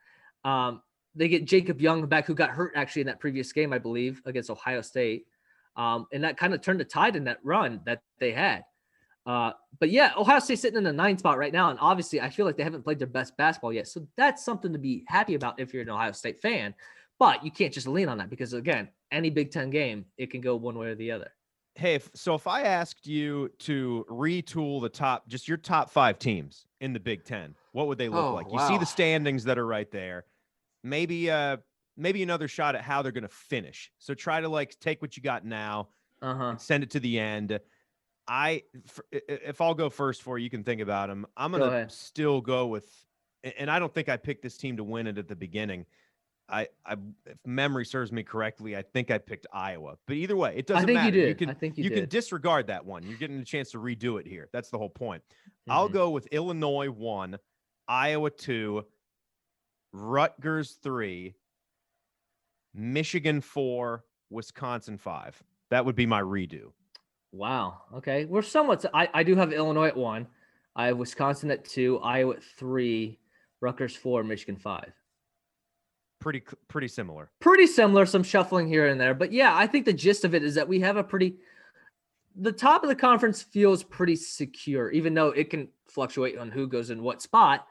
Um, 0.45 0.81
they 1.15 1.27
get 1.27 1.45
Jacob 1.45 1.81
Young 1.81 2.05
back, 2.07 2.25
who 2.25 2.33
got 2.33 2.49
hurt 2.49 2.73
actually 2.75 3.01
in 3.01 3.07
that 3.07 3.19
previous 3.19 3.51
game, 3.51 3.73
I 3.73 3.77
believe, 3.77 4.21
against 4.25 4.49
Ohio 4.49 4.81
State. 4.81 5.25
Um, 5.75 6.07
and 6.11 6.23
that 6.23 6.37
kind 6.37 6.53
of 6.53 6.61
turned 6.61 6.79
the 6.79 6.85
tide 6.85 7.15
in 7.15 7.23
that 7.25 7.39
run 7.43 7.81
that 7.85 8.01
they 8.19 8.31
had. 8.31 8.63
Uh, 9.25 9.51
but 9.79 9.89
yeah, 9.89 10.11
Ohio 10.17 10.39
State 10.39 10.59
sitting 10.59 10.77
in 10.77 10.83
the 10.83 10.93
nine 10.93 11.17
spot 11.17 11.37
right 11.37 11.53
now. 11.53 11.69
And 11.69 11.79
obviously, 11.79 12.19
I 12.19 12.29
feel 12.29 12.45
like 12.45 12.57
they 12.57 12.63
haven't 12.63 12.83
played 12.83 12.99
their 12.99 13.07
best 13.07 13.35
basketball 13.37 13.73
yet. 13.73 13.87
So 13.87 14.05
that's 14.17 14.43
something 14.43 14.73
to 14.73 14.79
be 14.79 15.05
happy 15.07 15.35
about 15.35 15.59
if 15.59 15.73
you're 15.73 15.83
an 15.83 15.89
Ohio 15.89 16.11
State 16.11 16.41
fan. 16.41 16.75
But 17.19 17.43
you 17.45 17.51
can't 17.51 17.73
just 17.73 17.87
lean 17.87 18.09
on 18.09 18.17
that 18.17 18.29
because, 18.29 18.53
again, 18.53 18.89
any 19.11 19.29
Big 19.29 19.51
Ten 19.51 19.69
game, 19.69 20.05
it 20.17 20.29
can 20.31 20.41
go 20.41 20.55
one 20.55 20.77
way 20.77 20.87
or 20.87 20.95
the 20.95 21.11
other. 21.11 21.31
Hey, 21.75 21.95
if, 21.95 22.09
so 22.13 22.35
if 22.35 22.47
I 22.47 22.63
asked 22.63 23.07
you 23.07 23.49
to 23.59 24.05
retool 24.09 24.81
the 24.81 24.89
top, 24.89 25.27
just 25.27 25.47
your 25.47 25.57
top 25.57 25.89
five 25.89 26.19
teams 26.19 26.65
in 26.81 26.93
the 26.93 26.99
Big 26.99 27.23
Ten, 27.23 27.55
what 27.71 27.87
would 27.87 27.97
they 27.97 28.09
look 28.09 28.25
Oh, 28.25 28.33
like? 28.33 28.47
You 28.51 28.59
see 28.67 28.77
the 28.77 28.85
standings 28.85 29.43
that 29.45 29.57
are 29.57 29.65
right 29.65 29.89
there. 29.89 30.25
Maybe, 30.83 31.29
uh, 31.31 31.57
maybe 31.97 32.23
another 32.23 32.47
shot 32.47 32.75
at 32.75 32.81
how 32.81 33.01
they're 33.01 33.11
going 33.11 33.23
to 33.23 33.27
finish. 33.29 33.91
So 33.99 34.13
try 34.13 34.41
to 34.41 34.49
like 34.49 34.77
take 34.79 35.01
what 35.01 35.15
you 35.15 35.23
got 35.23 35.45
now 35.45 35.89
Uh 36.21 36.35
huh. 36.35 36.43
and 36.49 36.61
send 36.61 36.83
it 36.83 36.91
to 36.91 36.99
the 36.99 37.19
end. 37.19 37.59
I 38.27 38.63
if 39.11 39.59
I'll 39.59 39.73
go 39.73 39.89
first 39.89 40.21
for 40.23 40.37
you, 40.37 40.45
you 40.45 40.49
can 40.49 40.63
think 40.63 40.79
about 40.81 41.09
them. 41.09 41.25
I'm 41.35 41.51
gonna 41.51 41.65
ahead. 41.65 41.91
still 41.91 42.39
go 42.39 42.67
with, 42.67 42.87
and 43.43 43.69
I 43.69 43.79
don't 43.79 43.93
think 43.93 44.07
I 44.07 44.15
picked 44.15 44.41
this 44.43 44.55
team 44.55 44.77
to 44.77 44.83
win 44.83 45.07
it 45.07 45.17
at 45.17 45.27
the 45.27 45.35
beginning. 45.35 45.85
I, 46.47 46.67
I, 46.85 46.93
if 47.25 47.37
memory 47.45 47.85
serves 47.85 48.11
me 48.13 48.23
correctly, 48.23 48.77
I 48.77 48.81
think 48.81 49.11
I 49.11 49.17
picked 49.17 49.47
Iowa. 49.51 49.97
But 50.07 50.15
either 50.17 50.37
way, 50.37 50.55
it 50.55 50.67
doesn't 50.67 50.83
I 50.83 50.85
think 50.85 50.95
matter. 50.95 51.17
you 51.17 51.25
did. 51.25 51.37
can, 51.37 51.49
I 51.49 51.53
think 51.53 51.77
you, 51.77 51.83
you 51.85 51.89
can 51.91 52.07
disregard 52.07 52.67
that 52.67 52.85
one. 52.85 53.03
You're 53.05 53.17
getting 53.17 53.39
a 53.39 53.45
chance 53.45 53.71
to 53.71 53.77
redo 53.77 54.19
it 54.21 54.27
here. 54.27 54.49
That's 54.53 54.69
the 54.69 54.77
whole 54.77 54.89
point. 54.89 55.21
I'll 55.69 55.89
Mhm. 55.89 55.93
go 55.93 56.09
with 56.11 56.27
Illinois 56.27 56.89
one, 56.91 57.37
Iowa 57.89 58.29
two, 58.29 58.85
Rutgers 59.93 60.79
three, 60.81 61.35
Michigan 62.73 63.39
four, 63.39 64.03
Wisconsin 64.29 64.97
five. 64.97 65.41
That 65.69 65.85
would 65.85 65.95
be 65.95 66.05
my 66.05 66.21
redo. 66.21 66.71
Wow. 67.31 67.83
Okay. 67.95 68.25
We're 68.25 68.41
somewhat. 68.41 68.83
I, 68.93 69.09
I 69.13 69.23
do 69.23 69.35
have 69.35 69.53
Illinois 69.53 69.87
at 69.87 69.97
one. 69.97 70.27
I 70.75 70.87
have 70.87 70.97
Wisconsin 70.97 71.51
at 71.51 71.63
two. 71.63 71.99
Iowa 71.99 72.35
at 72.35 72.43
three. 72.43 73.19
Rutgers 73.61 73.95
four. 73.95 74.23
Michigan 74.23 74.55
five. 74.55 74.93
Pretty 76.19 76.41
pretty 76.67 76.87
similar. 76.87 77.29
Pretty 77.39 77.67
similar. 77.67 78.05
Some 78.05 78.23
shuffling 78.23 78.67
here 78.67 78.87
and 78.87 78.99
there, 78.99 79.13
but 79.13 79.31
yeah, 79.31 79.55
I 79.55 79.67
think 79.67 79.85
the 79.85 79.93
gist 79.93 80.23
of 80.23 80.33
it 80.33 80.43
is 80.43 80.55
that 80.55 80.67
we 80.67 80.79
have 80.79 80.97
a 80.97 81.03
pretty. 81.03 81.35
The 82.35 82.51
top 82.51 82.81
of 82.81 82.89
the 82.89 82.95
conference 82.95 83.43
feels 83.43 83.83
pretty 83.83 84.15
secure, 84.15 84.89
even 84.91 85.13
though 85.13 85.29
it 85.29 85.49
can 85.49 85.67
fluctuate 85.87 86.37
on 86.37 86.49
who 86.49 86.65
goes 86.65 86.89
in 86.89 87.03
what 87.03 87.21
spot. 87.21 87.67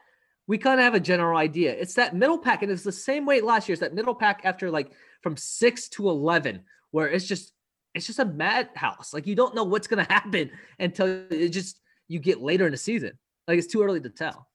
We 0.47 0.57
kind 0.57 0.79
of 0.79 0.83
have 0.83 0.93
a 0.93 0.99
general 0.99 1.37
idea. 1.37 1.71
It's 1.71 1.93
that 1.95 2.15
middle 2.15 2.37
pack, 2.37 2.63
and 2.63 2.71
it's 2.71 2.83
the 2.83 2.91
same 2.91 3.25
way 3.25 3.41
last 3.41 3.67
year. 3.67 3.73
It's 3.73 3.81
that 3.81 3.93
middle 3.93 4.15
pack 4.15 4.41
after 4.43 4.69
like 4.69 4.91
from 5.21 5.37
six 5.37 5.87
to 5.89 6.09
eleven, 6.09 6.63
where 6.91 7.07
it's 7.07 7.25
just 7.25 7.53
it's 7.93 8.07
just 8.07 8.19
a 8.19 8.25
madhouse. 8.25 9.13
Like 9.13 9.27
you 9.27 9.35
don't 9.35 9.55
know 9.55 9.63
what's 9.63 9.87
gonna 9.87 10.03
happen 10.09 10.51
until 10.79 11.25
it 11.29 11.49
just 11.49 11.79
you 12.07 12.19
get 12.19 12.41
later 12.41 12.65
in 12.65 12.71
the 12.71 12.77
season. 12.77 13.17
Like 13.47 13.57
it's 13.57 13.71
too 13.71 13.83
early 13.83 14.01
to 14.01 14.09
tell. 14.09 14.47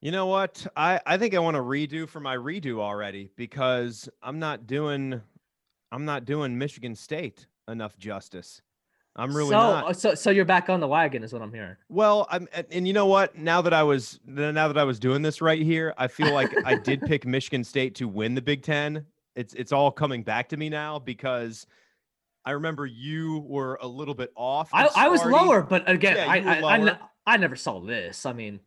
You 0.00 0.10
know 0.12 0.26
what? 0.26 0.66
I 0.76 1.00
I 1.06 1.16
think 1.16 1.34
I 1.34 1.38
want 1.38 1.56
to 1.56 1.62
redo 1.62 2.08
for 2.08 2.20
my 2.20 2.36
redo 2.36 2.80
already 2.80 3.30
because 3.36 4.08
I'm 4.22 4.38
not 4.38 4.66
doing 4.66 5.20
I'm 5.92 6.04
not 6.04 6.24
doing 6.24 6.58
Michigan 6.58 6.94
State 6.94 7.46
enough 7.68 7.96
justice. 7.96 8.62
I'm 9.16 9.34
really 9.34 9.50
so, 9.50 9.58
uh, 9.58 9.80
not. 9.80 9.96
So 9.98 10.14
so 10.14 10.30
you're 10.30 10.44
back 10.44 10.68
on 10.68 10.80
the 10.80 10.88
wagon, 10.88 11.24
is 11.24 11.32
what 11.32 11.42
I'm 11.42 11.52
hearing. 11.52 11.76
Well, 11.88 12.26
I'm 12.30 12.46
and, 12.52 12.66
and 12.70 12.86
you 12.86 12.92
know 12.92 13.06
what? 13.06 13.36
Now 13.36 13.62
that 13.62 13.72
I 13.72 13.82
was 13.82 14.20
now 14.26 14.68
that 14.68 14.78
I 14.78 14.84
was 14.84 14.98
doing 14.98 15.22
this 15.22 15.40
right 15.40 15.60
here, 15.60 15.94
I 15.96 16.06
feel 16.06 16.32
like 16.32 16.54
I 16.64 16.76
did 16.76 17.00
pick 17.06 17.26
Michigan 17.26 17.64
State 17.64 17.94
to 17.96 18.08
win 18.08 18.34
the 18.34 18.42
Big 18.42 18.62
10. 18.62 19.04
It's 19.34 19.54
it's 19.54 19.72
all 19.72 19.90
coming 19.90 20.22
back 20.22 20.48
to 20.50 20.56
me 20.56 20.68
now 20.68 20.98
because 20.98 21.66
I 22.44 22.52
remember 22.52 22.86
you 22.86 23.40
were 23.46 23.78
a 23.80 23.86
little 23.86 24.14
bit 24.14 24.32
off. 24.36 24.70
I, 24.72 24.88
I 24.94 25.08
was 25.08 25.24
lower, 25.24 25.62
but 25.62 25.88
again, 25.90 26.16
Yeah, 26.16 26.30
I 26.30 26.60
I, 26.60 26.90
I. 26.90 26.98
I 27.26 27.36
never 27.36 27.56
saw 27.56 27.80
this. 27.80 28.24
I 28.24 28.32
mean, 28.32 28.60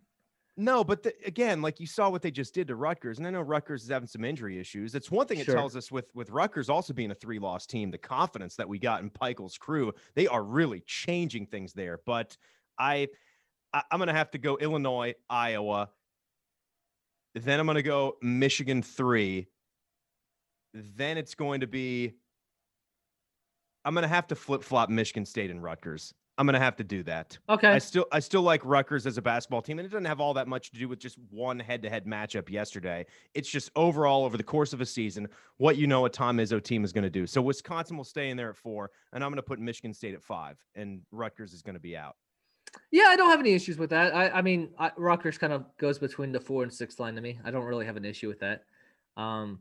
No, 0.61 0.83
but 0.83 1.03
the, 1.03 1.13
again, 1.25 1.61
like 1.61 1.79
you 1.79 1.87
saw 1.87 2.09
what 2.09 2.21
they 2.21 2.31
just 2.31 2.53
did 2.53 2.67
to 2.67 2.75
Rutgers, 2.75 3.17
and 3.17 3.25
I 3.25 3.29
know 3.29 3.39
Rutgers 3.39 3.83
is 3.83 3.89
having 3.89 4.09
some 4.09 4.25
injury 4.25 4.59
issues. 4.59 4.93
It's 4.93 5.09
one 5.09 5.25
thing 5.25 5.39
it 5.39 5.45
Sure. 5.45 5.55
tells 5.55 5.73
us 5.77 5.89
with 5.89 6.13
with 6.13 6.29
Rutgers 6.31 6.67
also 6.69 6.91
being 6.93 7.11
a 7.11 7.15
three 7.15 7.39
loss 7.39 7.65
team, 7.65 7.91
the 7.91 7.97
confidence 7.97 8.57
that 8.57 8.67
we 8.67 8.77
got 8.77 9.01
in 9.01 9.09
Pikiell's 9.09 9.57
crew, 9.57 9.93
they 10.15 10.27
are 10.27 10.43
really 10.43 10.81
changing 10.81 11.45
things 11.45 11.71
there. 11.71 12.01
But 12.05 12.35
I, 12.77 13.07
I 13.73 13.83
I'm 13.89 13.99
gonna 13.99 14.11
have 14.11 14.31
to 14.31 14.37
go 14.37 14.57
Illinois, 14.57 15.15
Iowa. 15.29 15.91
Then 17.35 17.61
I'm 17.61 17.65
gonna 17.65 17.81
go 17.81 18.17
Michigan 18.21 18.81
three. 18.83 19.47
Then 20.73 21.17
it's 21.17 21.35
going 21.35 21.61
to 21.61 21.67
be. 21.67 22.15
I'm 23.85 23.93
gonna 23.95 24.09
have 24.09 24.27
to 24.27 24.35
flip 24.35 24.61
flop 24.63 24.89
Michigan 24.89 25.25
State 25.25 25.51
and 25.51 25.63
Rutgers. 25.63 26.13
I'm 26.39 26.45
gonna 26.45 26.57
have 26.57 26.77
to 26.77 26.85
do 26.85 27.03
that. 27.03 27.37
okay, 27.49 27.67
I 27.67 27.79
still 27.79 28.05
I 28.13 28.19
still 28.19 28.41
like 28.41 28.61
Rutgers 28.63 29.05
as 29.05 29.17
a 29.17 29.21
basketball 29.21 29.61
team, 29.61 29.77
and 29.77 29.85
it 29.85 29.89
doesn't 29.89 30.05
have 30.05 30.21
all 30.21 30.33
that 30.35 30.47
much 30.47 30.71
to 30.71 30.79
do 30.79 30.87
with 30.87 30.97
just 30.97 31.17
one 31.29 31.59
head-to-head 31.59 32.05
matchup 32.05 32.49
yesterday. 32.49 33.05
It's 33.33 33.49
just 33.49 33.69
overall 33.75 34.23
over 34.23 34.37
the 34.37 34.43
course 34.43 34.71
of 34.71 34.79
a 34.79 34.85
season, 34.85 35.27
what 35.57 35.75
you 35.75 35.85
know 35.85 36.05
a 36.05 36.09
Tom 36.09 36.37
Izzo 36.37 36.63
team 36.63 36.85
is 36.85 36.93
going 36.93 37.03
to 37.03 37.09
do. 37.09 37.27
So 37.27 37.41
Wisconsin 37.41 37.97
will 37.97 38.05
stay 38.05 38.29
in 38.29 38.37
there 38.37 38.49
at 38.49 38.55
four, 38.55 38.89
and 39.11 39.21
I'm 39.21 39.29
going 39.31 39.35
to 39.35 39.43
put 39.43 39.59
Michigan 39.59 39.93
State 39.93 40.13
at 40.13 40.23
five, 40.23 40.57
and 40.75 41.01
Rutgers 41.11 41.51
is 41.53 41.61
going 41.61 41.75
to 41.75 41.81
be 41.81 41.97
out. 41.97 42.15
yeah, 42.89 43.07
I 43.09 43.17
don't 43.17 43.29
have 43.29 43.41
any 43.41 43.53
issues 43.53 43.77
with 43.77 43.89
that. 43.89 44.15
I 44.15 44.29
I 44.29 44.41
mean, 44.41 44.69
I, 44.79 44.91
Rutgers 44.95 45.37
kind 45.37 45.51
of 45.51 45.65
goes 45.77 45.99
between 45.99 46.31
the 46.31 46.39
four 46.39 46.63
and 46.63 46.73
six 46.73 46.99
line 46.99 47.15
to 47.15 47.21
me. 47.21 47.37
I 47.43 47.51
don't 47.51 47.65
really 47.65 47.85
have 47.85 47.97
an 47.97 48.05
issue 48.05 48.29
with 48.29 48.39
that. 48.39 48.63
Um, 49.17 49.59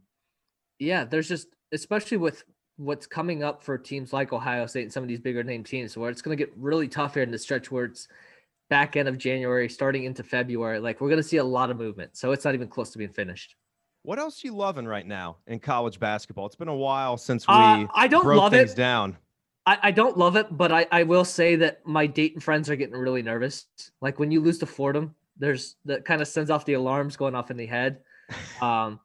yeah, 0.79 1.05
there's 1.05 1.29
just 1.29 1.49
especially 1.73 2.19
with 2.19 2.45
what's 2.79 3.07
coming 3.07 3.43
up 3.43 3.63
for 3.63 3.77
teams 3.77 4.13
like 4.13 4.33
Ohio 4.33 4.65
State 4.67 4.85
and 4.85 4.93
some 4.93 5.03
of 5.03 5.09
these 5.09 5.21
bigger 5.21 5.43
name 5.43 5.63
teams, 5.63 5.97
where 5.97 6.11
it's 6.11 6.23
going 6.23 6.37
to 6.37 6.43
get 6.43 6.53
really 6.57 6.89
tough 6.89 7.15
here 7.15 7.23
in 7.23 7.31
the 7.31 7.39
stretch 7.39 7.71
where 7.71 7.85
it's 7.85 8.09
back 8.71 8.97
end 8.97 9.09
of 9.09 9.19
January, 9.19 9.69
starting 9.69 10.05
into 10.05 10.23
February. 10.23 10.79
Like 10.79 11.01
we're 11.01 11.09
going 11.09 11.23
to 11.23 11.29
see 11.29 11.37
a 11.39 11.45
lot 11.45 11.71
of 11.71 11.77
movement, 11.77 12.17
so 12.17 12.33
it's 12.33 12.45
not 12.45 12.55
even 12.55 12.69
close 12.69 12.91
to 12.91 12.99
being 12.99 13.11
finished. 13.11 13.57
What 14.03 14.19
else 14.19 14.43
you 14.43 14.55
loving 14.55 14.87
right 14.87 15.07
now 15.07 15.37
in 15.47 15.59
college 15.59 15.99
basketball? 16.01 16.47
It's 16.47 16.57
been 16.57 16.69
a 16.69 16.75
while 16.75 17.19
since 17.19 17.47
we 17.47 17.53
Uh, 17.55 17.87
I 17.95 18.09
don't 18.09 18.23
broke 18.23 18.39
love 18.39 18.53
things 18.53 18.73
it. 18.73 18.77
down. 18.77 19.19
I, 19.67 19.79
I 19.83 19.91
don't 19.91 20.17
love 20.17 20.37
it, 20.37 20.47
but 20.51 20.73
I, 20.73 20.87
I 20.91 21.03
will 21.03 21.27
say 21.27 21.57
that 21.57 21.87
my 21.87 22.07
Dayton 22.07 22.41
friends 22.41 22.71
are 22.71 22.77
getting 22.77 22.95
really 22.97 23.23
nervous. 23.23 23.67
Like 24.01 24.19
when 24.19 24.31
you 24.31 24.41
lose 24.41 24.59
to 24.61 24.67
Fordham, 24.67 25.15
there's 25.37 25.77
that 25.85 26.05
kind 26.07 26.23
of 26.23 26.29
sends 26.29 26.51
off 26.51 26.65
the 26.65 26.73
alarms 26.75 27.17
going 27.17 27.35
off 27.35 27.51
in 27.51 27.57
the 27.57 27.67
head. 27.67 27.99
Um, 28.63 29.01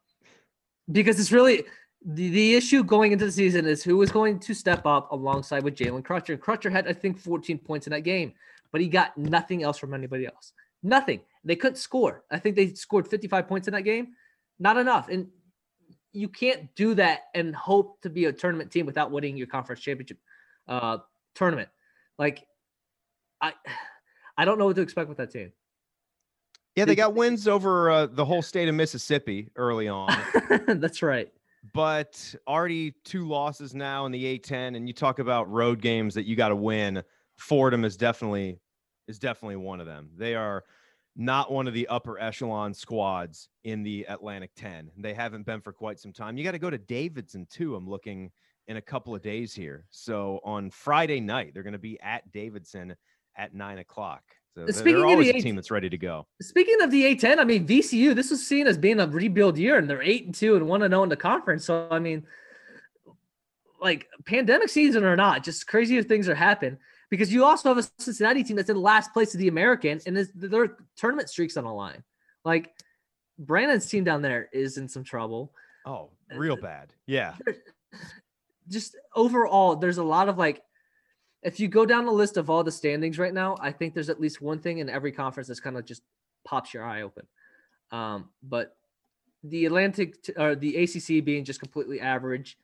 because 0.91 1.19
it's 1.19 1.31
really 1.31 1.63
the, 2.05 2.29
the 2.29 2.55
issue 2.55 2.83
going 2.83 3.11
into 3.11 3.25
the 3.25 3.31
season 3.31 3.65
is 3.65 3.83
who 3.83 4.01
is 4.01 4.11
going 4.11 4.39
to 4.39 4.53
step 4.53 4.85
up 4.85 5.11
alongside 5.11 5.63
with 5.63 5.75
Jalen 5.75 6.03
Crutcher. 6.03 6.37
Crutcher 6.37 6.71
had, 6.71 6.87
I 6.87 6.93
think, 6.93 7.17
14 7.17 7.57
points 7.57 7.87
in 7.87 7.91
that 7.91 8.01
game, 8.01 8.33
but 8.71 8.81
he 8.81 8.87
got 8.87 9.17
nothing 9.17 9.63
else 9.63 9.77
from 9.77 9.93
anybody 9.93 10.25
else. 10.25 10.53
Nothing. 10.81 11.21
They 11.43 11.55
couldn't 11.55 11.77
score. 11.77 12.23
I 12.29 12.39
think 12.39 12.55
they 12.55 12.73
scored 12.73 13.07
55 13.07 13.47
points 13.47 13.67
in 13.67 13.73
that 13.73 13.83
game. 13.83 14.09
Not 14.59 14.77
enough. 14.77 15.07
And 15.07 15.27
you 16.11 16.27
can't 16.27 16.73
do 16.75 16.93
that 16.95 17.21
and 17.33 17.55
hope 17.55 18.01
to 18.01 18.09
be 18.09 18.25
a 18.25 18.33
tournament 18.33 18.71
team 18.71 18.85
without 18.85 19.11
winning 19.11 19.35
your 19.35 19.47
conference 19.47 19.81
championship 19.81 20.19
uh 20.67 20.99
tournament. 21.33 21.69
Like 22.19 22.45
I 23.41 23.53
I 24.37 24.45
don't 24.45 24.59
know 24.59 24.67
what 24.67 24.75
to 24.75 24.81
expect 24.81 25.09
with 25.09 25.17
that 25.17 25.31
team. 25.31 25.51
Yeah, 26.75 26.85
they 26.85 26.95
got 26.95 27.13
wins 27.13 27.47
over 27.47 27.91
uh, 27.91 28.05
the 28.07 28.25
whole 28.25 28.41
state 28.41 28.67
of 28.67 28.73
Mississippi 28.73 29.49
early 29.55 29.87
on. 29.87 30.15
That's 30.67 31.03
right. 31.03 31.31
But 31.71 32.35
already 32.47 32.91
two 33.05 33.27
losses 33.27 33.73
now 33.73 34.05
in 34.05 34.11
the 34.11 34.37
A10 34.39 34.75
and 34.75 34.87
you 34.87 34.93
talk 34.93 35.19
about 35.19 35.49
road 35.49 35.81
games 35.81 36.13
that 36.15 36.25
you 36.25 36.35
got 36.35 36.49
to 36.49 36.55
win. 36.55 37.03
Fordham 37.37 37.85
is 37.85 37.95
definitely 37.95 38.59
is 39.07 39.19
definitely 39.19 39.55
one 39.55 39.79
of 39.79 39.85
them. 39.85 40.09
They 40.17 40.35
are 40.35 40.63
not 41.15 41.51
one 41.51 41.67
of 41.67 41.73
the 41.73 41.87
upper 41.87 42.19
echelon 42.19 42.73
squads 42.73 43.47
in 43.63 43.83
the 43.83 44.03
Atlantic 44.09 44.49
10 44.55 44.89
they 44.97 45.13
haven't 45.13 45.45
been 45.45 45.61
for 45.61 45.71
quite 45.71 45.99
some 45.99 46.11
time. 46.11 46.37
You 46.37 46.43
got 46.43 46.51
to 46.51 46.59
go 46.59 46.69
to 46.69 46.77
Davidson 46.77 47.45
too 47.49 47.75
I'm 47.75 47.87
looking 47.87 48.31
in 48.67 48.77
a 48.77 48.81
couple 48.81 49.13
of 49.13 49.21
days 49.21 49.53
here. 49.53 49.85
So 49.91 50.39
on 50.43 50.69
Friday 50.69 51.19
night 51.19 51.53
they're 51.53 51.63
going 51.63 51.73
to 51.73 51.79
be 51.79 51.99
at 52.01 52.29
Davidson 52.31 52.95
at 53.37 53.53
nine 53.53 53.77
o'clock. 53.77 54.23
So 54.55 54.67
Speaking 54.67 55.01
they're 55.01 55.13
of 55.13 55.19
the 55.19 55.31
a 55.31 55.35
A- 55.35 55.41
team 55.41 55.55
that's 55.55 55.71
ready 55.71 55.89
to 55.89 55.97
go. 55.97 56.27
Speaking 56.41 56.81
of 56.81 56.91
the 56.91 57.15
A10, 57.15 57.39
I 57.39 57.43
mean 57.43 57.65
VCU. 57.65 58.13
This 58.13 58.29
was 58.29 58.45
seen 58.45 58.67
as 58.67 58.77
being 58.77 58.99
a 58.99 59.07
rebuild 59.07 59.57
year, 59.57 59.77
and 59.77 59.89
they're 59.89 60.01
eight 60.01 60.25
and 60.25 60.35
two 60.35 60.55
and 60.55 60.67
one 60.67 60.83
and 60.83 60.91
zero 60.91 61.03
in 61.03 61.09
the 61.09 61.15
conference. 61.15 61.65
So 61.65 61.87
I 61.89 61.99
mean, 61.99 62.25
like 63.81 64.07
pandemic 64.25 64.69
season 64.69 65.03
or 65.03 65.15
not, 65.15 65.43
just 65.43 65.65
crazier 65.67 66.03
things 66.03 66.29
are 66.29 66.35
happening 66.35 66.77
because 67.09 67.33
you 67.33 67.45
also 67.45 67.69
have 67.69 67.77
a 67.77 67.87
Cincinnati 67.99 68.43
team 68.43 68.55
that's 68.55 68.69
in 68.69 68.77
last 68.77 69.11
place 69.13 69.33
of 69.33 69.39
the 69.39 69.47
American, 69.47 69.99
and 70.05 70.17
is, 70.17 70.31
their 70.33 70.77
tournament 70.95 71.29
streaks 71.29 71.57
on 71.57 71.63
the 71.63 71.73
line. 71.73 72.03
Like 72.45 72.71
Brannen's 73.39 73.87
team 73.87 74.03
down 74.03 74.21
there 74.21 74.49
is 74.53 74.77
in 74.77 74.87
some 74.87 75.03
trouble. 75.03 75.51
Oh, 75.85 76.09
real 76.35 76.55
bad. 76.55 76.93
Yeah. 77.05 77.35
just 78.69 78.95
overall, 79.15 79.75
there's 79.75 79.97
a 79.97 80.03
lot 80.03 80.29
of 80.29 80.37
like, 80.37 80.61
if 81.43 81.59
you 81.59 81.67
go 81.67 81.85
down 81.85 82.05
the 82.05 82.11
list 82.11 82.37
of 82.37 82.49
all 82.49 82.63
the 82.63 82.71
standings 82.71 83.19
right 83.19 83.33
now, 83.33 83.57
I 83.59 83.71
think 83.71 83.93
there's 83.93 84.09
at 84.09 84.19
least 84.19 84.41
one 84.41 84.59
thing 84.59 84.79
in 84.79 84.89
every 84.89 85.11
conference 85.11 85.47
that's 85.47 85.59
kind 85.59 85.77
of 85.77 85.85
just 85.85 86.01
pops 86.45 86.73
your 86.73 86.85
eye 86.85 87.01
open. 87.01 87.27
Um, 87.91 88.29
but 88.41 88.75
the 89.43 89.65
Atlantic 89.65 90.21
t- 90.23 90.33
or 90.37 90.55
the 90.55 90.77
ACC 90.77 91.23
being 91.23 91.43
just 91.43 91.59
completely 91.59 91.99
average, 91.99 92.57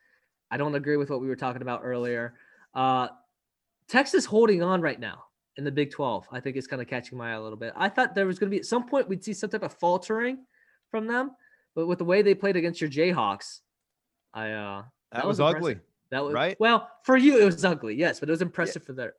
I 0.50 0.56
don't 0.56 0.74
agree 0.74 0.96
with 0.96 1.10
what 1.10 1.20
we 1.20 1.28
were 1.28 1.36
talking 1.36 1.62
about 1.62 1.82
earlier. 1.84 2.34
Uh, 2.74 3.08
Texas 3.86 4.24
holding 4.24 4.62
on 4.62 4.80
right 4.80 4.98
now 4.98 5.24
in 5.56 5.64
the 5.64 5.70
Big 5.70 5.90
12, 5.90 6.28
I 6.32 6.40
think 6.40 6.56
is 6.56 6.66
kind 6.66 6.80
of 6.80 6.88
catching 6.88 7.18
my 7.18 7.32
eye 7.32 7.34
a 7.34 7.42
little 7.42 7.58
bit. 7.58 7.72
I 7.76 7.88
thought 7.88 8.14
there 8.14 8.26
was 8.26 8.38
going 8.38 8.50
to 8.50 8.54
be 8.54 8.60
at 8.60 8.66
some 8.66 8.88
point 8.88 9.08
we'd 9.08 9.24
see 9.24 9.34
some 9.34 9.50
type 9.50 9.62
of 9.62 9.74
faltering 9.74 10.38
from 10.90 11.06
them, 11.06 11.32
but 11.74 11.86
with 11.86 11.98
the 11.98 12.04
way 12.04 12.22
they 12.22 12.34
played 12.34 12.56
against 12.56 12.80
your 12.80 12.90
Jayhawks, 12.90 13.60
I 14.32 14.52
uh 14.52 14.82
That, 15.12 15.18
That 15.18 15.26
was, 15.26 15.38
was 15.38 15.54
ugly. 15.54 15.78
That 16.10 16.24
was 16.24 16.34
Right? 16.34 16.56
Well, 16.60 16.88
for 17.04 17.16
you 17.16 17.40
it 17.40 17.44
was 17.44 17.64
ugly, 17.64 17.94
yes, 17.94 18.20
but 18.20 18.28
it 18.28 18.32
was 18.32 18.42
impressive 18.42 18.82
for 18.82 18.92
their. 18.92 19.14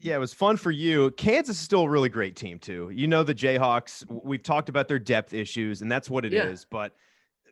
Yeah, 0.00 0.16
it 0.16 0.20
was 0.20 0.32
fun 0.32 0.56
for 0.56 0.70
you. 0.70 1.10
Kansas 1.12 1.56
is 1.56 1.62
still 1.62 1.82
a 1.82 1.88
really 1.88 2.08
great 2.08 2.34
team 2.34 2.58
too. 2.58 2.90
You 2.94 3.06
know 3.06 3.22
the 3.22 3.34
Jayhawks. 3.34 4.04
We've 4.24 4.42
talked 4.42 4.68
about 4.68 4.88
their 4.88 4.98
depth 4.98 5.34
issues, 5.34 5.82
and 5.82 5.92
that's 5.92 6.08
what 6.08 6.24
it 6.24 6.32
is. 6.32 6.62
Yeah. 6.62 6.66
But 6.70 6.96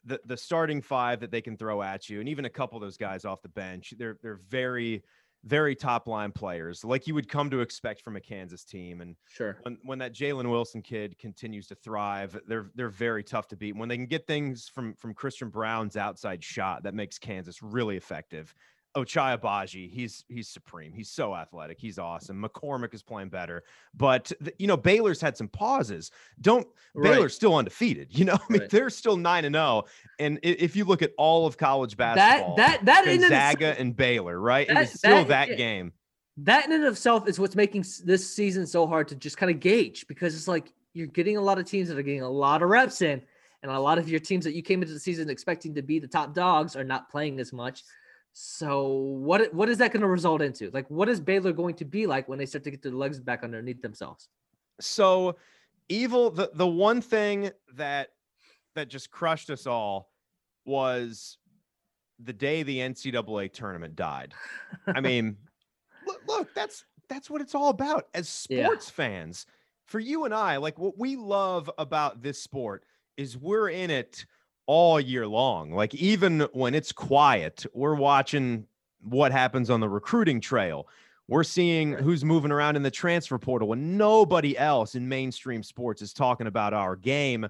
the 0.05 0.21
the 0.25 0.37
starting 0.37 0.81
five 0.81 1.21
that 1.21 1.31
they 1.31 1.43
can 1.43 1.57
throw 1.57 1.83
at 1.83 2.09
you, 2.09 2.21
and 2.21 2.29
even 2.29 2.47
a 2.47 2.51
couple 2.51 2.77
of 2.77 2.83
those 2.83 2.97
guys 2.97 3.25
off 3.25 3.43
the 3.43 3.49
bench, 3.51 3.93
they're 3.99 4.19
they're 4.23 4.41
very 4.49 5.03
very 5.45 5.75
top 5.75 6.07
line 6.07 6.33
players, 6.33 6.85
like 6.85 7.07
you 7.07 7.15
would 7.15 7.29
come 7.29 7.49
to 7.49 7.61
expect 7.61 8.03
from 8.03 8.17
a 8.17 8.21
Kansas 8.21 8.63
team. 8.65 9.01
And 9.01 9.17
Sure. 9.29 9.59
when 9.63 9.79
when 9.85 9.99
that 9.99 10.13
Jalen 10.13 10.51
Wilson 10.51 10.83
kid 10.83 11.19
continues 11.19 11.67
to 11.69 11.75
thrive, 11.75 12.39
they're 12.47 12.71
they're 12.75 12.91
very 12.91 13.25
tough 13.25 13.49
to 13.49 13.57
beat. 13.57 13.77
When 13.77 13.89
they 13.89 13.97
can 13.97 14.07
get 14.07 14.27
things 14.27 14.69
from 14.69 14.95
from 14.95 15.15
Christian 15.15 15.49
Braun's 15.49 15.97
outside 15.97 16.45
shot, 16.45 16.83
that 16.83 16.95
makes 16.95 17.19
Kansas 17.19 17.63
really 17.63 17.97
effective. 17.97 18.55
Ochai 18.97 19.39
Agbaji, 19.39 19.89
he's 19.91 20.25
he's 20.29 20.49
supreme. 20.49 20.93
He's 20.93 21.09
so 21.09 21.35
athletic. 21.35 21.79
He's 21.81 21.99
awesome. 21.99 22.43
McCormack 22.43 22.93
is 22.93 23.03
playing 23.03 23.29
better, 23.29 23.63
but 23.95 24.33
th- 24.43 24.57
you 24.59 24.67
know 24.67 24.77
Baylor's 24.77 25.21
had 25.21 25.37
some 25.37 25.49
pauses. 25.49 26.11
Don't 26.41 26.67
Right. 26.95 27.13
Baylor's 27.13 27.35
still 27.35 27.55
undefeated. 27.55 28.09
You 28.11 28.25
know, 28.25 28.35
I 28.49 28.53
mean 28.53 28.61
Right. 28.63 28.71
they're 28.71 28.91
still 28.91 29.17
nine 29.17 29.45
and 29.45 29.55
zero. 29.55 29.85
And 30.19 30.41
if 30.43 30.75
you 30.75 30.85
look 30.85 31.03
at 31.03 31.13
all 31.19 31.47
of 31.47 31.57
college 31.57 31.97
basketball, 31.97 32.57
that 32.57 32.85
that 32.87 33.07
and 33.07 33.21
Gonzaga 33.21 33.79
and 33.79 33.95
Baylor, 33.97 34.39
right? 34.41 34.69
it 34.69 34.75
that- 34.75 34.81
was 34.81 34.91
still 34.93 35.25
that- 35.25 35.49
that 35.49 35.57
game. 35.57 35.93
that 36.39 36.65
in 36.67 36.73
and 36.73 36.85
of 36.85 36.95
itself 36.95 37.29
is 37.29 37.39
what's 37.39 37.55
making 37.55 37.85
this 38.05 38.29
season 38.35 38.67
so 38.67 38.87
hard 38.87 39.07
to 39.09 39.15
just 39.15 39.37
kind 39.37 39.51
of 39.53 39.61
gauge 39.61 40.07
because 40.09 40.35
it's 40.35 40.49
like 40.49 40.73
you're 40.95 41.07
getting 41.07 41.37
a 41.37 41.41
lot 41.41 41.59
of 41.59 41.65
teams 41.65 41.89
that 41.89 41.97
are 41.99 42.03
getting 42.03 42.23
a 42.23 42.29
lot 42.29 42.63
of 42.63 42.69
reps 42.69 43.03
in, 43.03 43.23
and 43.63 43.71
a 43.71 43.79
lot 43.79 43.99
of 43.99 44.09
your 44.09 44.19
teams 44.19 44.45
that 44.45 44.55
you 44.55 44.63
came 44.63 44.83
into 44.83 44.93
the 44.95 44.99
season 44.99 45.31
expecting 45.31 45.75
to 45.77 45.83
be 45.83 46.01
the 46.01 46.09
top 46.09 46.35
dogs 46.35 46.75
are 46.75 46.83
not 46.83 47.09
playing 47.09 47.39
as 47.39 47.53
much. 47.53 47.85
So 48.33 48.93
what 48.93 49.53
what 49.53 49.69
is 49.69 49.79
that 49.79 49.93
going 49.93 50.03
to 50.03 50.09
result 50.09 50.41
into? 50.43 50.71
Like, 50.71 50.89
what 50.91 51.09
is 51.09 51.21
Baylor 51.21 51.53
going 51.53 51.75
to 51.77 51.85
be 51.85 52.07
like 52.07 52.29
when 52.29 52.39
they 52.39 52.47
start 52.47 52.65
to 52.65 52.71
get 52.71 52.83
their 52.83 52.93
legs 52.93 53.19
back 53.21 53.43
underneath 53.45 53.83
themselves? 53.83 54.29
so 54.81 55.37
evil 55.89 56.31
the 56.31 56.51
the 56.55 56.67
one 56.67 57.01
thing 57.01 57.51
that 57.75 58.11
that 58.75 58.89
just 58.89 59.11
crushed 59.11 59.51
us 59.51 59.67
all 59.67 60.11
was 60.65 61.37
the 62.19 62.33
day 62.33 62.63
the 62.63 62.79
ncaa 62.79 63.53
tournament 63.53 63.95
died 63.97 64.33
i 64.95 65.01
mean 65.03 65.37
look, 66.07 66.23
look 66.27 66.55
that's 66.55 66.85
that's 67.09 67.29
what 67.29 67.41
it's 67.41 67.55
all 67.55 67.69
about 67.69 68.07
as 68.15 68.47
Yeah. 68.49 68.65
sports 68.67 68.89
fans 68.89 69.47
for 69.85 69.99
you 70.01 70.25
and 70.25 70.33
i 70.33 70.57
like 70.57 70.79
what 70.79 70.97
we 70.99 71.17
love 71.17 71.71
about 71.77 72.23
this 72.23 72.43
sport 72.43 72.85
is 73.17 73.37
we're 73.37 73.69
in 73.69 73.91
it 73.91 74.25
all 74.73 75.01
year 75.01 75.27
long 75.27 75.73
like 75.73 75.93
even 75.97 76.47
when 76.53 76.77
it's 76.77 76.93
quiet 76.93 77.67
we're 77.75 77.97
watching 77.97 78.65
what 79.03 79.33
happens 79.33 79.69
on 79.69 79.81
the 79.81 79.89
recruiting 79.89 80.41
trail 80.41 80.87
we're 81.31 81.45
seeing 81.45 81.93
who's 81.93 82.25
moving 82.25 82.51
around 82.51 82.75
in 82.75 82.83
the 82.83 82.91
transfer 82.91 83.39
portal 83.39 83.69
when 83.69 83.97
nobody 83.97 84.59
else 84.59 84.97
in 84.97 85.09
mainstream 85.09 85.63
sports 85.63 86.03
is 86.03 86.13
talking 86.13 86.49
about 86.49 86.75
our 86.75 86.97
game. 86.97 87.47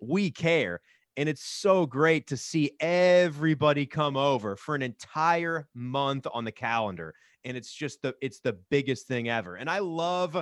We 0.00 0.32
care. 0.32 0.80
And 1.16 1.28
it's 1.28 1.44
so 1.44 1.86
great 1.86 2.26
to 2.26 2.36
see 2.36 2.72
everybody 2.80 3.86
come 3.86 4.16
over 4.16 4.56
for 4.56 4.74
an 4.74 4.82
entire 4.82 5.68
month 5.74 6.26
on 6.34 6.44
the 6.44 6.50
calendar. 6.50 7.14
And 7.44 7.56
it's 7.56 7.72
just 7.72 8.02
the 8.02 8.16
it's 8.20 8.40
the 8.40 8.54
biggest 8.68 9.06
thing 9.06 9.28
ever. 9.28 9.54
And 9.54 9.70
I 9.70 9.78
love 9.78 10.36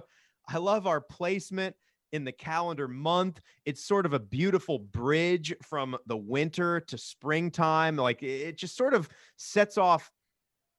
I 0.49 0.57
love 0.57 0.87
our 0.87 1.03
placement 1.03 1.77
in 2.13 2.25
the 2.25 2.33
calendar 2.33 2.89
month. 2.89 3.41
It's 3.65 3.85
sort 3.85 4.07
of 4.07 4.13
a 4.13 4.19
beautiful 4.19 4.79
bridge 4.79 5.55
from 5.63 5.97
the 6.07 6.17
winter 6.17 6.81
to 6.81 6.99
springtime. 6.99 7.97
Like 7.97 8.23
it 8.23 8.57
just 8.57 8.77
sort 8.77 8.95
of 8.95 9.09
sets 9.37 9.79
off 9.79 10.11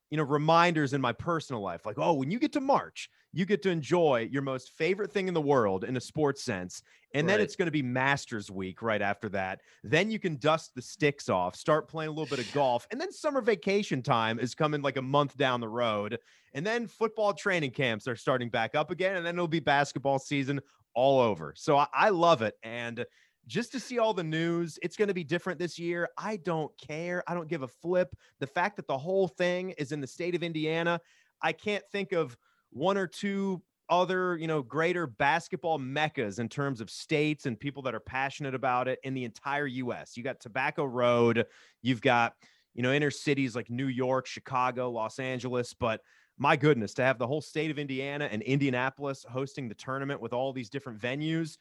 you 0.10 0.18
know, 0.18 0.24
reminders 0.24 0.94
in 0.94 1.02
my 1.02 1.14
personal 1.14 1.62
life. 1.62 1.86
Like, 1.86 2.00
oh, 2.00 2.14
when 2.14 2.32
you 2.32 2.40
get 2.40 2.52
to 2.54 2.62
March, 2.62 3.10
you 3.32 3.46
get 3.46 3.62
to 3.62 3.70
enjoy 3.70 4.28
your 4.32 4.42
most 4.42 4.72
favorite 4.72 5.12
thing 5.12 5.28
in 5.28 5.36
the 5.36 5.42
world 5.42 5.84
in 5.84 5.98
a 5.98 6.02
sports 6.02 6.44
sense. 6.44 6.82
And 7.14 7.30
then 7.30 7.40
it's 7.40 7.56
going 7.56 7.68
to 7.68 7.72
be 7.72 7.84
Masters 7.84 8.50
Week 8.50 8.82
right 8.82 9.02
after 9.02 9.30
that. 9.30 9.62
Then 9.84 10.10
you 10.10 10.18
can 10.20 10.38
dust 10.38 10.74
the 10.76 10.82
sticks 10.82 11.30
off, 11.30 11.56
start 11.56 11.88
playing 11.88 12.10
a 12.10 12.12
little 12.12 12.36
bit 12.36 12.44
of 12.44 12.52
golf. 12.54 12.88
And 12.92 13.00
then 13.00 13.12
summer 13.12 13.42
vacation 13.42 14.02
time 14.02 14.40
is 14.40 14.56
coming 14.56 14.82
like 14.82 14.98
a 14.98 15.02
month 15.02 15.38
down 15.38 15.60
the 15.60 15.68
road. 15.68 16.18
And 16.54 16.66
then 16.66 16.88
football 16.88 17.34
training 17.34 17.72
camps 17.72 18.08
are 18.08 18.16
starting 18.16 18.50
back 18.50 18.74
up 18.74 18.90
again. 18.90 19.16
And 19.16 19.26
then 19.26 19.36
it'll 19.36 19.48
be 19.48 19.60
basketball 19.60 20.18
season 20.18 20.60
all 21.00 21.22
over. 21.22 21.54
So 21.56 21.78
I, 21.78 21.88
I 21.94 22.10
love 22.10 22.42
it. 22.42 22.56
And 22.62 23.06
just 23.48 23.72
to 23.72 23.80
see 23.80 24.00
all 24.00 24.14
the 24.14 24.24
news, 24.24 24.78
it's 24.82 24.98
going 24.98 25.08
to 25.08 25.14
be 25.14 25.24
different 25.24 25.58
this 25.58 25.80
year. 25.80 26.10
I 26.18 26.36
don't 26.36 26.72
care. 26.78 27.24
I 27.26 27.34
don't 27.34 27.48
give 27.48 27.64
a 27.64 27.70
flip. 27.70 28.14
The 28.42 28.48
fact 28.48 28.76
that 28.76 28.88
the 28.88 28.98
whole 28.98 29.30
thing 29.30 29.72
is 29.78 29.94
in 29.94 30.02
the 30.02 30.08
state 30.08 30.36
of 30.36 30.44
Indiana, 30.44 31.00
I 31.42 31.54
can't 31.54 31.84
think 31.94 32.12
of 32.12 32.38
one 32.72 32.98
or 32.98 33.08
two 33.08 33.64
other, 33.90 34.38
you 34.38 34.46
know, 34.46 34.62
greater 34.62 35.08
basketball 35.08 35.80
meccas 35.80 36.38
in 36.38 36.50
terms 36.50 36.82
of 36.82 36.92
states 36.92 37.46
and 37.46 37.58
people 37.58 37.82
that 37.84 37.96
are 37.96 38.02
passionate 38.02 38.54
about 38.54 38.90
it 38.90 39.00
in 39.04 39.14
the 39.14 39.24
entire 39.24 39.68
US. 39.68 40.18
You 40.18 40.24
got 40.24 40.42
Tobacco 40.42 40.84
Road, 40.84 41.46
you've 41.82 42.02
got, 42.02 42.34
you 42.76 42.84
know, 42.84 42.92
inner 42.92 43.10
cities 43.10 43.56
like 43.56 43.70
New 43.70 43.88
York, 43.88 44.28
Chicago, 44.28 44.92
Los 44.92 45.18
Angeles, 45.18 45.74
but 45.74 46.02
my 46.40 46.56
goodness, 46.56 46.94
to 46.96 47.04
have 47.04 47.20
the 47.20 47.28
whole 47.28 47.42
state 47.42 47.70
of 47.70 47.78
Indiana 47.78 48.28
and 48.32 48.42
Indianapolis 48.42 49.26
hosting 49.30 49.68
the 49.68 49.76
tournament 49.76 50.22
with 50.22 50.34
all 50.34 50.54
these 50.54 50.70
different 50.70 51.00
venues, 51.00 51.58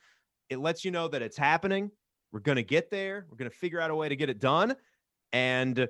it 0.48 0.60
lets 0.60 0.84
you 0.84 0.90
know 0.90 1.08
that 1.08 1.20
it's 1.20 1.36
happening. 1.36 1.90
We're 2.32 2.40
going 2.40 2.56
to 2.56 2.62
get 2.62 2.90
there. 2.90 3.26
We're 3.28 3.36
going 3.36 3.50
to 3.50 3.56
figure 3.56 3.80
out 3.80 3.90
a 3.90 3.94
way 3.94 4.08
to 4.08 4.16
get 4.16 4.30
it 4.30 4.38
done 4.38 4.76
and 5.32 5.88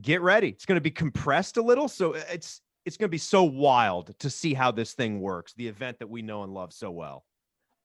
get 0.00 0.22
ready. 0.22 0.50
It's 0.50 0.64
going 0.64 0.76
to 0.76 0.80
be 0.80 0.92
compressed 0.92 1.56
a 1.56 1.62
little, 1.62 1.88
so 1.88 2.14
uh, 2.14 2.22
it's 2.30 2.62
it's 2.84 2.96
going 2.96 3.08
to 3.08 3.12
be 3.12 3.18
so 3.18 3.42
wild 3.42 4.18
to 4.20 4.30
see 4.30 4.54
how 4.54 4.70
this 4.70 4.94
thing 4.94 5.20
works, 5.20 5.52
the 5.54 5.66
event 5.66 5.98
that 5.98 6.08
we 6.08 6.22
know 6.22 6.44
and 6.44 6.54
love 6.54 6.72
so 6.72 6.90
well. 6.90 7.24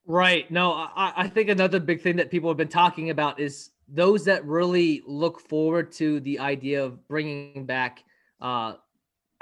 Right. 0.06 0.50
No, 0.50 0.72
I, 0.72 1.14
I 1.18 1.28
think 1.28 1.50
another 1.50 1.80
big 1.80 2.02
thing 2.02 2.16
that 2.18 2.30
people 2.30 2.50
have 2.50 2.58
been 2.58 2.70
talking 2.70 3.10
about 3.10 3.40
is 3.40 3.72
those 3.90 4.24
that 4.26 4.46
really 4.46 5.02
look 5.06 5.42
forward 5.42 5.92
to 5.94 6.20
the 6.22 6.40
idea 6.40 6.84
of 6.84 7.06
bringing 7.08 7.66
back 7.66 8.04
uh, 8.40 8.76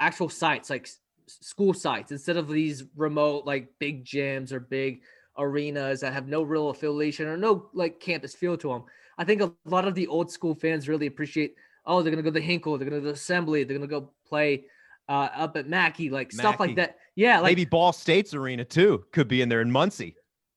actual 0.02 0.28
sites 0.28 0.68
like 0.68 0.88
school 1.26 1.72
sites 1.72 2.10
instead 2.10 2.36
of 2.36 2.48
these 2.48 2.84
remote 2.96 3.46
like 3.46 3.68
big 3.78 4.04
gyms 4.04 4.52
or 4.52 4.58
big 4.58 5.02
arenas 5.38 6.00
that 6.00 6.12
have 6.12 6.26
no 6.26 6.42
real 6.42 6.70
affiliation 6.70 7.26
or 7.26 7.36
no 7.36 7.70
like 7.72 8.00
campus 8.00 8.34
feel 8.34 8.56
to 8.58 8.68
them. 8.68 8.84
I 9.16 9.24
think 9.24 9.40
a 9.40 9.52
lot 9.64 9.86
of 9.86 9.94
the 9.94 10.08
old 10.08 10.30
school 10.30 10.54
fans 10.54 10.88
really 10.88 11.06
appreciate. 11.06 11.54
Oh, 11.86 12.02
they're 12.02 12.10
gonna 12.10 12.22
go 12.22 12.30
to 12.30 12.40
Hinkle. 12.40 12.76
They're 12.76 12.88
gonna 12.88 13.00
go 13.00 13.08
to 13.08 13.12
Assembly. 13.12 13.64
They're 13.64 13.76
gonna 13.76 13.86
go 13.86 14.10
play 14.26 14.64
uh, 15.08 15.28
up 15.34 15.56
at 15.56 15.68
Mackey, 15.68 16.10
like 16.10 16.32
stuff 16.32 16.58
like 16.58 16.76
that. 16.76 16.96
Yeah, 17.14 17.38
like 17.40 17.52
Maybe 17.52 17.64
Ball 17.64 17.92
State's 17.92 18.34
arena 18.34 18.64
too 18.64 19.04
could 19.12 19.28
be 19.28 19.40
in 19.40 19.48
there 19.48 19.60
in 19.60 19.70
Muncie. 19.70 20.16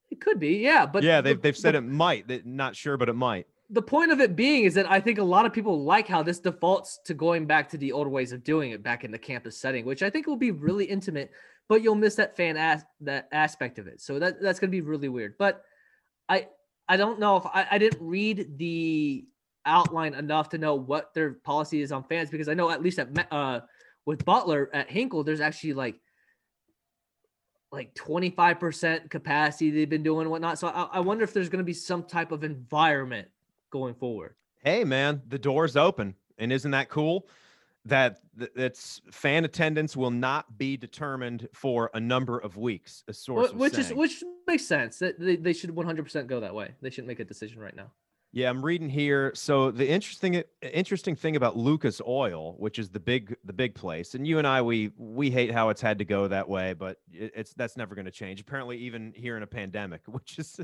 it 0.09 0.21
could 0.21 0.39
be. 0.39 0.57
Yeah, 0.57 0.85
but 0.85 1.03
yeah, 1.03 1.21
they've 1.21 1.39
they've 1.39 1.55
the 1.55 1.61
said 1.61 1.75
it 1.75 1.81
might. 1.81 2.27
They're 2.27 2.41
not 2.43 2.75
sure, 2.75 2.97
but 2.97 3.09
it 3.09 3.13
might. 3.13 3.47
The 3.69 3.81
point 3.81 4.11
of 4.11 4.19
it 4.19 4.35
being 4.35 4.65
is 4.65 4.75
that 4.75 4.89
I 4.89 4.99
think 4.99 5.17
a 5.17 5.23
lot 5.23 5.45
of 5.45 5.53
people 5.53 5.83
like 5.83 6.07
how 6.07 6.21
this 6.21 6.39
defaults 6.39 6.99
to 7.05 7.13
going 7.13 7.45
back 7.45 7.69
to 7.69 7.77
the 7.77 7.91
old 7.91 8.07
ways 8.07 8.31
of 8.31 8.43
doing 8.43 8.71
it 8.71 8.83
back 8.83 9.03
in 9.03 9.11
the 9.11 9.17
campus 9.17 9.57
setting, 9.57 9.85
which 9.85 10.03
I 10.03 10.09
think 10.09 10.27
will 10.27 10.35
be 10.35 10.51
really 10.51 10.85
intimate, 10.85 11.31
but 11.67 11.81
you'll 11.81 11.95
miss 11.95 12.15
that 12.15 12.37
fan 12.37 12.57
as 12.57 12.85
that 13.01 13.27
aspect 13.31 13.79
of 13.79 13.87
it. 13.87 14.01
So 14.01 14.19
that 14.19 14.41
that's 14.41 14.59
gonna 14.59 14.71
be 14.71 14.81
really 14.81 15.09
weird. 15.09 15.35
But 15.39 15.63
I 16.29 16.47
I 16.87 16.97
don't 16.97 17.19
know 17.19 17.37
if 17.37 17.45
I, 17.47 17.67
I 17.71 17.77
didn't 17.79 18.01
read 18.01 18.57
the 18.57 19.25
outline 19.65 20.13
enough 20.13 20.49
to 20.49 20.59
know 20.59 20.75
what 20.75 21.15
their 21.15 21.33
policy 21.33 21.81
is 21.81 21.91
on 21.91 22.03
fans 22.03 22.29
because 22.29 22.47
I 22.47 22.53
know 22.53 22.69
at 22.69 22.83
least 22.83 22.99
at 22.99 23.27
uh 23.31 23.61
with 24.05 24.23
Butler 24.23 24.69
at 24.73 24.91
Hinkle, 24.91 25.23
there's 25.23 25.41
actually 25.41 25.73
like 25.73 25.99
like 27.71 27.93
25% 27.95 29.09
capacity 29.09 29.69
they've 29.71 29.89
been 29.89 30.03
doing 30.03 30.29
whatnot. 30.29 30.59
So 30.59 30.67
I, 30.67 30.83
I 30.93 30.99
wonder 31.01 31.23
if 31.23 31.33
there's 31.33 31.49
going 31.49 31.59
to 31.59 31.65
be 31.65 31.73
some 31.73 32.03
type 32.03 32.31
of 32.31 32.43
environment 32.45 33.27
going 33.69 33.93
forward. 33.93 34.35
Hey, 34.63 34.83
man, 34.83 35.21
the 35.27 35.39
door's 35.39 35.75
open. 35.75 36.15
And 36.37 36.51
isn't 36.51 36.71
that 36.71 36.89
cool? 36.89 37.27
That 37.85 38.19
that's 38.55 39.01
fan 39.11 39.45
attendance 39.45 39.95
will 39.95 40.09
not 40.09 40.57
be 40.57 40.75
determined 40.75 41.47
for 41.53 41.91
a 41.93 41.99
number 41.99 42.39
of 42.39 42.57
weeks. 42.57 43.03
A 43.07 43.13
source, 43.13 43.53
which 43.53 43.77
is 43.77 43.93
which 43.93 44.23
makes 44.47 44.65
sense. 44.65 44.97
That 44.97 45.19
they, 45.19 45.35
they 45.35 45.53
should 45.53 45.69
100% 45.69 46.25
go 46.25 46.39
that 46.39 46.55
way. 46.55 46.71
They 46.81 46.89
shouldn't 46.89 47.07
make 47.07 47.19
a 47.19 47.25
decision 47.25 47.59
right 47.61 47.75
now. 47.75 47.91
Yeah, 48.35 48.49
I'm 48.49 48.65
reading 48.65 48.89
here. 48.89 49.31
So 49.33 49.71
the 49.71 49.89
interesting 49.89 50.35
uh, 50.35 50.41
interesting 50.61 51.15
thing 51.15 51.37
about 51.37 51.55
Lucas 51.55 52.01
Oil, 52.05 52.55
which 52.57 52.79
is 52.79 52.89
the 52.89 52.99
big 52.99 53.37
the 53.45 53.53
big 53.53 53.73
place, 53.73 54.13
and 54.13 54.27
you 54.27 54.39
and 54.39 54.45
I 54.45 54.61
we 54.61 54.91
we 54.97 55.31
hate 55.31 55.53
how 55.53 55.69
it's 55.69 55.79
had 55.79 55.99
to 55.99 56.05
go 56.05 56.27
that 56.27 56.49
way, 56.49 56.73
but 56.73 56.97
it's 57.13 57.53
that's 57.53 57.77
never 57.77 57.95
going 57.95 58.03
to 58.03 58.11
change. 58.11 58.41
Apparently, 58.41 58.77
even 58.79 59.13
here 59.15 59.37
in 59.37 59.43
a 59.43 59.47
pandemic, 59.47 60.01
which 60.07 60.37
is 60.37 60.59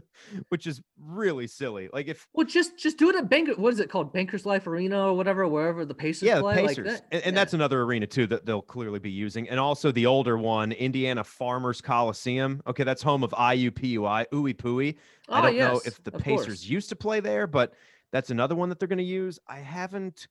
which 0.49 0.67
is 0.67 0.81
really 0.99 1.47
silly. 1.47 1.87
Like 1.93 2.09
if 2.09 2.27
well, 2.33 2.45
just 2.45 2.77
just 2.77 2.97
do 2.97 3.09
it 3.09 3.15
at 3.15 3.29
Bank. 3.29 3.57
What 3.57 3.71
is 3.71 3.79
it 3.79 3.89
called? 3.89 4.11
Bankers 4.11 4.45
Life 4.45 4.67
Arena 4.67 5.07
or 5.07 5.13
whatever, 5.13 5.47
wherever 5.47 5.85
the 5.85 5.95
Pacers 5.95 6.27
yeah, 6.27 6.41
play. 6.41 6.67
Pacers, 6.67 6.85
like 6.85 6.85
that. 6.97 7.05
and, 7.09 7.23
and 7.23 7.33
yeah. 7.33 7.39
that's 7.39 7.53
another 7.53 7.83
arena 7.83 8.05
too 8.05 8.27
that 8.27 8.45
they'll 8.45 8.61
clearly 8.61 8.99
be 8.99 9.11
using, 9.11 9.47
and 9.47 9.61
also 9.61 9.93
the 9.93 10.07
older 10.07 10.37
one, 10.37 10.73
Indiana 10.73 11.23
Farmers 11.23 11.79
Coliseum. 11.79 12.61
Okay, 12.67 12.83
that's 12.83 13.01
home 13.01 13.23
of 13.23 13.31
IUPUI, 13.31 14.25
Ooey 14.33 14.53
Pooey. 14.53 14.97
Oh, 15.31 15.35
I 15.35 15.41
don't 15.41 15.55
yes, 15.55 15.73
know 15.73 15.81
if 15.85 16.03
the 16.03 16.11
Pacers 16.11 16.45
course. 16.45 16.65
used 16.65 16.89
to 16.89 16.95
play 16.95 17.19
there, 17.19 17.47
but 17.47 17.73
that's 18.11 18.29
another 18.29 18.55
one 18.55 18.69
that 18.69 18.79
they're 18.79 18.87
going 18.87 18.97
to 18.97 19.03
use. 19.03 19.39
I 19.47 19.59
haven't. 19.59 20.27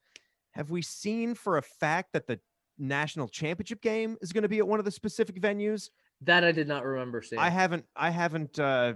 Have 0.53 0.71
we 0.71 0.83
seen 0.83 1.35
for 1.35 1.59
a 1.59 1.63
fact 1.63 2.13
that 2.13 2.27
the 2.27 2.39
national 2.79 3.29
championship 3.29 3.81
game 3.81 4.17
is 4.21 4.33
going 4.33 4.43
to 4.43 4.49
be 4.49 4.59
at 4.59 4.69
one 4.69 4.79
of 4.79 4.85
the 4.85 4.91
specific 4.91 5.41
venues? 5.41 5.91
That 6.23 6.45
I 6.45 6.53
did 6.53 6.69
not 6.69 6.85
remember 6.85 7.23
seeing. 7.23 7.41
I 7.41 7.49
haven't. 7.49 7.85
I 7.97 8.11
haven't 8.11 8.59
uh, 8.59 8.95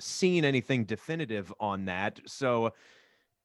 seen 0.00 0.44
anything 0.44 0.84
definitive 0.84 1.52
on 1.60 1.84
that. 1.84 2.20
So, 2.26 2.72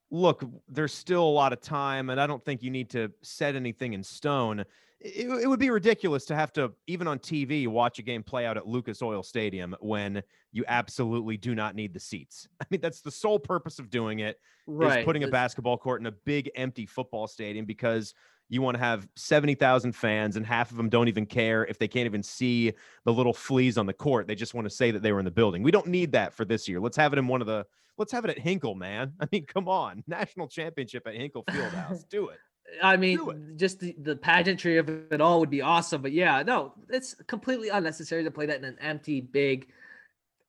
look, 0.09 0.45
there's 0.69 0.93
still 0.93 1.23
a 1.23 1.25
lot 1.25 1.51
of 1.51 1.59
time, 1.59 2.09
and 2.09 2.21
I 2.21 2.27
don't 2.27 2.43
think 2.43 2.63
you 2.63 2.71
need 2.71 2.89
to 2.91 3.11
set 3.21 3.55
anything 3.55 3.93
in 3.93 4.03
stone. 4.03 4.63
It, 4.99 5.27
it, 5.43 5.47
would 5.47 5.59
be 5.59 5.69
ridiculous 5.69 6.25
to 6.25 6.35
have 6.35 6.51
to 6.53 6.73
even 6.87 7.07
on 7.07 7.19
TV 7.19 7.67
watch 7.67 7.99
a 7.99 8.01
game 8.01 8.23
play 8.23 8.45
out 8.47 8.57
at 8.57 8.67
Lucas 8.67 9.01
Oil 9.01 9.21
Stadium 9.21 9.75
when 9.79 10.23
you 10.51 10.65
absolutely 10.67 11.37
do 11.37 11.53
not 11.53 11.75
need 11.75 11.93
the 11.93 11.99
seats. 11.99 12.47
I 12.61 12.65
mean, 12.71 12.81
that's 12.81 13.01
the 13.01 13.11
sole 13.11 13.39
purpose 13.39 13.77
of 13.77 13.89
doing 13.89 14.19
it 14.19 14.39
right. 14.65 14.99
is 14.99 15.05
putting 15.05 15.23
a 15.23 15.27
basketball 15.27 15.77
court 15.77 16.01
in 16.01 16.07
a 16.07 16.11
big 16.11 16.49
empty 16.55 16.85
football 16.85 17.27
stadium 17.27 17.65
because 17.65 18.15
you 18.49 18.61
want 18.61 18.75
to 18.75 18.79
have 18.79 19.07
70,000 19.15 19.93
fans 19.93 20.35
and 20.35 20.45
half 20.45 20.71
of 20.71 20.77
them 20.77 20.89
don't 20.89 21.09
even 21.09 21.25
care 21.25 21.65
if 21.65 21.77
they 21.77 21.87
can't 21.87 22.05
even 22.05 22.23
see 22.23 22.73
the 23.03 23.13
little 23.13 23.33
fleas 23.33 23.77
on 23.77 23.85
the 23.85 23.93
court. 23.93 24.25
They 24.25 24.35
just 24.35 24.53
want 24.53 24.65
to 24.65 24.73
say 24.73 24.91
that 24.91 25.03
they 25.03 25.11
were 25.11 25.19
in 25.19 25.25
the 25.25 25.31
building. 25.31 25.63
We 25.63 25.71
don't 25.71 25.87
need 25.87 26.13
that 26.13 26.33
for 26.33 26.45
this 26.45 26.67
year. 26.67 26.79
Let's 26.79 26.97
have 26.97 27.13
it 27.13 27.19
in 27.19 27.27
one 27.27 27.41
of 27.41 27.47
the 27.47 27.65
let's 27.97 28.11
have 28.11 28.25
it 28.25 28.31
at 28.31 28.39
Hinkle, 28.39 28.75
man. 28.75 29.13
I 29.19 29.27
mean, 29.31 29.45
come 29.45 29.67
on. 29.67 30.03
National 30.07 30.47
championship 30.47 31.05
at 31.07 31.15
Hinkle 31.15 31.43
Fieldhouse. 31.43 32.07
Do 32.09 32.29
it. 32.29 32.39
I 32.81 32.97
mean, 32.97 33.53
just 33.55 33.79
the, 33.79 33.95
the 34.01 34.15
pageantry 34.15 34.77
of 34.77 34.89
it 34.89 35.21
all 35.21 35.39
would 35.39 35.49
be 35.49 35.61
awesome. 35.61 36.01
But 36.01 36.11
yeah, 36.11 36.43
no, 36.43 36.73
it's 36.89 37.15
completely 37.27 37.69
unnecessary 37.69 38.23
to 38.23 38.31
play 38.31 38.45
that 38.45 38.57
in 38.57 38.65
an 38.65 38.77
empty, 38.81 39.21
big, 39.21 39.69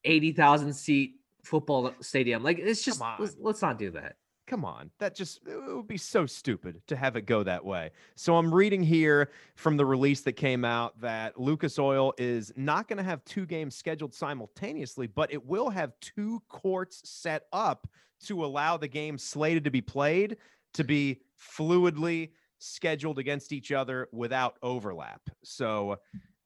80,000 0.04 0.72
seat 0.72 1.20
football 1.44 1.92
stadium. 2.00 2.42
Like 2.42 2.59
it's 2.59 2.85
just 2.85 3.00
let's, 3.18 3.37
let's, 3.40 3.62
not 3.62 3.78
do 3.78 3.90
that. 3.92 4.16
Come 4.46 4.64
on. 4.64 4.90
That 4.98 5.14
just 5.14 5.40
it 5.46 5.57
would 5.74 5.88
be 5.88 5.96
so 5.96 6.26
stupid 6.26 6.81
to 6.87 6.96
have 6.96 7.16
it 7.16 7.22
go 7.22 7.42
that 7.42 7.64
way. 7.64 7.90
So 8.14 8.37
I'm 8.37 8.52
reading 8.52 8.83
here 8.83 9.31
from 9.57 9.76
the 9.76 9.85
release 9.85 10.22
that 10.22 10.33
came 10.33 10.64
out 10.64 11.00
that 11.00 11.38
Lucas 11.40 11.78
Oil 11.78 12.14
is 12.18 12.52
not 12.57 12.88
going 12.88 12.96
to 12.96 13.02
have 13.02 13.24
two 13.24 13.46
games 13.46 13.76
scheduled 13.76 14.14
simultaneously, 14.14 15.07
but 15.07 15.33
it 15.33 15.44
will 15.44 15.70
have 15.70 15.92
two 16.00 16.42
courts 16.48 17.02
set 17.04 17.46
up 17.52 17.87
to 18.24 18.44
allow 18.44 18.76
the 18.76 18.88
game 18.88 19.16
slated 19.16 19.64
to 19.64 19.70
be 19.70 19.81
played 19.81 20.37
to 20.79 20.85
be 20.85 21.21
fluidly 21.38 22.31
scheduled 22.59 23.19
against 23.19 23.53
each 23.53 23.71
other 23.71 24.09
without 24.12 24.57
overlap. 24.62 25.21
So 25.45 25.99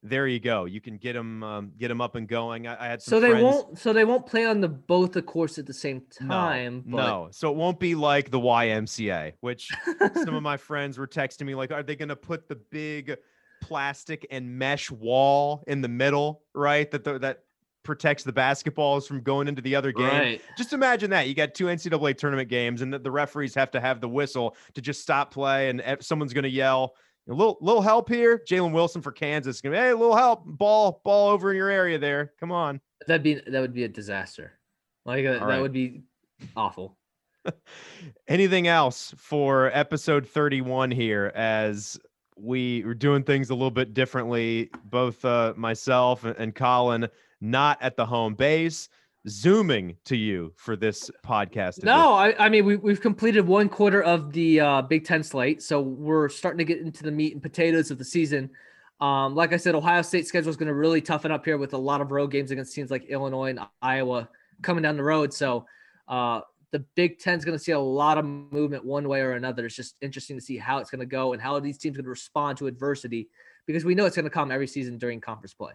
there 0.02 0.26
you 0.26 0.40
go. 0.40 0.64
You 0.64 0.80
can 0.80 0.96
get 0.96 1.12
them 1.12 1.42
um, 1.42 1.72
get 1.78 1.88
them 1.88 2.00
up 2.00 2.16
and 2.16 2.26
going. 2.26 2.66
I, 2.66 2.84
I 2.84 2.88
had 2.88 3.00
so 3.00 3.20
they 3.20 3.30
friends... 3.30 3.44
won't 3.44 3.78
so 3.78 3.92
they 3.92 4.04
won't 4.04 4.26
play 4.26 4.46
on 4.46 4.60
the 4.60 4.68
both 4.68 5.12
the 5.12 5.22
course 5.22 5.58
at 5.58 5.66
the 5.66 5.74
same 5.74 6.02
time. 6.10 6.82
No, 6.84 6.96
but... 6.96 7.06
no. 7.06 7.28
so 7.30 7.50
it 7.50 7.56
won't 7.56 7.78
be 7.78 7.94
like 7.94 8.30
the 8.30 8.40
YMCA, 8.40 9.34
which 9.40 9.70
some 10.14 10.34
of 10.34 10.42
my 10.42 10.56
friends 10.56 10.98
were 10.98 11.06
texting 11.06 11.46
me 11.46 11.54
like, 11.54 11.70
are 11.70 11.82
they 11.82 11.94
going 11.94 12.08
to 12.08 12.16
put 12.16 12.48
the 12.48 12.56
big 12.56 13.16
plastic 13.60 14.26
and 14.30 14.58
mesh 14.58 14.90
wall 14.90 15.62
in 15.68 15.80
the 15.80 15.88
middle, 15.88 16.42
right? 16.52 16.90
That 16.90 17.04
the, 17.04 17.18
that 17.20 17.44
protects 17.82 18.22
the 18.24 18.32
basketballs 18.32 19.06
from 19.06 19.20
going 19.22 19.48
into 19.48 19.62
the 19.62 19.74
other 19.74 19.92
game. 19.92 20.06
Right. 20.06 20.42
Just 20.56 20.72
imagine 20.72 21.10
that 21.10 21.28
you 21.28 21.34
got 21.34 21.54
two 21.54 21.66
NCAA 21.66 22.16
tournament 22.16 22.48
games, 22.48 22.82
and 22.82 22.92
the, 22.92 22.98
the 22.98 23.10
referees 23.10 23.54
have 23.54 23.70
to 23.72 23.80
have 23.80 24.00
the 24.00 24.08
whistle 24.08 24.56
to 24.74 24.80
just 24.80 25.00
stop 25.00 25.32
play, 25.32 25.68
and 25.68 25.82
someone's 26.00 26.32
going 26.32 26.44
to 26.44 26.50
yell 26.50 26.94
a 27.28 27.32
little 27.32 27.58
little 27.60 27.82
help 27.82 28.08
here. 28.08 28.42
Jalen 28.48 28.72
Wilson 28.72 29.02
for 29.02 29.12
Kansas. 29.12 29.60
Hey, 29.62 29.90
a 29.90 29.96
little 29.96 30.16
help. 30.16 30.44
Ball 30.44 31.00
ball 31.04 31.30
over 31.30 31.50
in 31.50 31.56
your 31.56 31.68
area 31.68 31.98
there. 31.98 32.32
Come 32.40 32.50
on. 32.50 32.80
That'd 33.06 33.22
be 33.22 33.34
that 33.34 33.60
would 33.60 33.72
be 33.72 33.84
a 33.84 33.88
disaster. 33.88 34.58
Like 35.04 35.24
uh, 35.24 35.32
that 35.32 35.42
right. 35.42 35.60
would 35.60 35.72
be 35.72 36.02
awful. 36.56 36.96
Anything 38.28 38.68
else 38.68 39.14
for 39.16 39.70
episode 39.76 40.28
31 40.28 40.90
here 40.90 41.32
as 41.34 41.98
we 42.36 42.82
are 42.84 42.94
doing 42.94 43.22
things 43.22 43.50
a 43.50 43.54
little 43.54 43.70
bit 43.70 43.94
differently 43.94 44.70
both 44.84 45.24
uh, 45.24 45.52
myself 45.56 46.24
and 46.24 46.54
Colin 46.54 47.08
not 47.42 47.76
at 47.82 47.96
the 47.96 48.06
home 48.06 48.34
base 48.34 48.88
zooming 49.28 49.96
to 50.04 50.16
you 50.16 50.52
for 50.56 50.76
this 50.76 51.10
podcast. 51.24 51.84
No, 51.84 52.14
I, 52.14 52.34
I, 52.38 52.48
mean 52.48 52.64
we, 52.64 52.76
we've 52.76 53.00
completed 53.00 53.46
one 53.46 53.68
quarter 53.68 54.02
of 54.02 54.32
the 54.32 54.60
uh, 54.60 54.82
Big 54.82 55.04
Ten 55.04 55.22
slate, 55.22 55.62
so 55.62 55.80
we're 55.80 56.28
starting 56.28 56.58
to 56.58 56.64
get 56.64 56.80
into 56.80 57.02
the 57.02 57.10
meat 57.10 57.34
and 57.34 57.42
potatoes 57.42 57.90
of 57.90 57.98
the 57.98 58.04
season. 58.04 58.50
Um, 59.00 59.34
like 59.34 59.52
I 59.52 59.56
said, 59.56 59.74
Ohio 59.74 60.02
State 60.02 60.26
schedule 60.26 60.50
is 60.50 60.56
going 60.56 60.68
to 60.68 60.74
really 60.74 61.00
toughen 61.00 61.32
up 61.32 61.44
here 61.44 61.58
with 61.58 61.74
a 61.74 61.78
lot 61.78 62.00
of 62.00 62.12
road 62.12 62.28
games 62.28 62.50
against 62.50 62.74
teams 62.74 62.90
like 62.90 63.04
Illinois 63.06 63.50
and 63.50 63.60
Iowa 63.80 64.28
coming 64.62 64.82
down 64.82 64.96
the 64.96 65.02
road. 65.02 65.34
So 65.34 65.66
uh, 66.06 66.42
the 66.70 66.80
Big 66.94 67.18
Ten 67.18 67.38
is 67.38 67.44
going 67.44 67.58
to 67.58 67.62
see 67.62 67.72
a 67.72 67.80
lot 67.80 68.18
of 68.18 68.24
movement 68.24 68.84
one 68.84 69.08
way 69.08 69.20
or 69.20 69.32
another. 69.32 69.66
It's 69.66 69.74
just 69.74 69.96
interesting 70.00 70.36
to 70.36 70.42
see 70.42 70.56
how 70.56 70.78
it's 70.78 70.90
going 70.90 71.00
to 71.00 71.06
go 71.06 71.32
and 71.32 71.42
how 71.42 71.58
these 71.58 71.78
teams 71.78 71.96
going 71.96 72.04
to 72.04 72.10
respond 72.10 72.58
to 72.58 72.66
adversity 72.66 73.28
because 73.66 73.84
we 73.84 73.94
know 73.94 74.04
it's 74.04 74.16
going 74.16 74.24
to 74.24 74.30
come 74.30 74.50
every 74.50 74.66
season 74.68 74.98
during 74.98 75.20
conference 75.20 75.54
play. 75.54 75.72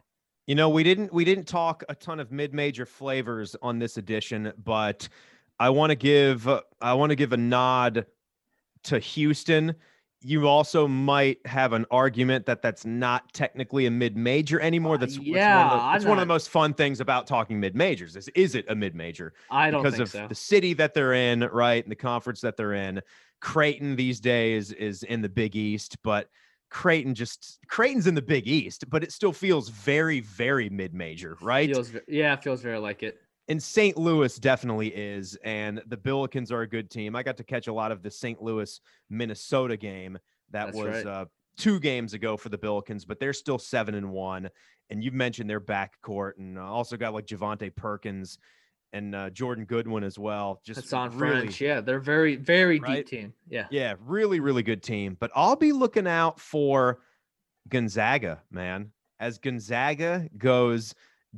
You 0.47 0.55
know, 0.55 0.69
we 0.69 0.81
didn't 0.81 1.13
we 1.13 1.25
didn't 1.25 1.45
talk 1.45 1.83
a 1.89 1.95
ton 1.95 2.21
of 2.21 2.31
mid-major 2.31 2.85
flavors 2.85 3.55
on 3.61 3.79
this 3.79 3.97
edition, 3.97 4.53
but 4.63 5.09
I 5.59 5.69
want 5.69 5.89
to 5.89 5.95
give 5.95 6.47
I 6.81 6.93
want 6.93 7.09
to 7.09 7.17
give 7.17 7.33
a 7.33 7.37
nod 7.37 8.05
to 8.83 8.97
Houston. 8.97 9.75
You 10.21 10.47
also 10.47 10.87
might 10.87 11.45
have 11.45 11.73
an 11.73 11.85
argument 11.91 12.45
that 12.45 12.61
that's 12.61 12.85
not 12.85 13.31
technically 13.33 13.87
a 13.87 13.91
mid-major 13.91 14.59
anymore. 14.61 14.95
Uh, 14.95 14.99
that's 14.99 15.17
uh, 15.17 15.21
yeah, 15.21 15.57
one 15.57 15.65
of 15.65 15.71
the, 15.71 15.91
that's 15.91 16.05
one 16.05 16.17
of 16.17 16.21
the 16.21 16.33
most 16.33 16.49
fun 16.49 16.73
things 16.73 17.01
about 17.01 17.27
talking 17.27 17.59
mid-majors. 17.59 18.15
Is 18.15 18.29
is 18.29 18.55
it 18.55 18.65
a 18.69 18.75
mid-major? 18.75 19.33
I 19.51 19.69
don't 19.69 19.83
because 19.83 19.99
of 19.99 20.09
so. 20.09 20.27
the 20.29 20.35
city 20.35 20.73
that 20.75 20.93
they're 20.93 21.13
in, 21.13 21.41
right, 21.41 21.83
and 21.83 21.91
the 21.91 21.95
conference 21.95 22.39
that 22.41 22.55
they're 22.55 22.73
in. 22.73 23.01
Creighton 23.41 23.97
these 23.97 24.21
days 24.21 24.71
is 24.71 25.03
in 25.03 25.21
the 25.21 25.29
Big 25.29 25.57
East, 25.57 25.97
but 26.03 26.29
Creighton 26.69 27.15
just 27.15 27.59
Creighton's 27.67 28.07
in 28.07 28.15
the 28.15 28.21
Big 28.21 28.47
East, 28.47 28.89
but 28.89 29.03
it 29.03 29.11
still 29.11 29.33
feels 29.33 29.69
very, 29.69 30.19
very 30.19 30.69
mid-major, 30.69 31.37
right? 31.41 31.69
Feels, 31.69 31.91
yeah, 32.07 32.33
it 32.33 32.43
feels 32.43 32.61
very 32.61 32.77
like 32.77 33.03
it. 33.03 33.19
And 33.49 33.63
St. 33.63 33.95
Louis 33.95 34.37
definitely 34.39 34.89
is, 34.89 35.37
and 35.43 35.81
the 35.87 35.95
Billikens 35.95 36.51
are 36.51 36.61
a 36.63 36.67
good 36.67 36.89
team. 36.89 37.15
I 37.15 37.23
got 37.23 37.37
to 37.37 37.45
catch 37.45 37.67
a 37.67 37.73
lot 37.73 37.93
of 37.93 38.03
the 38.03 38.11
St. 38.11 38.41
Louis 38.41 38.81
Minnesota 39.09 39.77
game 39.77 40.17
that 40.51 40.65
That's 40.65 40.77
was 40.77 40.87
right. 40.87 41.05
uh, 41.05 41.25
two 41.57 41.79
games 41.79 42.13
ago 42.13 42.35
for 42.35 42.49
the 42.49 42.57
Billikens, 42.57 43.07
but 43.07 43.19
they're 43.19 43.33
still 43.33 43.57
seven 43.57 43.95
and 43.95 44.11
one. 44.11 44.49
And 44.89 45.01
you've 45.01 45.13
mentioned 45.13 45.49
their 45.49 45.61
backcourt, 45.61 46.33
and 46.37 46.57
uh, 46.57 46.63
also 46.63 46.97
got 46.97 47.13
like 47.13 47.25
Javonte 47.25 47.73
Perkins 47.75 48.37
and 48.97 49.15
uh, 49.15 49.29
Jordan 49.29 49.65
Goodwin 49.65 50.03
as 50.03 50.17
well. 50.17 50.59
Just 50.65 50.81
Hasahn 50.81 51.19
really, 51.19 51.41
French. 51.41 51.61
Yeah, 51.61 51.81
they're 51.81 51.99
very, 51.99 52.35
very 52.35 52.79
right? 52.79 52.97
deep 52.97 53.07
team. 53.07 53.33
Yeah. 53.47 53.67
Yeah, 53.69 53.93
really, 54.01 54.39
really 54.39 54.63
good 54.63 54.83
team. 54.83 55.15
But 55.19 55.31
I'll 55.35 55.55
be 55.55 55.71
looking 55.71 56.07
out 56.07 56.39
for 56.39 56.99
Gonzaga, 57.69 58.41
man. 58.51 58.91
As 59.19 59.37
Gonzaga 59.37 60.27
goes 60.37 60.93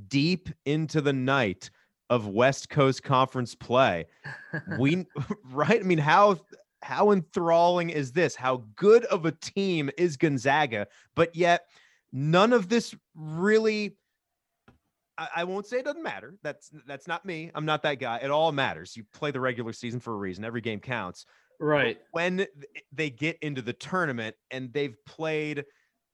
deep 0.07 0.49
into 0.65 1.01
the 1.01 1.13
night 1.13 1.69
of 2.09 2.27
West 2.27 2.69
Coast 2.69 3.03
Conference 3.03 3.55
play. 3.55 4.05
we 4.79 5.05
right? 5.51 5.79
I 5.79 5.83
mean, 5.83 5.99
how 5.99 6.39
how 6.81 7.11
enthralling 7.11 7.89
is 7.89 8.13
this? 8.13 8.35
How 8.35 8.63
good 8.75 9.05
of 9.05 9.25
a 9.25 9.31
team 9.31 9.89
is 9.97 10.17
Gonzaga? 10.17 10.87
But 11.13 11.35
yet 11.35 11.65
none 12.11 12.53
of 12.53 12.69
this 12.69 12.95
really 13.15 13.97
I, 15.19 15.27
I 15.37 15.43
won't 15.43 15.67
say 15.67 15.77
it 15.77 15.85
doesn't 15.85 16.03
matter. 16.03 16.35
That's 16.41 16.71
that's 16.87 17.07
not 17.07 17.25
me. 17.25 17.51
I'm 17.53 17.65
not 17.65 17.83
that 17.83 17.99
guy. 17.99 18.19
It 18.23 18.31
all 18.31 18.51
matters. 18.51 18.95
You 18.95 19.03
play 19.13 19.31
the 19.31 19.39
regular 19.39 19.73
season 19.73 19.99
for 19.99 20.13
a 20.13 20.17
reason. 20.17 20.45
Every 20.45 20.61
game 20.61 20.79
counts. 20.79 21.25
Right. 21.59 21.97
But 21.97 22.07
when 22.11 22.47
they 22.93 23.09
get 23.09 23.37
into 23.41 23.61
the 23.61 23.73
tournament 23.73 24.35
and 24.49 24.71
they've 24.71 24.95
played 25.05 25.65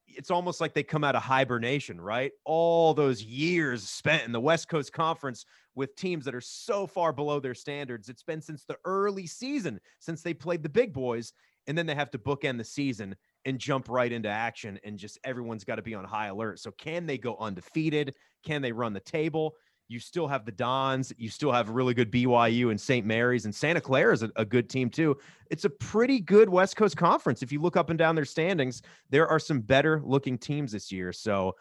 it's 0.07 0.31
almost 0.31 0.61
like 0.61 0.73
they 0.73 0.83
come 0.83 1.03
out 1.03 1.15
of 1.15 1.23
hibernation, 1.23 1.99
right? 1.99 2.31
All 2.45 2.93
those 2.93 3.23
years 3.23 3.89
spent 3.89 4.23
in 4.23 4.31
the 4.31 4.39
West 4.39 4.69
Coast 4.69 4.93
Conference 4.93 5.45
with 5.73 5.95
teams 5.95 6.25
that 6.25 6.35
are 6.35 6.41
so 6.41 6.87
far 6.87 7.11
below 7.11 7.39
their 7.39 7.53
standards. 7.53 8.07
It's 8.07 8.23
been 8.23 8.41
since 8.41 8.65
the 8.65 8.77
early 8.85 9.27
season 9.27 9.79
since 9.99 10.21
they 10.21 10.33
played 10.33 10.63
the 10.63 10.69
big 10.69 10.93
boys, 10.93 11.33
and 11.67 11.77
then 11.77 11.85
they 11.85 11.95
have 11.95 12.11
to 12.11 12.19
bookend 12.19 12.57
the 12.57 12.63
season 12.63 13.15
and 13.45 13.59
jump 13.59 13.89
right 13.89 14.11
into 14.11 14.29
action, 14.29 14.79
and 14.83 14.97
just 14.97 15.19
everyone's 15.23 15.63
got 15.63 15.75
to 15.75 15.81
be 15.81 15.93
on 15.95 16.03
high 16.03 16.27
alert. 16.27 16.59
So, 16.59 16.71
can 16.71 17.05
they 17.05 17.17
go 17.17 17.37
undefeated? 17.39 18.15
Can 18.43 18.61
they 18.61 18.71
run 18.71 18.93
the 18.93 18.99
table? 18.99 19.55
You 19.87 19.99
still 19.99 20.27
have 20.27 20.45
the 20.45 20.51
Dons. 20.51 21.13
You 21.17 21.29
still 21.29 21.51
have 21.51 21.69
really 21.69 21.93
good 21.93 22.11
BYU 22.11 22.71
and 22.71 22.81
St. 22.81 23.05
Mary's, 23.05 23.45
and 23.45 23.53
Santa 23.53 23.79
Clara 23.79 24.13
is 24.13 24.23
a, 24.23 24.31
a, 24.35 24.43
good 24.43 24.67
team 24.67 24.89
too. 24.89 25.15
It's 25.51 25.65
a 25.65 25.69
pretty 25.69 26.19
good 26.19 26.49
West 26.49 26.75
Coast 26.75 26.97
conference. 26.97 27.43
If 27.43 27.51
you 27.51 27.61
look 27.61 27.77
up 27.77 27.91
and 27.91 27.99
down 27.99 28.15
their 28.15 28.25
standings, 28.25 28.81
there 29.11 29.27
are 29.27 29.39
some 29.39 29.61
better 29.61 30.01
looking 30.03 30.39
teams 30.39 30.71
this 30.71 30.91
year. 30.91 31.13
So 31.13 31.55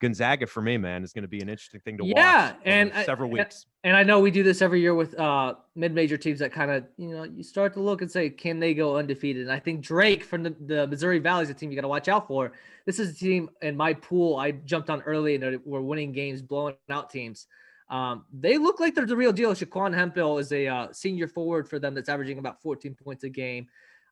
Gonzaga 0.00 0.46
for 0.46 0.60
me, 0.60 0.76
man, 0.76 1.02
is 1.02 1.12
going 1.12 1.22
to 1.22 1.28
be 1.28 1.40
an 1.40 1.48
interesting 1.48 1.80
thing 1.80 1.96
to 1.98 2.04
watch. 2.04 2.16
Yeah, 2.16 2.52
and 2.64 2.92
several 3.04 3.30
weeks. 3.30 3.66
And 3.82 3.96
I 3.96 4.02
know 4.02 4.20
we 4.20 4.30
do 4.30 4.42
this 4.42 4.60
every 4.60 4.80
year 4.80 4.94
with 4.94 5.18
uh, 5.18 5.54
mid-major 5.74 6.18
teams 6.18 6.38
that 6.40 6.52
kind 6.52 6.70
of, 6.70 6.84
you 6.98 7.10
know, 7.10 7.24
you 7.24 7.42
start 7.42 7.72
to 7.74 7.80
look 7.80 8.02
and 8.02 8.10
say, 8.10 8.28
can 8.28 8.60
they 8.60 8.74
go 8.74 8.96
undefeated? 8.96 9.42
And 9.42 9.52
I 9.52 9.58
think 9.58 9.80
Drake 9.80 10.22
from 10.24 10.42
the, 10.42 10.54
the 10.66 10.86
Missouri 10.86 11.18
Valley 11.18 11.44
is 11.44 11.50
a 11.50 11.54
team 11.54 11.70
you 11.70 11.76
got 11.76 11.82
to 11.82 11.88
watch 11.88 12.08
out 12.08 12.26
for. 12.26 12.52
This 12.84 12.98
is 12.98 13.10
a 13.10 13.14
team 13.14 13.48
in 13.62 13.76
my 13.76 13.94
pool 13.94 14.36
I 14.36 14.50
jumped 14.52 14.90
on 14.90 15.00
early 15.02 15.34
and 15.36 15.60
we're 15.64 15.80
winning 15.80 16.12
games, 16.12 16.42
blowing 16.42 16.76
out 16.90 17.10
teams. 17.10 17.46
Um, 17.88 18.24
they 18.32 18.58
look 18.58 18.80
like 18.80 18.94
they're 18.94 19.06
the 19.06 19.16
real 19.16 19.32
deal. 19.32 19.54
ShanQuan 19.54 19.94
Hemphill 19.94 20.38
is 20.38 20.52
a 20.52 20.66
uh, 20.66 20.92
senior 20.92 21.28
forward 21.28 21.68
for 21.68 21.78
them 21.78 21.94
that's 21.94 22.08
averaging 22.08 22.38
about 22.38 22.60
14 22.60 22.96
points 23.02 23.24
a 23.24 23.28
game. 23.28 23.68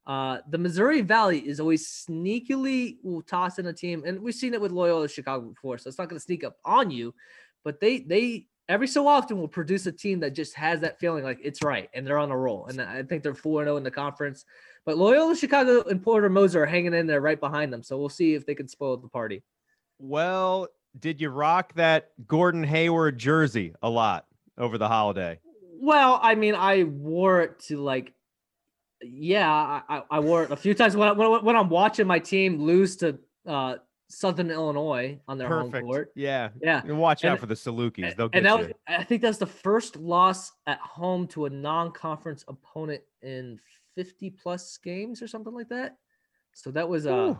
Uh, 0.06 0.38
the 0.50 0.58
Missouri 0.58 1.00
Valley 1.00 1.38
is 1.38 1.60
always 1.60 1.86
sneakily 1.86 2.98
will 3.02 3.22
toss 3.22 3.58
in 3.58 3.66
a 3.66 3.72
team, 3.72 4.04
and 4.06 4.20
we've 4.20 4.34
seen 4.34 4.54
it 4.54 4.60
with 4.60 4.72
Loyola 4.72 5.08
Chicago 5.08 5.46
before, 5.48 5.78
so 5.78 5.88
it's 5.88 5.98
not 5.98 6.08
going 6.08 6.18
to 6.18 6.24
sneak 6.24 6.44
up 6.44 6.56
on 6.64 6.90
you. 6.90 7.14
But 7.64 7.80
they 7.80 8.00
they 8.00 8.46
every 8.68 8.86
so 8.86 9.06
often 9.06 9.38
will 9.38 9.48
produce 9.48 9.86
a 9.86 9.92
team 9.92 10.20
that 10.20 10.34
just 10.34 10.54
has 10.54 10.80
that 10.80 10.98
feeling 10.98 11.24
like 11.24 11.38
it's 11.42 11.62
right 11.62 11.90
and 11.92 12.06
they're 12.06 12.18
on 12.18 12.30
a 12.30 12.36
roll. 12.36 12.66
And 12.66 12.80
I 12.80 13.02
think 13.02 13.22
they're 13.22 13.34
4 13.34 13.64
0 13.64 13.76
in 13.76 13.82
the 13.82 13.90
conference. 13.90 14.44
But 14.86 14.98
Loyola 14.98 15.36
Chicago 15.36 15.82
and 15.88 16.02
Porter 16.02 16.28
Moser 16.28 16.62
are 16.62 16.66
hanging 16.66 16.94
in 16.94 17.06
there 17.06 17.20
right 17.20 17.40
behind 17.40 17.72
them. 17.72 17.82
So 17.82 17.98
we'll 17.98 18.08
see 18.08 18.34
if 18.34 18.46
they 18.46 18.54
can 18.54 18.68
spoil 18.68 18.96
the 18.96 19.08
party. 19.08 19.42
Well, 19.98 20.68
did 20.98 21.20
you 21.20 21.30
rock 21.30 21.74
that 21.74 22.10
Gordon 22.26 22.64
Hayward 22.64 23.18
jersey 23.18 23.74
a 23.82 23.88
lot 23.88 24.26
over 24.58 24.78
the 24.78 24.88
holiday? 24.88 25.40
Well, 25.76 26.18
I 26.22 26.34
mean, 26.34 26.54
I 26.54 26.84
wore 26.84 27.42
it 27.42 27.60
to 27.60 27.78
like, 27.78 28.12
yeah, 29.06 29.80
I, 29.88 30.02
I 30.10 30.20
wore 30.20 30.44
it 30.44 30.50
a 30.50 30.56
few 30.56 30.74
times 30.74 30.96
when, 30.96 31.16
when, 31.16 31.44
when 31.44 31.56
I'm 31.56 31.68
watching 31.68 32.06
my 32.06 32.18
team 32.18 32.60
lose 32.60 32.96
to 32.96 33.18
uh, 33.46 33.76
Southern 34.08 34.50
Illinois 34.50 35.18
on 35.28 35.38
their 35.38 35.48
Perfect. 35.48 35.74
home 35.74 35.84
court. 35.84 36.12
Yeah, 36.14 36.50
yeah. 36.62 36.82
And 36.84 36.98
watch 36.98 37.24
and, 37.24 37.32
out 37.32 37.40
for 37.40 37.46
the 37.46 37.54
Salukis. 37.54 38.16
They'll 38.16 38.28
get 38.28 38.38
and 38.38 38.46
that 38.46 38.60
you. 38.60 38.66
Was, 38.66 38.74
I 38.88 39.04
think 39.04 39.22
that's 39.22 39.38
the 39.38 39.46
first 39.46 39.96
loss 39.96 40.52
at 40.66 40.78
home 40.80 41.26
to 41.28 41.46
a 41.46 41.50
non-conference 41.50 42.44
opponent 42.48 43.02
in 43.22 43.58
50 43.96 44.30
plus 44.30 44.76
games 44.78 45.22
or 45.22 45.28
something 45.28 45.54
like 45.54 45.68
that. 45.68 45.96
So 46.52 46.70
that 46.72 46.88
was 46.88 47.06
uh, 47.06 47.12
Ooh. 47.12 47.38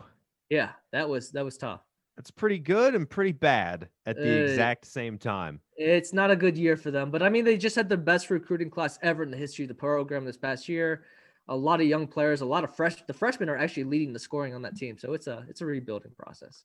yeah, 0.51 0.71
that 0.93 1.09
was 1.09 1.31
that 1.33 1.45
was 1.45 1.57
tough. 1.57 1.81
That's 2.17 2.31
pretty 2.31 2.59
good 2.59 2.95
and 2.95 3.11
pretty 3.11 3.33
bad 3.33 3.89
at 4.07 4.17
the 4.17 4.23
uh, 4.23 4.45
exact 4.45 4.87
same 4.87 5.19
time. 5.19 5.61
It's 5.77 6.13
not 6.13 6.31
a 6.31 6.37
good 6.37 6.57
year 6.57 6.77
for 6.77 6.91
them, 6.91 7.11
but 7.11 7.23
I 7.23 7.29
mean, 7.29 7.45
they 7.45 7.57
just 7.57 7.75
had 7.75 7.89
the 7.89 7.97
best 7.97 8.31
recruiting 8.31 8.71
class 8.71 8.99
ever 9.03 9.23
in 9.25 9.31
the 9.31 9.37
history 9.37 9.65
of 9.65 9.69
the 9.69 9.75
program 9.75 10.25
this 10.25 10.37
past 10.37 10.69
year. 10.69 11.05
A 11.49 11.57
lot 11.57 11.81
of 11.81 11.87
young 11.87 12.07
players, 12.07 12.41
a 12.41 12.47
lot 12.47 12.65
of 12.65 12.75
fresh. 12.75 12.97
The 13.07 13.13
freshmen 13.13 13.49
are 13.49 13.57
actually 13.57 13.85
leading 13.85 14.13
the 14.13 14.19
scoring 14.19 14.55
on 14.55 14.63
that 14.63 14.77
team, 14.77 14.97
so 14.99 15.13
it's 15.13 15.27
a 15.27 15.45
it's 15.49 15.61
a 15.61 15.67
rebuilding 15.67 16.13
process. 16.19 16.65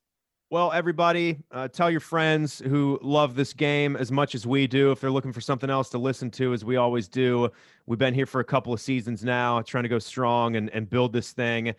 Well, 0.51 0.71
everybody, 0.71 1.37
uh, 1.51 1.67
tell 1.67 1.91
your 1.91 1.99
friends 1.99 2.59
who 2.59 2.97
love 3.03 3.35
this 3.35 3.53
game 3.53 3.95
as 3.95 4.11
much 4.11 4.33
as 4.33 4.47
we 4.47 4.65
do. 4.65 4.91
If 4.91 4.99
they're 4.99 5.11
looking 5.11 5.31
for 5.31 5.41
something 5.41 5.69
else 5.69 5.89
to 5.89 5.99
listen 5.99 6.31
to, 6.31 6.53
as 6.53 6.65
we 6.65 6.75
always 6.75 7.07
do, 7.07 7.51
we've 7.85 7.99
been 7.99 8.15
here 8.15 8.25
for 8.25 8.41
a 8.41 8.43
couple 8.43 8.73
of 8.73 8.81
seasons 8.81 9.23
now, 9.23 9.61
trying 9.61 9.83
to 9.83 9.89
go 9.89 9.99
strong 9.99 10.55
and, 10.55 10.71
and 10.71 10.89
build 10.89 11.13
this 11.13 11.33
thing 11.33 11.75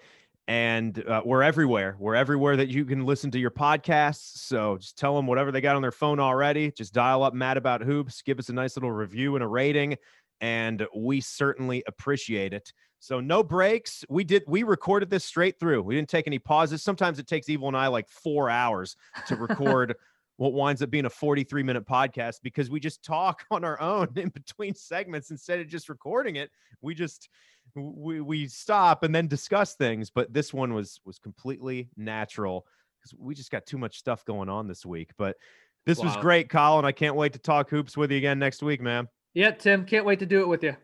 and 0.50 1.06
uh, 1.06 1.22
we're 1.24 1.44
everywhere. 1.44 1.94
We're 2.00 2.16
everywhere 2.16 2.56
that 2.56 2.68
you 2.68 2.84
can 2.84 3.06
listen 3.06 3.30
to 3.30 3.38
your 3.38 3.52
podcasts. 3.52 4.36
So 4.38 4.78
just 4.78 4.98
tell 4.98 5.14
them 5.14 5.28
whatever 5.28 5.52
they 5.52 5.60
got 5.60 5.76
on 5.76 5.82
their 5.82 5.92
phone 5.92 6.18
already. 6.18 6.72
Just 6.72 6.92
dial 6.92 7.22
up 7.22 7.34
Mad 7.34 7.56
About 7.56 7.82
Hoops, 7.82 8.20
give 8.22 8.40
us 8.40 8.48
a 8.48 8.52
nice 8.52 8.76
little 8.76 8.90
review 8.90 9.36
and 9.36 9.44
a 9.44 9.46
rating, 9.46 9.96
and 10.40 10.84
we 10.92 11.20
certainly 11.20 11.84
appreciate 11.86 12.52
it. 12.52 12.72
So 13.00 13.18
no 13.18 13.42
breaks. 13.42 14.04
We 14.08 14.24
did. 14.24 14.44
We 14.46 14.62
recorded 14.62 15.10
this 15.10 15.24
straight 15.24 15.58
through. 15.58 15.82
We 15.82 15.96
didn't 15.96 16.10
take 16.10 16.26
any 16.26 16.38
pauses. 16.38 16.82
Sometimes 16.82 17.18
it 17.18 17.26
takes 17.26 17.48
Evil 17.48 17.68
and 17.68 17.76
I 17.76 17.88
like 17.88 18.08
four 18.08 18.48
hours 18.48 18.96
to 19.26 19.36
record. 19.36 19.96
what 20.40 20.54
winds 20.54 20.80
up 20.80 20.88
being 20.88 21.04
a 21.04 21.10
43 21.10 21.62
minute 21.62 21.86
podcast 21.86 22.36
because 22.42 22.70
we 22.70 22.80
just 22.80 23.04
talk 23.04 23.44
on 23.50 23.62
our 23.62 23.78
own 23.78 24.08
in 24.16 24.30
between 24.30 24.74
segments 24.74 25.30
instead 25.30 25.60
of 25.60 25.68
just 25.68 25.90
recording 25.90 26.36
it. 26.36 26.50
We 26.80 26.94
just 26.94 27.28
we 27.74 28.22
we 28.22 28.48
stop 28.48 29.02
and 29.02 29.14
then 29.14 29.28
discuss 29.28 29.74
things, 29.74 30.08
but 30.08 30.32
this 30.32 30.54
one 30.54 30.72
was 30.72 30.98
was 31.04 31.18
completely 31.18 31.90
natural 31.94 32.64
because 32.98 33.14
we 33.18 33.34
just 33.34 33.50
got 33.50 33.66
too 33.66 33.76
much 33.76 33.98
stuff 33.98 34.24
going 34.24 34.48
on 34.48 34.66
this 34.66 34.86
week. 34.86 35.10
But 35.18 35.36
this 35.84 35.98
wow. 35.98 36.06
was 36.06 36.16
great, 36.16 36.48
Colin. 36.48 36.86
I 36.86 36.92
can't 36.92 37.16
wait 37.16 37.34
to 37.34 37.38
talk 37.38 37.68
hoops 37.68 37.94
with 37.94 38.10
you 38.10 38.16
again 38.16 38.38
next 38.38 38.62
week, 38.62 38.80
man. 38.80 39.08
yeah 39.34 39.50
Tim. 39.50 39.84
Can't 39.84 40.06
wait 40.06 40.20
to 40.20 40.26
do 40.26 40.40
it 40.40 40.48
with 40.48 40.64
you. 40.64 40.74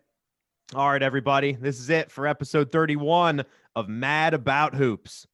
All 0.74 0.90
right, 0.90 1.02
everybody. 1.02 1.52
This 1.52 1.78
is 1.78 1.90
it 1.90 2.10
for 2.10 2.26
episode 2.26 2.72
31 2.72 3.44
of 3.76 3.88
Mad 3.88 4.34
About 4.34 4.74
Hoops. 4.74 5.28